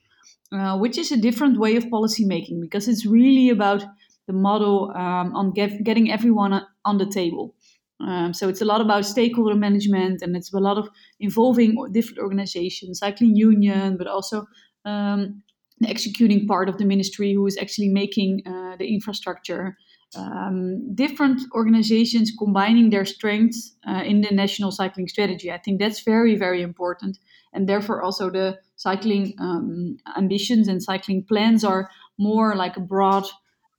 uh, 0.52 0.76
which 0.78 0.98
is 0.98 1.10
a 1.10 1.16
different 1.16 1.58
way 1.58 1.76
of 1.76 1.88
policy 1.90 2.24
making 2.24 2.60
because 2.60 2.86
it's 2.86 3.06
really 3.06 3.48
about 3.48 3.84
the 4.26 4.32
model 4.32 4.92
um, 4.94 5.34
on 5.34 5.52
get, 5.52 5.82
getting 5.84 6.10
everyone 6.10 6.62
on 6.84 6.98
the 6.98 7.06
table. 7.06 7.54
Um, 8.00 8.34
so 8.34 8.48
it's 8.48 8.60
a 8.60 8.64
lot 8.64 8.80
about 8.80 9.06
stakeholder 9.06 9.54
management 9.54 10.20
and 10.20 10.36
it's 10.36 10.52
a 10.52 10.58
lot 10.58 10.76
of 10.76 10.88
involving 11.20 11.76
different 11.92 12.18
organizations, 12.18 12.98
cycling 12.98 13.36
union, 13.36 13.96
but 13.96 14.06
also 14.06 14.46
um, 14.84 15.42
the 15.80 15.88
executing 15.88 16.46
part 16.46 16.68
of 16.68 16.78
the 16.78 16.84
ministry 16.84 17.32
who 17.32 17.46
is 17.46 17.56
actually 17.58 17.88
making 17.88 18.42
uh, 18.46 18.76
the 18.76 18.92
infrastructure 18.92 19.76
um, 20.16 20.94
different 20.94 21.42
organizations 21.52 22.32
combining 22.38 22.90
their 22.90 23.04
strengths 23.04 23.74
uh, 23.86 24.02
in 24.04 24.20
the 24.20 24.34
national 24.34 24.70
cycling 24.70 25.08
strategy. 25.08 25.50
I 25.50 25.58
think 25.58 25.80
that's 25.80 26.00
very, 26.00 26.36
very 26.36 26.62
important. 26.62 27.18
And 27.52 27.68
therefore, 27.68 28.02
also 28.02 28.30
the 28.30 28.58
cycling 28.76 29.34
um, 29.38 29.96
ambitions 30.16 30.68
and 30.68 30.82
cycling 30.82 31.24
plans 31.24 31.64
are 31.64 31.88
more 32.18 32.54
like 32.56 32.76
a 32.76 32.80
broad, 32.80 33.24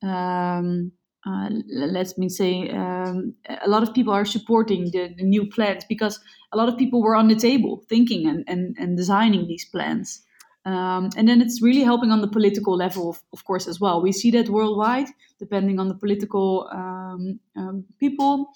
um, 0.02 0.92
uh, 1.28 1.50
let 1.70 2.18
me 2.18 2.30
say, 2.30 2.70
um, 2.70 3.34
a 3.62 3.68
lot 3.68 3.84
of 3.84 3.94
people 3.94 4.14
are 4.14 4.26
supporting 4.26 4.86
the, 4.92 5.14
the, 5.18 5.24
new 5.24 5.50
plans 5.50 5.84
because 5.90 6.20
a 6.54 6.58
lot 6.58 6.70
of 6.70 6.78
people 6.78 7.02
were 7.02 7.16
on 7.16 7.28
the 7.28 7.36
table 7.36 7.84
thinking 7.90 8.28
and, 8.28 8.44
and, 8.48 8.76
and 8.80 8.96
designing 8.96 9.48
these 9.48 9.66
plans. 9.66 10.22
Um, 10.66 11.10
and 11.16 11.28
then 11.28 11.42
it's 11.42 11.62
really 11.62 11.84
helping 11.84 12.12
on 12.12 12.22
the 12.22 12.28
political 12.28 12.76
level, 12.76 13.12
of, 13.12 13.22
of, 13.34 13.46
course, 13.46 13.68
as 13.68 13.80
well. 13.80 14.02
We 14.02 14.12
see 14.12 14.32
that 14.32 14.50
worldwide, 14.50 15.08
depending 15.38 15.80
on 15.80 15.90
the 15.90 15.96
political 15.96 16.68
um, 16.72 17.40
um, 17.56 17.86
people. 18.00 18.48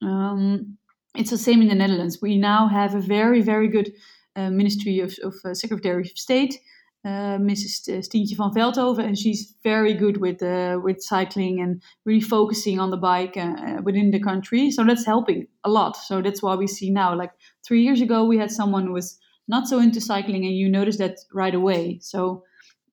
Um, 0.00 0.78
it's 1.14 1.30
the 1.30 1.38
same 1.38 1.60
in 1.60 1.68
the 1.68 1.74
Netherlands. 1.74 2.18
We 2.22 2.38
now 2.38 2.68
have 2.68 2.94
a 2.94 3.00
very, 3.00 3.42
very 3.42 3.68
good 3.68 3.92
uh, 4.36 4.50
Ministry 4.50 5.00
of, 5.00 5.18
of 5.22 5.34
uh, 5.44 5.54
Secretary 5.54 6.02
of 6.02 6.16
State, 6.16 6.60
uh, 7.04 7.38
Mrs. 7.38 8.04
Stientje 8.04 8.36
van 8.36 8.52
Veldhoven, 8.52 9.04
and 9.04 9.18
she's 9.18 9.54
very 9.62 9.94
good 9.94 10.18
with 10.18 10.42
uh, 10.42 10.78
with 10.82 11.02
cycling 11.02 11.60
and 11.60 11.82
really 12.04 12.20
focusing 12.20 12.78
on 12.78 12.90
the 12.90 12.96
bike 12.96 13.36
uh, 13.36 13.56
uh, 13.58 13.82
within 13.82 14.10
the 14.10 14.20
country. 14.20 14.70
So 14.70 14.84
that's 14.84 15.06
helping 15.06 15.46
a 15.64 15.70
lot. 15.70 15.96
So 15.96 16.22
that's 16.22 16.42
why 16.42 16.54
we 16.54 16.66
see 16.66 16.90
now, 16.90 17.14
like 17.14 17.32
three 17.66 17.82
years 17.82 18.00
ago, 18.00 18.24
we 18.24 18.38
had 18.38 18.50
someone 18.50 18.86
who 18.86 18.92
was 18.92 19.18
not 19.50 19.66
so 19.68 19.80
into 19.80 20.00
cycling 20.00 20.46
and 20.46 20.54
you 20.54 20.68
notice 20.68 20.96
that 20.96 21.18
right 21.34 21.54
away 21.54 21.98
so 22.00 22.42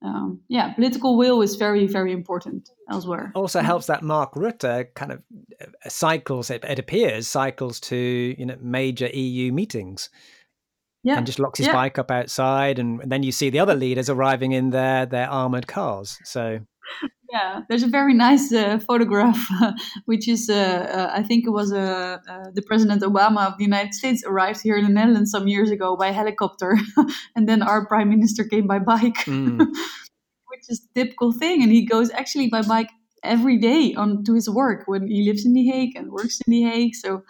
um, 0.03 0.41
yeah 0.49 0.73
political 0.73 1.17
will 1.17 1.41
is 1.41 1.55
very 1.55 1.87
very 1.87 2.11
important 2.11 2.69
elsewhere 2.91 3.31
also 3.35 3.61
helps 3.61 3.85
that 3.85 4.03
mark 4.03 4.33
rutte 4.33 4.93
kind 4.95 5.11
of 5.11 5.21
uh, 5.61 5.89
cycles 5.89 6.49
it, 6.49 6.63
appears 6.79 7.27
cycles 7.27 7.79
to 7.79 8.35
you 8.37 8.45
know 8.45 8.57
major 8.61 9.07
eu 9.07 9.51
meetings 9.51 10.09
yeah. 11.03 11.17
and 11.17 11.25
just 11.25 11.39
locks 11.39 11.59
his 11.59 11.67
yeah. 11.67 11.73
bike 11.73 11.97
up 11.97 12.11
outside 12.11 12.79
and 12.79 13.01
then 13.05 13.23
you 13.23 13.31
see 13.31 13.49
the 13.49 13.59
other 13.59 13.75
leaders 13.75 14.09
arriving 14.09 14.51
in 14.51 14.71
their 14.71 15.05
their 15.05 15.29
armored 15.29 15.67
cars 15.67 16.17
so 16.23 16.59
yeah, 17.31 17.61
there's 17.67 17.83
a 17.83 17.88
very 17.88 18.13
nice 18.13 18.53
uh, 18.53 18.79
photograph, 18.79 19.49
which 20.05 20.27
is, 20.27 20.49
uh, 20.49 20.53
uh, 20.53 21.11
I 21.13 21.23
think 21.23 21.45
it 21.45 21.49
was 21.49 21.73
uh, 21.73 22.17
uh, 22.29 22.45
the 22.53 22.61
President 22.61 23.01
Obama 23.01 23.47
of 23.47 23.57
the 23.57 23.65
United 23.65 23.93
States 23.93 24.23
arrived 24.25 24.61
here 24.61 24.77
in 24.77 24.85
the 24.85 24.91
Netherlands 24.91 25.31
some 25.31 25.47
years 25.47 25.69
ago 25.69 25.97
by 25.97 26.11
helicopter, 26.11 26.77
and 27.35 27.47
then 27.47 27.61
our 27.61 27.85
Prime 27.85 28.09
Minister 28.09 28.43
came 28.43 28.67
by 28.67 28.79
bike, 28.79 29.15
mm. 29.25 29.59
which 29.59 30.65
is 30.69 30.88
a 30.89 30.99
typical 30.99 31.31
thing. 31.31 31.61
And 31.63 31.71
he 31.71 31.85
goes 31.85 32.11
actually 32.11 32.49
by 32.49 32.61
bike 32.61 32.89
every 33.23 33.57
day 33.57 33.93
on 33.95 34.23
to 34.23 34.33
his 34.33 34.49
work 34.49 34.83
when 34.85 35.07
he 35.07 35.23
lives 35.23 35.45
in 35.45 35.53
The 35.53 35.67
Hague 35.67 35.95
and 35.95 36.11
works 36.11 36.39
in 36.41 36.51
The 36.51 36.63
Hague. 36.63 36.95
So 36.95 37.23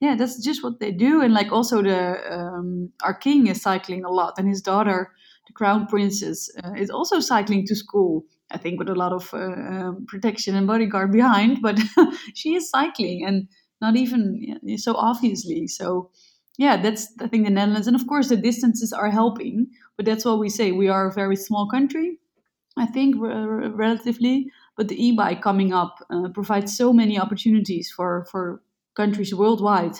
yeah, 0.00 0.16
that's 0.16 0.42
just 0.42 0.64
what 0.64 0.80
they 0.80 0.90
do. 0.90 1.22
And 1.22 1.32
like 1.32 1.52
also 1.52 1.80
the 1.80 2.18
um, 2.28 2.90
our 3.04 3.14
king 3.14 3.46
is 3.46 3.62
cycling 3.62 4.04
a 4.04 4.10
lot, 4.10 4.34
and 4.36 4.48
his 4.48 4.60
daughter, 4.60 5.12
the 5.46 5.52
crown 5.52 5.86
princess, 5.86 6.50
uh, 6.64 6.72
is 6.76 6.90
also 6.90 7.20
cycling 7.20 7.66
to 7.66 7.76
school. 7.76 8.24
I 8.54 8.58
think 8.58 8.78
with 8.78 8.88
a 8.88 8.94
lot 8.94 9.12
of 9.12 9.34
uh, 9.34 9.38
um, 9.38 10.06
protection 10.06 10.54
and 10.54 10.66
bodyguard 10.66 11.10
behind, 11.12 11.60
but 11.60 11.78
she 12.34 12.54
is 12.54 12.70
cycling 12.70 13.24
and 13.26 13.48
not 13.80 13.96
even 13.96 14.76
so 14.76 14.94
obviously. 14.94 15.66
So 15.66 16.10
yeah, 16.56 16.76
that's 16.80 17.08
I 17.20 17.26
think 17.28 17.44
the 17.44 17.50
Netherlands, 17.50 17.88
and 17.88 17.96
of 17.96 18.06
course 18.06 18.28
the 18.28 18.36
distances 18.36 18.92
are 18.92 19.10
helping. 19.10 19.66
But 19.96 20.06
that's 20.06 20.24
what 20.24 20.38
we 20.38 20.48
say. 20.48 20.72
We 20.72 20.88
are 20.88 21.08
a 21.08 21.12
very 21.12 21.36
small 21.36 21.68
country, 21.68 22.18
I 22.76 22.86
think, 22.86 23.16
r- 23.16 23.70
relatively. 23.70 24.50
But 24.76 24.88
the 24.88 25.06
e-bike 25.06 25.42
coming 25.42 25.72
up 25.72 25.98
uh, 26.10 26.28
provides 26.28 26.76
so 26.76 26.92
many 26.92 27.18
opportunities 27.18 27.90
for 27.90 28.24
for 28.30 28.62
countries 28.94 29.34
worldwide, 29.34 29.96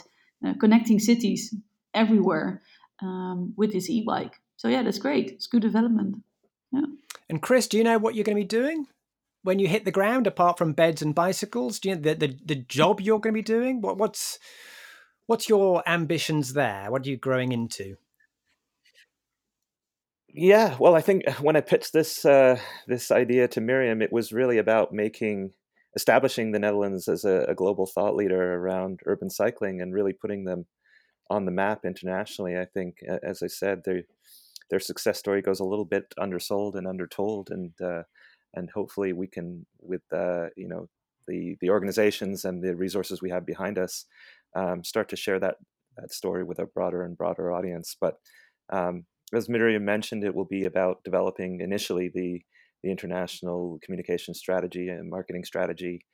uh, 0.47 0.55
connecting 0.61 1.01
cities 1.01 1.55
everywhere 1.93 2.63
um, 3.03 3.55
with 3.57 3.73
this 3.73 3.91
e-bike. 3.91 4.41
So 4.57 4.69
yeah, 4.69 4.83
that's 4.83 4.99
great. 4.99 5.31
It's 5.33 5.47
good 5.49 5.63
development. 5.63 6.17
Yeah. 6.75 6.87
And 7.29 7.41
Chris, 7.41 7.67
do 7.67 7.79
you 7.79 7.85
know 7.85 7.99
what 7.99 8.15
you're 8.15 8.25
going 8.25 8.37
to 8.37 8.43
be 8.43 8.47
doing 8.47 8.87
when 9.43 9.59
you 9.59 9.69
hit 9.69 9.85
the 9.85 9.91
ground? 9.91 10.27
Apart 10.27 10.59
from 10.59 10.73
beds 10.73 11.03
and 11.03 11.15
bicycles, 11.15 11.79
do 11.79 11.89
you 11.89 11.95
know 11.95 12.01
the 12.01 12.15
the, 12.15 12.39
the 12.45 12.55
job 12.57 13.01
you're 13.01 13.21
going 13.21 13.35
to 13.35 13.39
be 13.39 13.43
doing? 13.43 13.81
What 13.81 13.97
what's 13.97 14.39
what's 15.27 15.49
your 15.49 15.83
ambitions 15.89 16.53
there? 16.53 16.91
What 16.91 17.07
are 17.07 17.11
you 17.11 17.17
growing 17.17 17.53
into? 17.53 17.97
Yeah, 20.29 20.77
well, 20.81 20.97
I 20.97 21.01
think 21.01 21.29
when 21.41 21.55
I 21.55 21.61
pitched 21.61 21.93
this 21.93 22.25
uh, 22.25 22.59
this 22.89 23.13
idea 23.13 23.47
to 23.49 23.61
Mirjam, 23.61 24.03
it 24.03 24.13
was 24.13 24.33
really 24.33 24.59
about 24.59 24.93
making 24.93 25.53
establishing 25.95 26.51
the 26.51 26.59
Netherlands 26.59 27.07
as 27.07 27.25
a, 27.25 27.47
a, 27.49 27.55
global 27.55 27.87
thought 27.87 28.17
leader 28.17 28.55
around 28.55 28.99
urban 29.07 29.31
cycling 29.31 29.81
and 29.81 29.95
really 29.95 30.13
putting 30.13 30.45
them 30.45 30.67
on 31.31 31.45
the 31.45 31.53
map 31.53 31.85
internationally. 31.85 32.59
I 32.59 32.65
think, 32.65 32.97
as 33.23 33.45
I 33.45 33.47
said, 33.47 33.85
their 33.85 34.03
their 34.71 34.81
success 34.81 35.19
story 35.19 35.43
goes 35.43 35.61
a 35.61 35.65
little 35.65 35.85
bit 35.85 36.13
undersold 36.19 36.77
and 36.77 36.87
undertold, 36.87 37.51
and 37.51 37.73
uh, 37.83 38.03
and 38.55 38.71
hopefully 38.71 39.13
we 39.13 39.27
can, 39.27 39.67
with 39.81 40.03
uh, 40.13 40.47
you 40.57 40.69
know 40.69 40.89
the 41.29 41.57
the 41.61 41.71
organizations 41.71 42.45
and 42.45 42.63
the 42.63 42.77
resources 42.77 43.21
we 43.21 43.31
have 43.31 43.47
behind 43.47 43.79
us, 43.79 44.07
um, 44.57 44.85
start 44.85 45.09
to 45.11 45.17
share 45.17 45.39
that 45.41 45.57
that 45.97 46.13
story 46.13 46.45
with 46.45 46.59
a 46.59 46.67
broader 46.67 47.05
and 47.05 47.17
broader 47.17 47.53
audience. 47.53 47.97
But 48.01 48.19
um, 48.71 49.05
as 49.35 49.49
Mirjam 49.49 49.83
mentioned, 49.83 50.25
it 50.25 50.35
will 50.35 50.45
be 50.45 50.65
about 50.65 51.05
developing 51.05 51.61
initially 51.61 52.11
the 52.15 52.43
the 52.83 52.91
international 52.91 53.79
communication 53.83 54.35
strategy 54.35 54.89
and 54.89 55.09
marketing 55.09 55.45
strategy, 55.45 56.05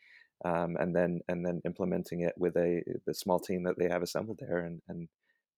um, 0.44 0.76
and 0.78 0.94
then 0.94 1.20
and 1.28 1.44
then 1.44 1.60
implementing 1.64 2.20
it 2.20 2.34
with 2.36 2.56
a 2.56 2.82
the 3.06 3.14
small 3.14 3.40
team 3.40 3.64
that 3.64 3.78
they 3.78 3.88
have 3.88 4.02
assembled 4.02 4.38
there, 4.40 4.60
and 4.60 4.80
and 4.88 5.08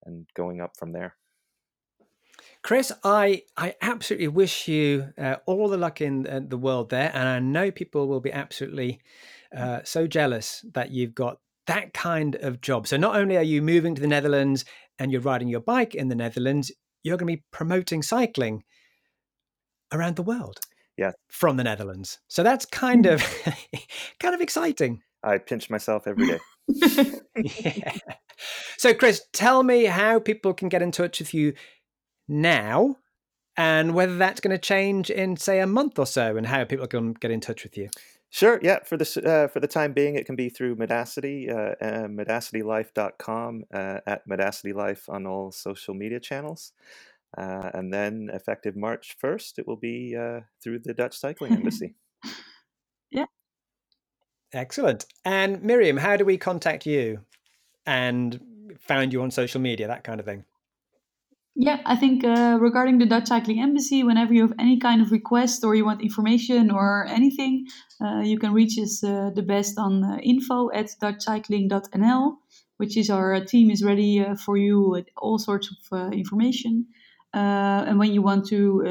and 0.05 0.27
going 0.35 0.61
up 0.61 0.73
from 0.79 0.93
there. 0.93 1.17
Chris, 2.63 2.93
I 3.03 3.43
I 3.57 3.75
absolutely 3.83 4.29
wish 4.29 4.69
you 4.69 5.13
uh, 5.19 5.37
all 5.47 5.69
the 5.69 5.77
luck 5.77 6.01
in 6.01 6.27
uh, 6.27 6.41
the 6.47 6.59
world 6.59 6.91
there, 6.91 7.11
and 7.15 7.29
I 7.29 7.39
know 7.39 7.71
people 7.71 8.09
will 8.09 8.21
be 8.21 8.33
absolutely 8.33 9.01
uh, 9.57 9.81
so 9.85 10.07
jealous 10.07 10.65
that 10.75 10.91
you've 10.91 11.15
got 11.15 11.39
that 11.67 11.93
kind 11.93 12.37
of 12.37 12.61
job. 12.61 12.87
So 12.87 12.97
not 12.97 13.17
only 13.17 13.37
are 13.37 13.43
you 13.43 13.63
moving 13.63 13.95
to 13.95 14.01
the 14.01 14.09
Netherlands 14.09 14.65
and 14.99 15.13
you're 15.13 15.21
riding 15.21 15.49
your 15.49 15.61
bike 15.61 15.95
in 15.95 16.09
the 16.09 16.15
Netherlands, 16.15 16.73
you're 17.03 17.17
going 17.17 17.31
to 17.31 17.37
be 17.37 17.45
promoting 17.51 18.03
cycling 18.03 18.65
around 19.93 20.17
the 20.17 20.23
world 20.23 20.59
yeah 20.97 21.13
from 21.29 21.57
the 21.57 21.65
netherlands 21.65 22.19
so 22.29 22.43
that's 22.43 22.67
kind 22.67 23.07
of 23.07 23.23
kind 24.21 24.35
of 24.35 24.41
exciting 24.41 25.03
i 25.23 25.39
pinch 25.39 25.71
myself 25.71 26.07
every 26.07 26.27
day 26.27 26.39
yeah. 27.37 27.97
so 28.79 28.93
chris 28.95 29.23
tell 29.33 29.63
me 29.63 29.85
how 29.85 30.19
people 30.19 30.53
can 30.55 30.69
get 30.69 30.83
in 30.83 30.91
touch 30.91 31.19
with 31.19 31.33
you 31.35 31.53
now 32.29 32.97
and 33.57 33.95
whether 33.95 34.17
that's 34.17 34.41
going 34.41 34.51
to 34.51 34.59
change 34.59 35.11
in 35.11 35.37
say 35.37 35.61
a 35.61 35.67
month 35.67 35.99
or 35.99 36.07
so 36.07 36.37
and 36.37 36.47
how 36.47 36.65
people 36.65 36.87
can 36.87 37.13
get 37.13 37.31
in 37.31 37.41
touch 37.41 37.65
with 37.65 37.77
you 37.77 37.89
Sure. 38.35 38.59
Yeah. 38.63 38.79
For 38.83 38.97
the 38.97 39.05
uh, 39.27 39.49
for 39.49 39.61
the 39.61 39.67
time 39.67 39.93
being, 39.93 40.15
it 40.15 40.25
can 40.25 40.37
be 40.37 40.49
through 40.49 40.77
Modacity, 40.77 41.51
uh, 41.51 41.75
uh, 41.79 42.09
modacitylife.com, 42.09 43.65
uh, 43.75 43.99
at 44.07 44.27
medacitylife 44.27 45.07
on 45.11 45.27
all 45.27 45.53
social 45.53 45.93
media 45.93 46.19
channels. 46.19 46.73
Uh, 47.37 47.71
and 47.75 47.93
then 47.93 48.31
effective 48.33 48.75
March 48.75 49.17
1st, 49.23 49.59
it 49.59 49.67
will 49.67 49.77
be 49.77 50.17
uh, 50.17 50.41
through 50.63 50.79
the 50.79 50.95
Dutch 50.95 51.19
Cycling 51.19 51.53
Embassy. 51.57 51.95
yeah. 53.11 53.27
Excellent. 54.55 55.05
And 55.27 55.59
Mirjam, 55.59 55.99
how 55.99 56.17
do 56.17 56.25
we 56.25 56.39
contact 56.39 56.87
you 56.87 57.21
and 57.85 58.41
find 58.81 59.13
you 59.13 59.21
on 59.23 59.31
social 59.31 59.61
media, 59.61 59.89
that 59.89 60.05
kind 60.05 60.21
of 60.21 60.27
thing? 60.27 60.45
Yeah, 61.55 61.81
I 61.85 61.97
think 61.97 62.25
uh, 62.25 62.57
regarding 62.61 62.99
the 62.99 63.05
Dutch 63.07 63.27
Cycling 63.29 63.61
Embassy, 63.61 64.03
whenever 64.03 64.33
you 64.33 64.43
have 64.43 64.55
any 64.59 64.79
kind 64.79 65.03
of 65.03 65.13
request 65.13 65.65
or 65.65 65.75
you 65.75 65.85
want 65.85 66.01
information 66.01 66.71
or 66.71 67.07
anything, 67.09 67.67
uh, 68.01 68.21
you 68.21 68.39
can 68.39 68.55
reach 68.55 68.79
us 68.79 69.05
uh, 69.05 69.31
the 69.35 69.43
best 69.43 69.79
on 69.79 70.03
uh, 70.03 70.17
info 70.23 70.71
at 70.73 70.87
dutchcycling.nl, 71.03 72.37
which 72.79 72.97
is 72.97 73.11
our 73.11 73.45
team 73.45 73.71
is 73.71 73.85
ready 73.85 74.25
for 74.43 74.57
you 74.57 74.89
with 74.89 75.07
all 75.19 75.39
sorts 75.39 75.69
of 75.93 76.13
information. 76.13 76.87
Uh, 77.35 77.85
and 77.87 77.99
when 77.99 78.13
you 78.13 78.23
want 78.23 78.47
to 78.47 78.85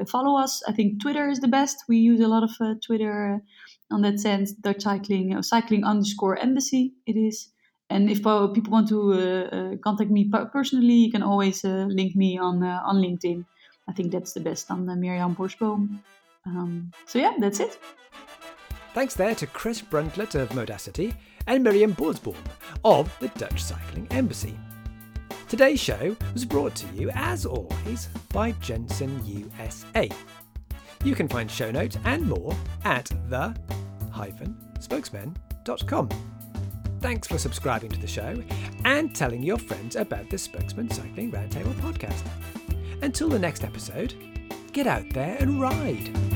uh, 0.00 0.04
follow 0.04 0.38
us, 0.40 0.62
I 0.68 0.72
think 0.72 1.00
Twitter 1.00 1.28
is 1.28 1.38
the 1.38 1.48
best. 1.48 1.84
We 1.88 1.98
use 1.98 2.20
a 2.20 2.28
lot 2.28 2.42
of 2.42 2.50
uh, 2.60 2.74
Twitter 2.84 3.42
on 3.92 4.02
that 4.02 4.18
sense. 4.18 4.52
Dutch 4.52 4.82
cycling, 4.82 5.40
cycling 5.42 5.84
underscore 5.84 6.36
embassy, 6.36 6.94
it 7.06 7.16
is. 7.16 7.48
And 7.90 8.10
if 8.10 8.18
people 8.18 8.70
want 8.70 8.88
to 8.88 9.14
eh, 9.14 9.48
eh, 9.50 9.76
contact 9.82 10.10
me 10.10 10.30
personally, 10.52 10.92
you 10.92 11.10
can 11.10 11.22
always 11.22 11.64
eh, 11.64 11.86
link 11.88 12.14
me 12.14 12.38
on 12.38 12.62
on 12.62 12.96
LinkedIn. 12.96 13.44
I 13.88 13.92
think 13.92 14.12
that's 14.12 14.32
the 14.32 14.40
best 14.40 14.70
on 14.70 14.86
Mirjam 14.86 15.34
Borsboom. 15.34 15.98
Um, 16.44 16.92
so 17.06 17.18
yeah, 17.18 17.32
that's 17.38 17.60
it. 17.60 17.78
Thanks 18.94 19.14
there 19.14 19.34
to 19.34 19.46
Chris 19.46 19.80
Bruntlett 19.80 20.34
of 20.34 20.54
Modacity 20.54 21.14
and 21.46 21.64
Mirjam 21.64 21.94
Borsboom 21.94 22.36
of 22.84 23.14
the 23.20 23.28
Dutch 23.38 23.62
Cycling 23.62 24.06
Embassy. 24.10 24.54
Today's 25.48 25.80
show 25.80 26.14
was 26.34 26.44
brought 26.44 26.74
to 26.74 26.86
you, 26.94 27.10
as 27.14 27.46
always, 27.46 28.08
by 28.34 28.52
Jenson 28.60 29.18
USA. 29.24 30.10
You 31.04 31.14
can 31.14 31.26
find 31.26 31.50
show 31.50 31.70
notes 31.70 31.96
and 32.04 32.28
more 32.28 32.54
at 32.84 33.10
the-spokesmen.com. 33.30 36.08
Thanks 37.00 37.28
for 37.28 37.38
subscribing 37.38 37.90
to 37.90 38.00
the 38.00 38.08
show 38.08 38.42
and 38.84 39.14
telling 39.14 39.42
your 39.42 39.58
friends 39.58 39.94
about 39.94 40.28
the 40.30 40.38
Spokesmen 40.38 40.90
Cycling 40.90 41.30
Roundtable 41.30 41.74
podcast. 41.74 42.26
Until 43.02 43.28
the 43.28 43.38
next 43.38 43.62
episode, 43.62 44.14
get 44.72 44.86
out 44.88 45.08
there 45.10 45.36
and 45.38 45.60
ride. 45.60 46.27